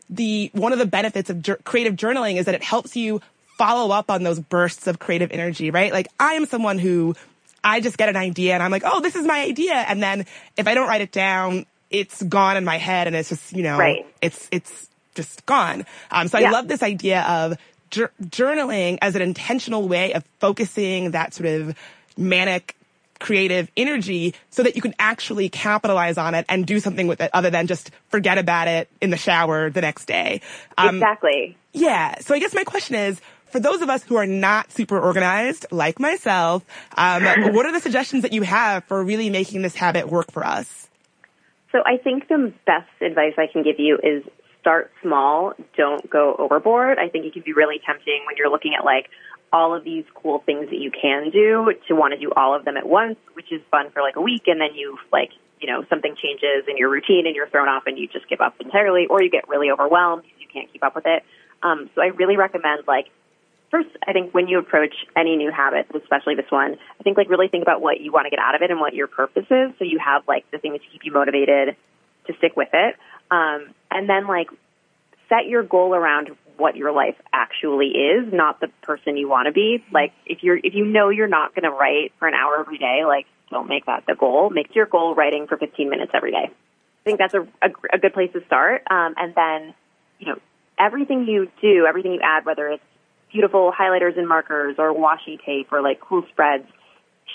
the 0.10 0.50
one 0.54 0.74
of 0.74 0.80
the 0.80 0.86
benefits 0.86 1.30
of 1.30 1.42
jur- 1.42 1.60
creative 1.64 1.96
journaling 1.96 2.38
is 2.38 2.46
that 2.46 2.56
it 2.56 2.64
helps 2.64 2.96
you 2.96 3.22
follow 3.58 3.94
up 3.94 4.10
on 4.10 4.24
those 4.24 4.40
bursts 4.40 4.88
of 4.88 5.00
creative 5.00 5.32
energy, 5.32 5.70
right? 5.70 5.92
Like 5.94 6.08
I 6.20 6.34
am 6.34 6.46
someone 6.46 6.80
who 6.80 7.16
I 7.64 7.82
just 7.82 7.98
get 7.98 8.10
an 8.10 8.16
idea 8.16 8.54
and 8.54 8.64
I'm 8.64 8.72
like, 8.72 8.84
"Oh, 8.86 9.02
this 9.02 9.16
is 9.16 9.26
my 9.26 9.42
idea." 9.42 9.74
And 9.74 10.02
then 10.02 10.26
if 10.58 10.68
I 10.68 10.74
don't 10.74 10.88
write 10.88 11.02
it 11.02 11.12
down, 11.12 11.66
it's 11.90 12.22
gone 12.22 12.58
in 12.58 12.66
my 12.66 12.78
head 12.78 13.08
and 13.08 13.16
it's 13.16 13.30
just, 13.30 13.54
you 13.54 13.64
know, 13.64 13.78
right. 13.78 14.06
it's 14.22 14.48
it's 14.52 14.89
just 15.20 15.46
gone. 15.46 15.86
Um, 16.12 16.28
so 16.28 16.38
yeah. 16.38 16.48
I 16.48 16.52
love 16.52 16.68
this 16.68 16.82
idea 16.82 17.22
of 17.24 17.58
jur- 17.90 18.12
journaling 18.24 18.98
as 19.02 19.16
an 19.16 19.22
intentional 19.22 19.88
way 19.88 20.14
of 20.14 20.24
focusing 20.40 21.12
that 21.12 21.34
sort 21.34 21.50
of 21.50 21.76
manic 22.18 22.76
creative 23.20 23.70
energy 23.76 24.34
so 24.50 24.64
that 24.64 24.78
you 24.78 24.82
can 24.82 24.96
actually 24.98 25.50
capitalize 25.50 26.18
on 26.18 26.36
it 26.36 26.46
and 26.48 26.66
do 26.66 26.80
something 26.80 27.08
with 27.08 27.20
it 27.20 27.30
other 27.34 27.50
than 27.50 27.68
just 27.68 27.92
forget 28.08 28.38
about 28.38 28.70
it 28.70 28.90
in 29.02 29.10
the 29.10 29.18
shower 29.18 29.70
the 29.70 29.82
next 29.82 30.06
day. 30.06 30.42
Um, 30.78 30.96
exactly. 30.96 31.58
Yeah. 31.74 32.20
So 32.20 32.34
I 32.34 32.40
guess 32.40 32.54
my 32.54 32.64
question 32.64 32.96
is, 32.96 33.20
for 33.48 33.60
those 33.60 33.82
of 33.82 33.90
us 33.90 34.04
who 34.04 34.16
are 34.16 34.28
not 34.28 34.72
super 34.72 34.98
organized, 34.98 35.66
like 35.72 36.00
myself, 36.00 36.64
um, 36.96 37.24
what 37.54 37.66
are 37.66 37.74
the 37.74 37.82
suggestions 37.82 38.22
that 38.22 38.32
you 38.32 38.44
have 38.44 38.86
for 38.86 39.04
really 39.04 39.30
making 39.30 39.64
this 39.64 39.76
habit 39.76 40.08
work 40.08 40.32
for 40.32 40.46
us? 40.46 40.88
So 41.72 41.80
I 41.86 41.98
think 41.98 42.28
the 42.28 42.54
best 42.66 42.90
advice 43.02 43.34
I 43.38 43.48
can 43.52 43.64
give 43.64 43.80
you 43.80 43.98
is 44.02 44.24
start 44.62 44.92
small, 45.02 45.54
don't 45.78 46.10
go 46.10 46.36
overboard. 46.38 46.98
I 47.00 47.10
think 47.10 47.26
it 47.26 47.34
can 47.34 47.44
be 47.44 47.54
really 47.54 47.80
tempting 47.86 48.24
when 48.28 48.36
you're 48.38 48.50
looking 48.50 48.74
at 48.78 48.86
like 48.86 49.10
all 49.52 49.74
of 49.74 49.84
these 49.84 50.06
cool 50.14 50.40
things 50.46 50.70
that 50.70 50.80
you 50.80 50.92
can 50.92 51.32
do 51.32 51.74
to 51.88 51.96
want 51.96 52.14
to 52.14 52.20
do 52.20 52.32
all 52.36 52.56
of 52.56 52.66
them 52.66 52.78
at 52.78 52.88
once, 52.88 53.18
which 53.34 53.52
is 53.52 53.62
fun 53.72 53.90
for 53.92 54.02
like 54.02 54.16
a 54.16 54.22
week 54.22 54.44
and 54.48 54.62
then 54.62 54.76
you 54.76 54.98
like, 55.12 55.32
you 55.60 55.68
know, 55.68 55.84
something 55.90 56.16
changes 56.22 56.68
in 56.68 56.78
your 56.78 56.90
routine 56.90 57.26
and 57.26 57.36
you're 57.36 57.50
thrown 57.50 57.68
off 57.68 57.84
and 57.88 57.98
you 57.98 58.08
just 58.08 58.28
give 58.30 58.42
up 58.42 58.56
entirely 58.60 59.08
or 59.10 59.24
you 59.24 59.30
get 59.30 59.48
really 59.50 59.72
overwhelmed 59.72 60.24
because 60.24 60.40
you 60.40 60.48
can't 60.52 60.72
keep 60.72 60.84
up 60.84 60.96
with 60.96 61.06
it. 61.06 61.24
Um, 61.64 61.90
so 61.96 62.02
I 62.02 62.08
really 62.08 62.38
recommend 62.38 62.84
like 62.88 63.08
first, 63.72 63.90
I 64.08 64.14
think 64.14 64.34
when 64.34 64.48
you 64.48 64.60
approach 64.60 64.94
any 65.16 65.36
new 65.36 65.52
habit, 65.52 65.88
especially 65.96 66.36
this 66.36 66.50
one, 66.50 66.78
I 67.00 67.04
think 67.04 67.18
like 67.18 67.30
really 67.30 67.48
think 67.48 67.64
about 67.64 67.82
what 67.82 68.00
you 68.00 68.12
want 68.12 68.26
to 68.26 68.30
get 68.30 68.40
out 68.40 68.56
of 68.56 68.62
it 68.62 68.72
and 68.72 68.80
what 68.80 68.94
your 68.94 69.08
purpose 69.08 69.46
is. 69.50 69.72
So 69.78 69.86
you 69.86 70.00
have 70.00 70.28
like 70.28 70.50
the 70.52 70.60
things 70.60 70.80
to 70.82 70.88
keep 70.92 71.02
you 71.04 71.12
motivated 71.12 71.76
to 72.28 72.34
stick 72.38 72.56
with 72.56 72.70
it. 72.74 72.96
Um, 73.32 73.74
and 73.92 74.10
then 74.10 74.28
like 74.28 74.50
set 75.30 75.48
your 75.48 75.64
goal 75.64 75.94
around 75.94 76.30
what 76.58 76.76
your 76.76 76.92
life 76.92 77.16
actually 77.32 77.88
is, 77.88 78.34
not 78.34 78.60
the 78.60 78.68
person 78.82 79.16
you 79.16 79.30
want 79.30 79.48
to 79.48 79.52
be. 79.52 79.84
Like 79.92 80.12
if 80.26 80.44
you're, 80.44 80.58
if 80.58 80.74
you 80.74 80.86
know 80.86 81.10
you're 81.10 81.28
not 81.28 81.56
going 81.56 81.64
to 81.64 81.72
write 81.72 82.12
for 82.20 82.28
an 82.28 82.34
hour 82.34 82.60
every 82.60 82.78
day, 82.78 83.02
like 83.06 83.26
don't 83.50 83.70
make 83.70 83.86
that 83.86 84.04
the 84.08 84.16
goal. 84.16 84.50
Make 84.50 84.76
your 84.76 84.86
goal 84.86 85.16
writing 85.16 85.48
for 85.48 85.58
15 85.58 85.90
minutes 85.90 86.12
every 86.14 86.32
day. 86.32 86.50
I 86.50 87.04
think 87.04 87.18
that's 87.18 87.34
a, 87.34 87.42
a, 87.62 87.70
a 87.94 87.98
good 87.98 88.14
place 88.14 88.32
to 88.34 88.46
start. 88.46 88.84
Um, 88.92 89.16
and 89.18 89.34
then, 89.34 89.74
you 90.20 90.28
know, 90.28 90.40
everything 90.78 91.26
you 91.26 91.50
do, 91.62 91.86
everything 91.88 92.14
you 92.14 92.20
add, 92.22 92.46
whether 92.46 92.68
it's 92.68 92.84
beautiful 93.32 93.72
highlighters 93.72 94.18
and 94.18 94.28
markers 94.28 94.76
or 94.78 94.94
washi 94.94 95.44
tape 95.44 95.72
or 95.72 95.82
like 95.82 96.00
cool 96.02 96.24
spreads 96.32 96.66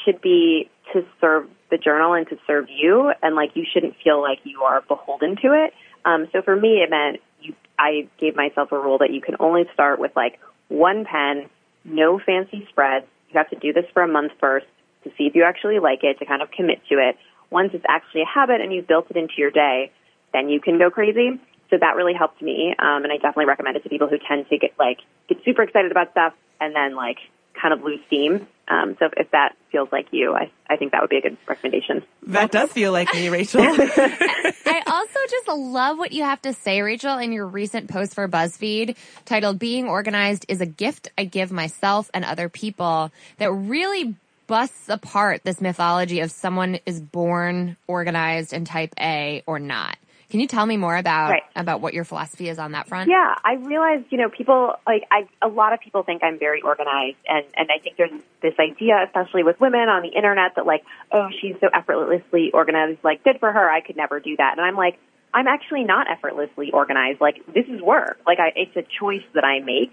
should 0.04 0.20
be 0.20 0.68
to 0.92 1.04
serve 1.20 1.48
the 1.70 1.78
journal 1.78 2.14
and 2.14 2.28
to 2.28 2.36
serve 2.46 2.66
you 2.68 3.12
and 3.22 3.34
like 3.34 3.50
you 3.54 3.64
shouldn't 3.72 3.94
feel 4.02 4.20
like 4.20 4.38
you 4.44 4.62
are 4.62 4.82
beholden 4.82 5.36
to 5.36 5.48
it. 5.52 5.72
Um, 6.04 6.28
so 6.32 6.42
for 6.42 6.56
me, 6.56 6.82
it 6.82 6.90
meant 6.90 7.20
you, 7.40 7.54
I 7.78 8.08
gave 8.18 8.36
myself 8.36 8.72
a 8.72 8.78
rule 8.78 8.98
that 8.98 9.12
you 9.12 9.20
can 9.20 9.36
only 9.40 9.64
start 9.72 9.98
with 9.98 10.12
like 10.14 10.38
one 10.68 11.04
pen, 11.04 11.48
no 11.84 12.18
fancy 12.18 12.66
spreads. 12.70 13.06
You 13.30 13.38
have 13.38 13.50
to 13.50 13.56
do 13.56 13.72
this 13.72 13.84
for 13.92 14.02
a 14.02 14.08
month 14.08 14.32
first 14.40 14.66
to 15.04 15.10
see 15.18 15.24
if 15.24 15.34
you 15.34 15.44
actually 15.44 15.78
like 15.78 16.02
it, 16.02 16.18
to 16.18 16.26
kind 16.26 16.42
of 16.42 16.50
commit 16.50 16.80
to 16.88 16.96
it. 16.96 17.16
Once 17.50 17.70
it's 17.74 17.84
actually 17.88 18.22
a 18.22 18.26
habit 18.26 18.60
and 18.60 18.72
you've 18.72 18.86
built 18.86 19.06
it 19.10 19.16
into 19.16 19.34
your 19.38 19.50
day, 19.50 19.90
then 20.32 20.48
you 20.48 20.60
can 20.60 20.78
go 20.78 20.90
crazy. 20.90 21.40
So 21.70 21.78
that 21.78 21.96
really 21.96 22.14
helped 22.14 22.42
me, 22.42 22.74
um, 22.78 23.04
and 23.04 23.12
I 23.12 23.16
definitely 23.16 23.46
recommend 23.46 23.76
it 23.76 23.82
to 23.84 23.88
people 23.88 24.06
who 24.06 24.18
tend 24.18 24.48
to 24.50 24.58
get 24.58 24.72
like 24.78 24.98
get 25.28 25.38
super 25.44 25.62
excited 25.62 25.90
about 25.90 26.10
stuff 26.12 26.34
and 26.60 26.76
then 26.76 26.94
like 26.94 27.18
kind 27.60 27.72
of 27.72 27.82
lose 27.82 28.00
steam. 28.06 28.46
Um, 28.68 28.96
so 28.98 29.06
if, 29.06 29.12
if, 29.16 29.30
that 29.30 29.56
feels 29.74 29.90
like 29.90 30.06
you, 30.12 30.32
I, 30.32 30.52
I 30.70 30.76
think 30.76 30.92
that 30.92 31.00
would 31.00 31.10
be 31.10 31.16
a 31.16 31.20
good 31.20 31.36
recommendation. 31.48 32.04
That 32.28 32.52
does 32.52 32.70
feel 32.70 32.92
like 32.92 33.12
me, 33.12 33.28
Rachel. 33.28 33.60
I 33.66 34.82
also 34.86 35.18
just 35.28 35.48
love 35.48 35.98
what 35.98 36.12
you 36.12 36.22
have 36.22 36.40
to 36.42 36.52
say, 36.52 36.80
Rachel, 36.80 37.18
in 37.18 37.32
your 37.32 37.44
recent 37.44 37.90
post 37.90 38.14
for 38.14 38.28
BuzzFeed 38.28 38.96
titled 39.24 39.58
Being 39.58 39.88
Organized 39.88 40.46
is 40.48 40.60
a 40.60 40.66
Gift 40.66 41.08
I 41.18 41.24
Give 41.24 41.50
Myself 41.50 42.08
and 42.14 42.24
Other 42.24 42.48
People 42.48 43.10
that 43.38 43.50
really 43.50 44.14
busts 44.46 44.88
apart 44.88 45.42
this 45.42 45.60
mythology 45.60 46.20
of 46.20 46.30
someone 46.30 46.78
is 46.86 47.00
born 47.00 47.76
organized 47.88 48.52
and 48.52 48.68
type 48.68 48.94
A 49.00 49.42
or 49.44 49.58
not. 49.58 49.96
Can 50.30 50.40
you 50.40 50.46
tell 50.46 50.66
me 50.66 50.76
more 50.76 50.96
about 50.96 51.30
right. 51.30 51.42
about 51.54 51.80
what 51.80 51.94
your 51.94 52.04
philosophy 52.04 52.48
is 52.48 52.58
on 52.58 52.72
that 52.72 52.88
front? 52.88 53.10
Yeah, 53.10 53.34
I 53.44 53.54
realize 53.54 54.04
you 54.10 54.18
know, 54.18 54.28
people 54.28 54.74
like 54.86 55.04
I 55.10 55.28
a 55.42 55.48
lot 55.48 55.72
of 55.72 55.80
people 55.80 56.02
think 56.02 56.22
I'm 56.22 56.38
very 56.38 56.62
organized 56.62 57.18
and 57.28 57.44
and 57.56 57.68
I 57.70 57.78
think 57.78 57.96
there's 57.96 58.22
this 58.42 58.54
idea 58.58 59.04
especially 59.06 59.42
with 59.42 59.60
women 59.60 59.88
on 59.88 60.02
the 60.02 60.08
internet 60.08 60.56
that 60.56 60.66
like, 60.66 60.84
oh, 61.12 61.28
she's 61.40 61.56
so 61.60 61.68
effortlessly 61.72 62.50
organized, 62.52 63.00
like 63.04 63.22
good 63.24 63.38
for 63.38 63.52
her, 63.52 63.70
I 63.70 63.80
could 63.80 63.96
never 63.96 64.20
do 64.20 64.36
that. 64.36 64.56
And 64.56 64.66
I'm 64.66 64.76
like, 64.76 64.98
I'm 65.32 65.46
actually 65.46 65.84
not 65.84 66.10
effortlessly 66.10 66.70
organized. 66.72 67.20
Like 67.20 67.44
this 67.46 67.66
is 67.68 67.80
work. 67.80 68.20
Like 68.26 68.38
I 68.38 68.52
it's 68.56 68.76
a 68.76 68.84
choice 68.98 69.24
that 69.34 69.44
I 69.44 69.60
make 69.60 69.90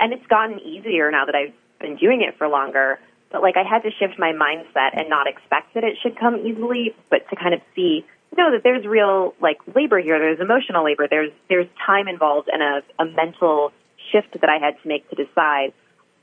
and 0.00 0.12
it's 0.12 0.26
gotten 0.26 0.60
easier 0.60 1.10
now 1.10 1.26
that 1.26 1.34
I've 1.34 1.54
been 1.80 1.96
doing 1.96 2.22
it 2.22 2.38
for 2.38 2.48
longer. 2.48 2.98
But 3.30 3.42
like 3.42 3.56
I 3.56 3.64
had 3.68 3.82
to 3.82 3.90
shift 3.90 4.18
my 4.18 4.32
mindset 4.32 4.98
and 4.98 5.10
not 5.10 5.26
expect 5.26 5.74
that 5.74 5.84
it 5.84 5.98
should 6.02 6.18
come 6.18 6.36
easily, 6.46 6.94
but 7.10 7.28
to 7.30 7.36
kind 7.36 7.54
of 7.54 7.60
see 7.74 8.06
know 8.36 8.52
that 8.52 8.62
there's 8.62 8.86
real 8.86 9.34
like 9.40 9.58
labor 9.74 9.98
here. 9.98 10.18
There's 10.18 10.40
emotional 10.40 10.84
labor. 10.84 11.06
There's 11.08 11.30
there's 11.48 11.66
time 11.84 12.08
involved 12.08 12.48
and 12.52 12.62
a, 12.62 13.02
a 13.02 13.06
mental 13.06 13.72
shift 14.12 14.40
that 14.40 14.48
I 14.48 14.64
had 14.64 14.80
to 14.82 14.88
make 14.88 15.08
to 15.10 15.16
decide 15.16 15.72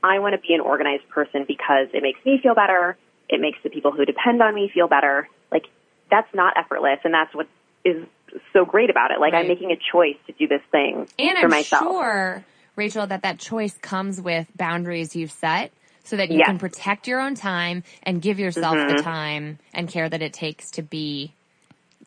I 0.02 0.18
want 0.18 0.34
to 0.34 0.38
be 0.38 0.54
an 0.54 0.60
organized 0.60 1.08
person 1.08 1.44
because 1.48 1.88
it 1.94 2.02
makes 2.02 2.24
me 2.26 2.38
feel 2.42 2.54
better. 2.54 2.96
It 3.28 3.40
makes 3.40 3.58
the 3.64 3.70
people 3.70 3.90
who 3.90 4.04
depend 4.04 4.42
on 4.42 4.54
me 4.54 4.70
feel 4.72 4.86
better. 4.86 5.28
Like 5.50 5.64
that's 6.10 6.32
not 6.34 6.54
effortless, 6.58 6.98
and 7.04 7.14
that's 7.14 7.34
what 7.34 7.48
is 7.84 8.04
so 8.52 8.64
great 8.64 8.90
about 8.90 9.10
it. 9.10 9.20
Like 9.20 9.32
right. 9.32 9.40
I'm 9.40 9.48
making 9.48 9.70
a 9.70 9.78
choice 9.92 10.16
to 10.26 10.32
do 10.32 10.46
this 10.46 10.62
thing 10.70 11.08
and 11.18 11.38
for 11.38 11.44
I'm 11.44 11.50
myself. 11.50 11.82
Sure, 11.82 12.44
Rachel, 12.76 13.06
that 13.06 13.22
that 13.22 13.38
choice 13.38 13.76
comes 13.78 14.20
with 14.20 14.46
boundaries 14.56 15.16
you've 15.16 15.32
set 15.32 15.72
so 16.04 16.16
that 16.16 16.30
you 16.30 16.38
yes. 16.38 16.46
can 16.46 16.58
protect 16.58 17.08
your 17.08 17.20
own 17.20 17.34
time 17.34 17.82
and 18.02 18.20
give 18.20 18.38
yourself 18.38 18.76
mm-hmm. 18.76 18.96
the 18.96 19.02
time 19.02 19.58
and 19.72 19.88
care 19.88 20.08
that 20.08 20.20
it 20.20 20.34
takes 20.34 20.70
to 20.72 20.82
be 20.82 21.32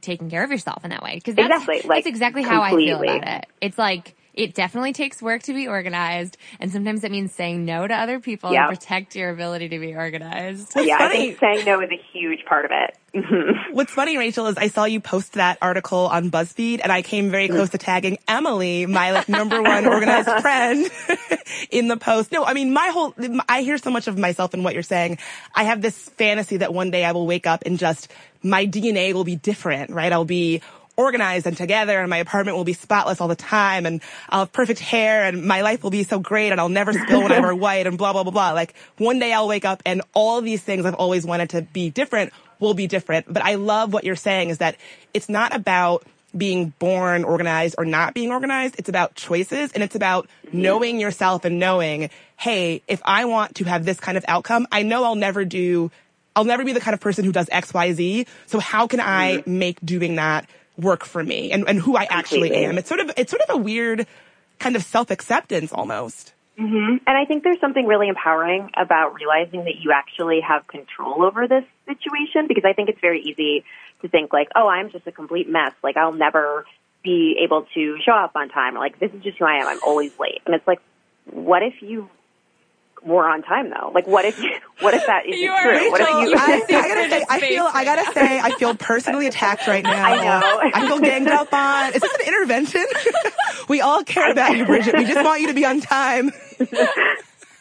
taking 0.02 0.30
care 0.30 0.44
of 0.44 0.52
yourself 0.52 0.84
in 0.84 0.90
that 0.90 1.02
way. 1.02 1.20
Cause 1.20 1.36
that's, 1.36 1.50
exactly. 1.50 1.76
Like, 1.90 2.04
that's 2.04 2.08
exactly 2.08 2.44
completely. 2.44 2.88
how 2.88 2.98
I 2.98 3.02
feel 3.02 3.02
about 3.02 3.28
it. 3.28 3.46
It's 3.62 3.78
like, 3.78 4.17
it 4.38 4.54
definitely 4.54 4.94
takes 4.94 5.22
work 5.22 5.44
to 5.44 5.54
be 5.54 5.68
organized, 5.68 6.38
and 6.60 6.72
sometimes 6.72 7.04
it 7.04 7.12
means 7.12 7.34
saying 7.34 7.66
no 7.66 7.88
to 7.88 7.94
other 7.94 8.20
people 8.20 8.54
yep. 8.54 8.70
to 8.70 8.76
protect 8.76 9.16
your 9.16 9.32
ability 9.32 9.70
to 9.70 9.80
be 9.80 9.96
organized. 9.96 10.70
What's 10.74 10.88
yeah, 10.88 11.00
funny, 11.00 11.16
I 11.16 11.18
think 11.18 11.40
saying 11.40 11.66
no 11.66 11.82
is 11.82 11.90
a 11.92 12.00
huge 12.14 12.46
part 12.46 12.64
of 12.64 12.72
it. 12.72 12.98
What's 13.72 13.92
funny, 13.92 14.18
Rachel, 14.18 14.46
is 14.46 14.58
I 14.58 14.68
saw 14.68 14.86
you 14.86 15.00
post 15.00 15.34
that 15.34 15.58
article 15.60 16.08
on 16.08 16.30
BuzzFeed, 16.30 16.82
and 16.84 16.92
I 16.92 17.02
came 17.02 17.32
very 17.32 17.48
close 17.48 17.72
to 17.72 17.80
tagging 17.80 18.20
Emily, 18.28 18.86
my 18.86 19.12
like 19.12 19.28
number 19.28 19.62
one 19.62 19.88
organized 19.88 20.30
friend, 20.42 20.88
in 21.72 21.88
the 21.88 21.98
post. 21.98 22.32
No, 22.32 22.46
I 22.46 22.54
mean 22.54 22.72
my 22.72 22.90
whole. 22.94 23.16
I 23.50 23.64
hear 23.64 23.80
so 23.80 23.90
much 23.90 24.08
of 24.08 24.20
myself 24.20 24.54
in 24.54 24.62
what 24.62 24.76
you're 24.76 24.84
saying. 24.84 25.18
I 25.56 25.64
have 25.64 25.82
this 25.82 25.98
fantasy 26.10 26.58
that 26.58 26.74
one 26.74 26.92
day 26.92 27.04
I 27.04 27.12
will 27.12 27.26
wake 27.26 27.48
up 27.48 27.64
and 27.66 27.80
just 27.80 28.12
my 28.44 28.68
DNA 28.68 29.14
will 29.14 29.24
be 29.24 29.36
different, 29.36 29.90
right? 29.90 30.12
I'll 30.12 30.26
be 30.26 30.62
organized 30.98 31.46
and 31.46 31.56
together 31.56 32.00
and 32.00 32.10
my 32.10 32.18
apartment 32.18 32.58
will 32.58 32.64
be 32.64 32.74
spotless 32.74 33.22
all 33.22 33.28
the 33.28 33.36
time 33.36 33.86
and 33.86 34.02
I'll 34.30 34.40
have 34.42 34.52
perfect 34.52 34.80
hair 34.80 35.24
and 35.26 35.46
my 35.46 35.62
life 35.62 35.84
will 35.84 35.92
be 35.92 36.04
so 36.04 36.20
great 36.20 36.52
and 36.52 36.60
I'll 36.60 36.70
never 36.70 36.92
spill 36.92 37.22
when 37.22 37.32
I 37.32 37.40
wear 37.40 37.56
white 37.68 37.86
and 37.86 37.98
blah, 37.98 38.14
blah, 38.14 38.24
blah, 38.24 38.32
blah. 38.32 38.52
Like 38.52 38.74
one 38.98 39.20
day 39.20 39.32
I'll 39.32 39.48
wake 39.48 39.64
up 39.64 39.84
and 39.86 40.02
all 40.14 40.42
these 40.42 40.64
things 40.64 40.86
I've 40.86 40.96
always 40.96 41.26
wanted 41.26 41.52
to 41.52 41.62
be 41.62 41.92
different 41.92 42.34
will 42.60 42.74
be 42.74 42.88
different. 42.88 43.32
But 43.32 43.44
I 43.44 43.56
love 43.56 43.94
what 43.94 44.04
you're 44.04 44.16
saying 44.16 44.50
is 44.50 44.58
that 44.58 44.76
it's 45.14 45.30
not 45.30 45.56
about 45.56 46.04
being 46.36 46.74
born 46.80 47.24
organized 47.24 47.76
or 47.78 47.86
not 47.86 48.14
being 48.14 48.32
organized. 48.32 48.76
It's 48.80 48.90
about 48.90 49.16
choices 49.16 49.72
and 49.74 49.84
it's 49.84 49.96
about 49.96 50.28
knowing 50.52 51.00
yourself 51.00 51.46
and 51.46 51.60
knowing, 51.60 52.10
hey, 52.38 52.82
if 52.88 53.02
I 53.06 53.26
want 53.26 53.56
to 53.56 53.66
have 53.66 53.86
this 53.86 54.00
kind 54.00 54.18
of 54.18 54.26
outcome, 54.28 54.68
I 54.72 54.82
know 54.82 55.04
I'll 55.04 55.16
never 55.16 55.46
do 55.46 55.92
I'll 56.36 56.46
never 56.46 56.64
be 56.64 56.74
the 56.74 56.80
kind 56.80 56.94
of 56.94 57.00
person 57.00 57.26
who 57.26 57.32
does 57.32 57.50
X, 57.52 57.74
Y, 57.74 57.94
Z. 57.94 58.28
So 58.46 58.60
how 58.60 58.86
can 58.86 59.00
I 59.00 59.38
mm-hmm. 59.38 59.58
make 59.58 59.84
doing 59.84 60.18
that 60.18 60.48
work 60.78 61.04
for 61.04 61.24
me 61.24 61.52
and, 61.52 61.68
and 61.68 61.80
who 61.80 61.96
I 61.96 62.08
actually 62.10 62.50
Completely. 62.50 62.66
am. 62.66 62.78
It's 62.78 62.88
sort 62.88 63.00
of, 63.00 63.12
it's 63.18 63.32
sort 63.32 63.42
of 63.42 63.56
a 63.56 63.58
weird 63.58 64.08
kind 64.60 64.76
of 64.76 64.84
self-acceptance 64.84 65.72
almost. 65.72 66.34
Mm-hmm. 66.60 66.98
And 67.06 67.18
I 67.18 67.26
think 67.26 67.44
there's 67.44 67.60
something 67.60 67.86
really 67.86 68.10
empowering 68.10 68.72
about 68.76 69.14
realizing 69.14 69.66
that 69.66 69.76
you 69.80 69.92
actually 69.92 70.42
have 70.42 70.66
control 70.68 71.24
over 71.24 71.48
this 71.48 71.64
situation 71.86 72.48
because 72.48 72.64
I 72.66 72.74
think 72.74 72.90
it's 72.90 73.00
very 73.00 73.22
easy 73.22 73.64
to 74.02 74.08
think 74.08 74.34
like, 74.34 74.50
oh, 74.56 74.68
I'm 74.68 74.90
just 74.90 75.06
a 75.06 75.12
complete 75.12 75.48
mess. 75.48 75.74
Like 75.84 75.98
I'll 75.98 76.14
never 76.14 76.66
be 77.04 77.38
able 77.44 77.68
to 77.76 77.98
show 78.04 78.12
up 78.12 78.32
on 78.36 78.50
time 78.50 78.76
or 78.76 78.80
like 78.80 79.00
this 79.00 79.12
is 79.14 79.22
just 79.24 79.38
who 79.38 79.46
I 79.46 79.62
am. 79.62 79.68
I'm 79.68 79.80
always 79.86 80.18
late. 80.20 80.42
And 80.46 80.56
it's 80.56 80.66
like, 80.66 80.80
what 81.30 81.62
if 81.62 81.82
you 81.82 82.10
were 83.08 83.28
on 83.28 83.42
time 83.42 83.70
though? 83.70 83.92
Like, 83.94 84.06
what 84.08 84.26
if 84.26 84.38
what 84.82 84.94
if 84.94 85.06
that 85.06 85.26
isn't 85.28 85.40
You 85.42 85.52
are 85.52 85.64
true? 85.64 85.92
What 85.92 86.02
if 86.02 86.08
you? 86.10 86.36
I, 86.38 86.82
I 86.82 86.88
gotta 86.88 87.10
say, 87.10 87.26
I 87.30 87.40
feel, 87.40 87.70
I 87.74 87.84
gotta 87.86 88.04
now. 88.04 88.12
say, 88.12 88.40
I 88.40 88.52
feel 88.52 88.76
personally 88.76 89.28
attacked 89.28 89.68
right 89.68 89.84
now. 89.84 90.06
I 90.06 90.16
know. 90.18 90.72
I 90.74 90.88
feel 90.88 91.00
ganged 91.00 91.30
up 91.30 91.52
on. 91.54 91.94
Is 91.94 92.02
this 92.02 92.14
an 92.14 92.28
intervention? 92.28 92.86
we 93.70 93.82
all 93.82 94.04
care 94.04 94.32
about 94.32 94.56
you, 94.56 94.66
Bridget. 94.66 94.96
We 94.98 95.06
just 95.06 95.24
want 95.24 95.42
you 95.42 95.48
to 95.48 95.54
be 95.54 95.66
on 95.66 95.82
time. 95.82 96.32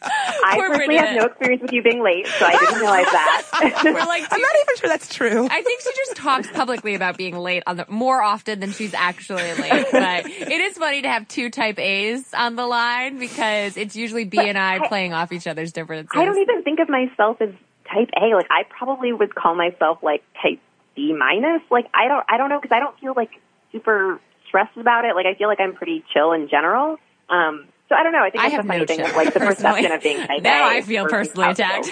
I 0.02 0.56
Poor 0.56 0.68
personally 0.68 0.96
have 0.96 1.16
no 1.16 1.24
experience 1.26 1.62
with 1.62 1.72
you 1.72 1.82
being 1.82 2.02
late, 2.02 2.26
so 2.26 2.46
I 2.46 2.52
didn't 2.52 2.78
realize 2.78 3.06
that. 3.06 3.80
We're 3.84 3.92
like, 3.92 4.24
I'm 4.30 4.40
not 4.40 4.50
even 4.60 4.76
sure 4.76 4.88
that's 4.88 5.14
true. 5.14 5.48
I 5.50 5.62
think 5.62 5.80
she 5.80 5.90
just 5.96 6.16
talks 6.16 6.50
publicly 6.50 6.94
about 6.94 7.16
being 7.16 7.36
late 7.36 7.62
on 7.66 7.76
the 7.76 7.86
more 7.88 8.22
often 8.22 8.60
than 8.60 8.72
she's 8.72 8.94
actually 8.94 9.54
late. 9.54 9.86
But 9.96 10.26
it 10.26 10.60
is 10.60 10.76
funny 10.76 11.02
to 11.02 11.08
have 11.08 11.26
two 11.26 11.50
type 11.50 11.78
A's 11.78 12.32
on 12.34 12.56
the 12.56 12.66
line 12.66 13.18
because 13.18 13.76
it's 13.76 13.96
usually 13.96 14.24
B 14.24 14.38
and 14.38 14.58
I 14.58 14.86
playing 14.88 15.12
off 15.12 15.32
each 15.32 15.46
other's 15.46 15.72
differences. 15.72 16.10
I 16.14 16.24
don't 16.24 16.38
even 16.38 16.62
think 16.62 16.80
of 16.80 16.88
myself 16.88 17.40
as 17.40 17.50
type 17.92 18.10
A. 18.20 18.34
Like, 18.34 18.46
I 18.50 18.64
probably 18.68 19.12
would 19.12 19.34
call 19.34 19.54
myself 19.54 19.98
like 20.02 20.22
type 20.42 20.60
B 20.94 21.14
minus. 21.16 21.62
Like, 21.70 21.86
I 21.94 22.08
don't, 22.08 22.24
I 22.28 22.36
don't 22.36 22.50
know, 22.50 22.60
because 22.60 22.74
I 22.74 22.80
don't 22.80 22.98
feel 22.98 23.14
like 23.16 23.30
super 23.72 24.20
stressed 24.48 24.76
about 24.76 25.04
it. 25.04 25.14
Like, 25.14 25.26
I 25.26 25.34
feel 25.34 25.48
like 25.48 25.60
I'm 25.60 25.74
pretty 25.74 26.04
chill 26.12 26.32
in 26.32 26.48
general. 26.48 26.98
Um, 27.28 27.66
so 27.88 27.94
I 27.94 28.02
don't 28.02 28.12
know. 28.12 28.22
I 28.22 28.30
think 28.30 28.42
I 28.42 28.48
that's 28.48 28.56
have 28.56 28.66
no 28.66 28.84
thing 28.84 29.00
like 29.14 29.32
the 29.32 29.40
perception 29.40 29.92
of 29.92 30.02
being 30.02 30.18
type 30.26 30.42
Now. 30.42 30.68
I 30.68 30.80
feel 30.82 31.06
personally 31.06 31.50
attacked. 31.50 31.88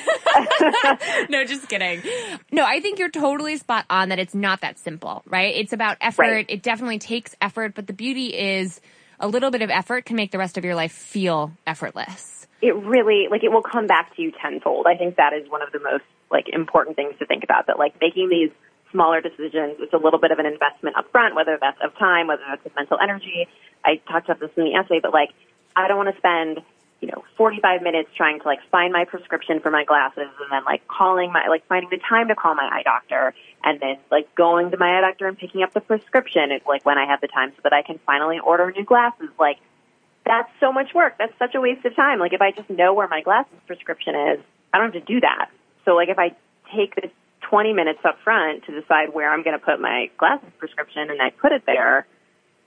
no, 1.30 1.44
just 1.44 1.68
kidding. 1.68 2.02
No, 2.50 2.64
I 2.64 2.80
think 2.80 2.98
you're 2.98 3.10
totally 3.10 3.56
spot 3.56 3.84
on 3.88 4.08
that 4.08 4.18
it's 4.18 4.34
not 4.34 4.60
that 4.62 4.78
simple, 4.78 5.22
right? 5.26 5.54
It's 5.54 5.72
about 5.72 5.96
effort. 6.00 6.22
Right. 6.22 6.46
It 6.48 6.62
definitely 6.62 6.98
takes 6.98 7.36
effort, 7.40 7.74
but 7.74 7.86
the 7.86 7.92
beauty 7.92 8.26
is 8.36 8.80
a 9.20 9.28
little 9.28 9.50
bit 9.52 9.62
of 9.62 9.70
effort 9.70 10.04
can 10.04 10.16
make 10.16 10.32
the 10.32 10.38
rest 10.38 10.58
of 10.58 10.64
your 10.64 10.74
life 10.74 10.92
feel 10.92 11.52
effortless. 11.66 12.46
it 12.60 12.74
really 12.74 13.28
like 13.30 13.44
it 13.44 13.52
will 13.52 13.62
come 13.62 13.86
back 13.86 14.14
to 14.16 14.22
you 14.22 14.32
tenfold. 14.32 14.86
I 14.86 14.96
think 14.96 15.16
that 15.16 15.32
is 15.32 15.48
one 15.48 15.62
of 15.62 15.70
the 15.72 15.78
most 15.80 16.04
like 16.30 16.48
important 16.48 16.96
things 16.96 17.14
to 17.20 17.26
think 17.26 17.44
about. 17.44 17.68
That 17.68 17.78
like 17.78 17.94
making 18.00 18.28
these 18.30 18.50
smaller 18.90 19.20
decisions, 19.20 19.76
it's 19.78 19.92
a 19.92 19.98
little 19.98 20.18
bit 20.18 20.32
of 20.32 20.38
an 20.38 20.46
investment 20.46 20.96
up 20.96 21.10
front, 21.12 21.34
whether 21.34 21.58
that's 21.60 21.78
of 21.84 21.96
time, 21.98 22.26
whether 22.26 22.42
that's 22.48 22.64
of 22.66 22.74
mental 22.74 22.98
energy. 23.00 23.46
I 23.84 24.00
talked 24.10 24.28
about 24.28 24.40
this 24.40 24.50
in 24.56 24.64
the 24.64 24.74
essay, 24.74 24.98
but 25.00 25.12
like 25.12 25.30
I 25.76 25.88
don't 25.88 25.96
want 25.96 26.14
to 26.14 26.18
spend 26.18 26.62
you 27.00 27.08
know 27.08 27.24
45 27.36 27.82
minutes 27.82 28.08
trying 28.16 28.40
to 28.40 28.46
like 28.46 28.60
find 28.70 28.92
my 28.92 29.04
prescription 29.04 29.60
for 29.60 29.70
my 29.70 29.84
glasses 29.84 30.28
and 30.40 30.50
then 30.50 30.64
like 30.64 30.86
calling 30.88 31.32
my 31.32 31.48
like 31.48 31.66
finding 31.66 31.90
the 31.90 31.98
time 31.98 32.28
to 32.28 32.34
call 32.34 32.54
my 32.54 32.68
eye 32.72 32.82
doctor 32.82 33.34
and 33.62 33.80
then 33.80 33.96
like 34.10 34.34
going 34.34 34.70
to 34.70 34.76
my 34.76 34.98
eye 34.98 35.00
doctor 35.00 35.26
and 35.26 35.36
picking 35.36 35.62
up 35.62 35.72
the 35.72 35.80
prescription 35.80 36.50
it's 36.50 36.66
like 36.66 36.84
when 36.86 36.96
I 36.96 37.06
have 37.06 37.20
the 37.20 37.28
time 37.28 37.52
so 37.56 37.60
that 37.64 37.72
I 37.72 37.82
can 37.82 37.98
finally 38.06 38.38
order 38.38 38.70
new 38.70 38.84
glasses 38.84 39.28
like 39.38 39.58
that's 40.24 40.50
so 40.58 40.72
much 40.72 40.94
work. 40.94 41.16
That's 41.18 41.36
such 41.38 41.54
a 41.54 41.60
waste 41.60 41.84
of 41.84 41.94
time. 41.94 42.18
Like 42.18 42.32
if 42.32 42.40
I 42.40 42.50
just 42.50 42.70
know 42.70 42.94
where 42.94 43.08
my 43.08 43.20
glasses 43.20 43.58
prescription 43.66 44.14
is, 44.14 44.40
I 44.72 44.78
don't 44.78 44.92
have 44.92 45.06
to 45.06 45.12
do 45.12 45.20
that. 45.20 45.50
So 45.84 45.94
like 45.94 46.08
if 46.08 46.18
I 46.18 46.34
take 46.74 46.94
the 46.94 47.10
20 47.42 47.72
minutes 47.72 48.00
up 48.04 48.18
front 48.24 48.64
to 48.64 48.80
decide 48.80 49.12
where 49.12 49.30
I'm 49.30 49.42
going 49.42 49.58
to 49.58 49.64
put 49.64 49.80
my 49.80 50.10
glasses 50.16 50.48
prescription 50.58 51.10
and 51.10 51.20
I 51.20 51.30
put 51.30 51.52
it 51.52 51.64
there, 51.66 52.06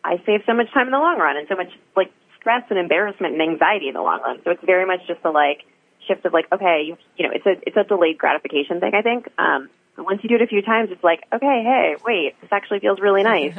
I 0.04 0.22
save 0.26 0.44
so 0.46 0.54
much 0.54 0.72
time 0.72 0.88
in 0.88 0.92
the 0.92 1.00
long 1.00 1.18
run 1.18 1.36
and 1.36 1.48
so 1.48 1.56
much 1.56 1.72
like 1.96 2.12
stress 2.48 2.64
and 2.70 2.80
embarrassment 2.80 3.34
and 3.34 3.42
anxiety 3.42 3.90
in 3.90 3.94
the 3.94 4.02
long 4.02 4.22
run. 4.22 4.40
So 4.46 4.52
it's 4.52 4.64
very 4.64 4.86
much 4.86 5.02
just 5.06 5.20
a 5.26 5.32
like 5.32 5.66
shift 6.08 6.26
of 6.26 6.32
like, 6.32 6.46
okay, 6.52 6.84
you, 6.88 6.98
you 7.18 7.28
know, 7.28 7.34
it's 7.34 7.46
a, 7.46 7.56
it's 7.68 7.76
a 7.76 7.84
delayed 7.84 8.18
gratification 8.18 8.80
thing, 8.80 8.94
I 8.96 9.02
think. 9.02 9.28
Um, 9.38 9.70
but 9.98 10.06
once 10.06 10.22
you 10.24 10.30
do 10.30 10.36
it 10.36 10.42
a 10.42 10.48
few 10.48 10.62
times, 10.62 10.90
it's 10.92 11.04
like, 11.04 11.24
okay, 11.34 11.64
hey, 11.66 11.96
wait, 12.06 12.40
this 12.40 12.50
actually 12.54 12.80
feels 12.80 13.02
really 13.02 13.24
nice. 13.36 13.58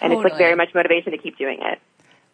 And 0.00 0.12
it's 0.14 0.24
like 0.24 0.38
very 0.38 0.56
much 0.56 0.70
motivation 0.74 1.12
to 1.12 1.18
keep 1.18 1.36
doing 1.36 1.58
it. 1.60 1.78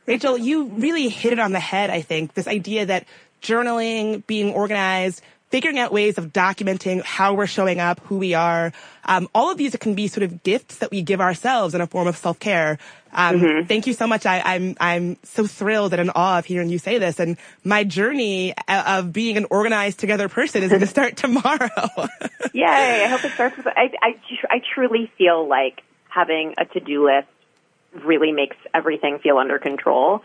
Rachel, 0.06 0.38
you 0.38 0.66
really 0.66 1.08
hit 1.08 1.32
it 1.32 1.40
on 1.40 1.50
the 1.50 1.60
head, 1.60 1.90
I 1.90 2.00
think. 2.00 2.34
This 2.34 2.46
idea 2.46 2.86
that 2.86 3.06
journaling, 3.42 4.24
being 4.26 4.52
organized, 4.54 5.20
figuring 5.50 5.78
out 5.78 5.92
ways 5.92 6.18
of 6.18 6.32
documenting 6.32 7.02
how 7.02 7.34
we're 7.34 7.46
showing 7.46 7.80
up, 7.80 8.00
who 8.00 8.18
we 8.18 8.34
are, 8.34 8.72
um, 9.04 9.28
all 9.34 9.50
of 9.50 9.56
these 9.56 9.74
can 9.76 9.94
be 9.94 10.06
sort 10.08 10.22
of 10.22 10.42
gifts 10.42 10.78
that 10.78 10.90
we 10.90 11.02
give 11.02 11.20
ourselves 11.20 11.74
in 11.74 11.80
a 11.80 11.86
form 11.86 12.06
of 12.06 12.16
self-care. 12.16 12.78
Um, 13.12 13.64
Thank 13.66 13.86
you 13.86 13.94
so 13.94 14.06
much. 14.06 14.26
I, 14.26 14.42
I'm 14.44 14.76
I'm 14.78 15.16
so 15.22 15.46
thrilled 15.46 15.94
and 15.94 16.00
in 16.00 16.10
awe 16.10 16.38
of 16.38 16.44
hearing 16.44 16.68
you 16.68 16.78
say 16.78 16.98
this. 16.98 17.18
And 17.18 17.38
my 17.64 17.84
journey 17.84 18.54
uh, 18.68 18.98
of 18.98 19.12
being 19.12 19.38
an 19.38 19.46
organized 19.50 19.98
together 19.98 20.28
person 20.28 20.62
is 20.62 20.68
going 20.68 20.80
to 20.82 20.86
start 20.86 21.16
tomorrow. 21.16 21.70
Yay! 22.52 23.04
I 23.04 23.06
hope 23.06 23.24
it 23.24 23.32
starts 23.32 23.56
with. 23.56 23.66
I, 23.66 23.90
I, 24.02 24.12
tr- 24.12 24.46
I 24.50 24.60
truly 24.74 25.10
feel 25.16 25.48
like 25.48 25.82
having 26.08 26.54
a 26.58 26.66
to-do 26.66 27.06
list 27.06 27.28
really 28.04 28.32
makes 28.32 28.56
everything 28.74 29.18
feel 29.20 29.38
under 29.38 29.58
control. 29.58 30.22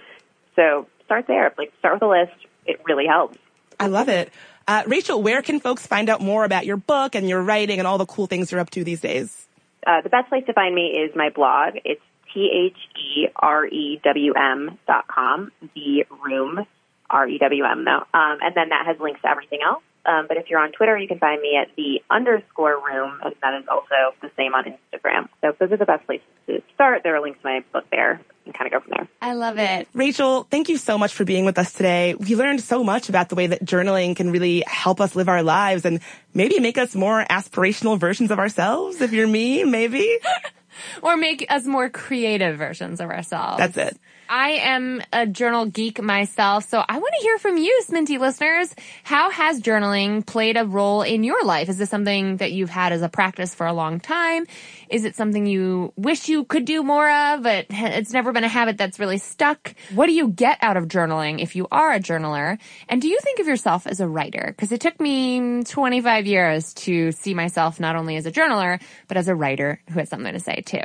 So 0.57 0.88
start 1.05 1.28
there. 1.28 1.53
Like 1.57 1.71
start 1.80 1.95
with 1.95 2.03
a 2.03 2.07
list. 2.07 2.45
It 2.65 2.82
really 2.86 3.05
helps. 3.05 3.38
I 3.80 3.88
love 3.88 4.09
it. 4.09 4.32
Uh, 4.68 4.84
Rachel, 4.88 5.22
where 5.22 5.41
can 5.41 5.59
folks 5.59 5.86
find 5.86 6.09
out 6.09 6.22
more 6.22 6.45
about 6.45 6.66
your 6.66 6.78
book 6.78 7.16
and 7.16 7.28
your 7.28 7.41
writing 7.41 7.80
and 7.80 7.88
all 7.88 7.97
the 7.97 8.05
cool 8.05 8.28
things 8.28 8.51
you're 8.51 8.61
up 8.61 8.70
to 8.72 8.84
these 8.84 9.01
days? 9.01 9.47
Uh, 9.86 10.01
the 10.01 10.09
best 10.09 10.30
place 10.30 10.45
to 10.45 10.53
find 10.53 10.74
me 10.74 10.88
is 10.88 11.14
my 11.16 11.30
blog. 11.30 11.76
It's 11.84 12.01
t 12.34 12.49
h 12.49 12.78
e 12.97 13.28
r 13.36 13.66
e 13.66 13.99
w 14.03 14.34
m 14.34 14.80
dot 14.88 15.07
com. 15.07 15.51
The 15.76 16.05
room, 16.24 16.66
r 17.09 17.28
e 17.28 17.38
w 17.38 17.66
m 17.66 17.86
though, 17.86 18.03
um, 18.14 18.38
and 18.41 18.55
then 18.55 18.70
that 18.70 18.86
has 18.86 18.97
links 18.99 19.22
to 19.22 19.30
everything 19.30 19.59
else. 19.64 19.84
Um, 20.05 20.26
but 20.28 20.38
if 20.38 20.49
you're 20.49 20.59
on 20.59 20.72
Twitter, 20.72 20.97
you 20.97 21.07
can 21.07 21.20
find 21.20 21.41
me 21.41 21.57
at 21.61 21.70
the 21.76 22.01
underscore 22.09 22.76
room, 22.76 23.20
and 23.24 23.36
that 23.41 23.53
is 23.61 23.68
also 23.70 24.16
the 24.22 24.32
same 24.36 24.53
on 24.53 24.66
Instagram. 24.66 25.30
So 25.41 25.55
those 25.59 25.72
are 25.72 25.78
the 25.78 25.86
best 25.86 26.05
places 26.05 26.26
to 26.47 26.61
start. 26.74 27.03
There 27.03 27.16
are 27.16 27.22
links 27.22 27.39
to 27.41 27.47
my 27.47 27.64
book 27.72 27.86
there, 27.91 28.20
and 28.46 28.54
kind 28.54 28.68
of 28.68 28.74
go 28.74 28.80
from 28.80 28.91
there. 28.98 29.08
I 29.22 29.34
love 29.34 29.58
it. 29.58 29.88
Rachel, 29.94 30.44
thank 30.50 30.70
you 30.70 30.78
so 30.78 30.98
much 30.98 31.14
for 31.14 31.24
being 31.24 31.46
with 31.46 31.58
us 31.58 31.72
today. 31.74 32.16
We 32.16 32.36
learned 32.36 32.62
so 32.62 32.84
much 32.84 33.10
about 33.10 33.30
the 33.30 33.36
way 33.36 33.48
that 33.48 33.64
journaling 33.64 34.16
can 34.16 34.32
really 34.32 34.64
help 34.68 35.00
us 35.00 35.16
live 35.16 35.30
our 35.30 35.44
lives 35.44 35.86
and 35.86 36.02
maybe 36.34 36.60
make 36.60 36.78
us 36.78 36.96
more 36.96 37.26
aspirational 37.30 37.98
versions 38.00 38.32
of 38.32 38.39
ourselves. 38.39 39.02
If 39.02 39.14
you're 39.14 39.28
me, 39.28 39.64
maybe. 39.64 40.20
Or 41.01 41.17
make 41.17 41.45
us 41.49 41.65
more 41.65 41.89
creative 41.89 42.57
versions 42.57 43.01
of 43.01 43.09
ourselves. 43.09 43.57
That's 43.57 43.78
it. 43.78 43.97
I 44.30 44.49
am 44.51 45.01
a 45.11 45.28
journal 45.28 45.65
geek 45.65 46.01
myself, 46.01 46.67
so 46.67 46.84
I 46.88 46.97
want 46.97 47.13
to 47.19 47.24
hear 47.24 47.38
from 47.38 47.57
you, 47.57 47.84
Sminty 47.86 48.19
listeners. 48.19 48.74
How 49.03 49.30
has 49.30 49.61
journaling 49.61 50.26
played 50.26 50.57
a 50.57 50.65
role 50.65 51.01
in 51.01 51.24
your 51.24 51.43
life? 51.43 51.69
Is 51.69 51.78
this 51.78 51.89
something 51.89 52.38
that 52.38 52.51
you've 52.51 52.69
had 52.69 52.93
as 52.93 53.01
a 53.01 53.09
practice 53.09 53.53
for 53.53 53.67
a 53.67 53.74
long 53.74 53.99
time? 53.99 54.47
Is 54.89 55.05
it 55.05 55.15
something 55.15 55.45
you 55.45 55.93
wish 55.97 56.30
you 56.30 56.45
could 56.45 56.65
do 56.65 56.84
more 56.84 57.09
of, 57.09 57.43
but 57.43 57.67
it's 57.69 58.11
never 58.11 58.32
been 58.32 58.43
a 58.43 58.49
habit 58.49 58.78
that's 58.78 58.99
really 58.99 59.19
stuck? 59.19 59.76
What 59.93 60.07
do 60.07 60.13
you 60.13 60.30
get 60.30 60.57
out 60.61 60.78
of 60.78 60.88
journaling 60.88 61.39
if 61.39 61.55
you 61.55 61.67
are 61.71 61.93
a 61.93 61.99
journaler? 61.99 62.57
And 62.89 63.01
do 63.01 63.09
you 63.09 63.19
think 63.21 63.39
of 63.39 63.47
yourself 63.47 63.86
as 63.86 63.99
a 63.99 64.07
writer? 64.07 64.45
Because 64.47 64.71
it 64.71 64.82
took 64.82 64.99
me 64.99 65.63
25 65.63 66.26
years 66.26 66.74
to 66.74 67.11
see 67.11 67.34
myself 67.34 67.80
not 67.80 67.95
only 67.95 68.15
as 68.15 68.26
a 68.26 68.32
journaler, 68.32 68.82
but 69.07 69.17
as 69.17 69.28
a 69.28 69.36
writer 69.36 69.80
who 69.89 69.99
has 69.99 70.09
something 70.09 70.34
to 70.34 70.39
say 70.39 70.62
too. 70.66 70.84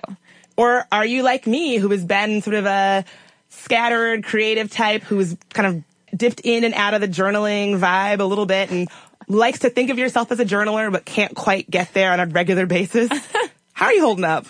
Or 0.57 0.87
are 0.91 1.07
you 1.07 1.23
like 1.23 1.47
me 1.47 1.77
who 1.77 1.89
has 1.91 2.05
been 2.05 2.43
sort 2.43 2.57
of 2.57 2.67
a 2.67 3.05
scattered 3.49 4.25
creative 4.25 4.71
type 4.71 5.03
who's 5.03 5.37
kind 5.51 5.67
of 5.67 6.19
dipped 6.19 6.41
in 6.43 6.65
and 6.65 6.75
out 6.75 6.95
of 6.95 7.01
the 7.01 7.09
journaling 7.09 7.79
vibe 7.79 8.21
a 8.21 8.25
little 8.25 8.47
bit 8.47 8.71
and 8.71 8.89
likes 9.29 9.61
to 9.61 9.71
think 9.71 9.91
of 9.91 9.99
yourself 9.99 10.33
as 10.33 10.41
a 10.41 10.45
journaler 10.45 10.91
but 10.91 11.05
can't 11.05 11.35
quite 11.35 11.71
get 11.71 11.93
there 11.95 12.13
on 12.13 12.21
a 12.21 12.27
regular 12.27 12.67
basis? 12.67 13.09
How 13.73 13.87
are 13.87 13.93
you 13.93 14.01
holding 14.03 14.25
up? 14.25 14.47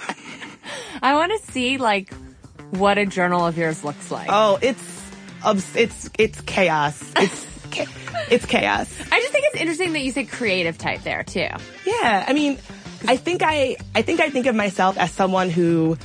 I 1.03 1.15
want 1.15 1.33
to 1.33 1.53
see 1.53 1.77
like 1.77 2.13
what 2.71 2.99
a 2.99 3.07
journal 3.07 3.47
of 3.47 3.59
yours 3.59 3.85
looks 3.85 4.11
like. 4.11 4.29
Oh, 4.31 4.59
it's 4.61 4.83
it's 5.75 6.11
it's 6.19 6.41
chaos. 6.43 7.03
It's 7.21 7.47
it's 8.31 8.47
chaos. 8.47 8.93
I 9.13 9.21
just 9.21 9.33
think 9.33 9.45
it's 9.49 9.61
interesting 9.61 9.93
that 9.93 10.01
you 10.01 10.11
say 10.11 10.25
creative 10.25 10.79
type 10.79 11.03
there 11.03 11.23
too. 11.23 11.49
Yeah, 11.85 12.25
I 12.27 12.33
mean, 12.33 12.59
I 13.07 13.17
think 13.17 13.43
I 13.45 13.77
I 13.95 14.03
think 14.03 14.21
I 14.21 14.31
think 14.31 14.47
of 14.47 14.55
myself 14.55 14.97
as 14.99 15.11
someone 15.13 15.51
who 15.51 15.97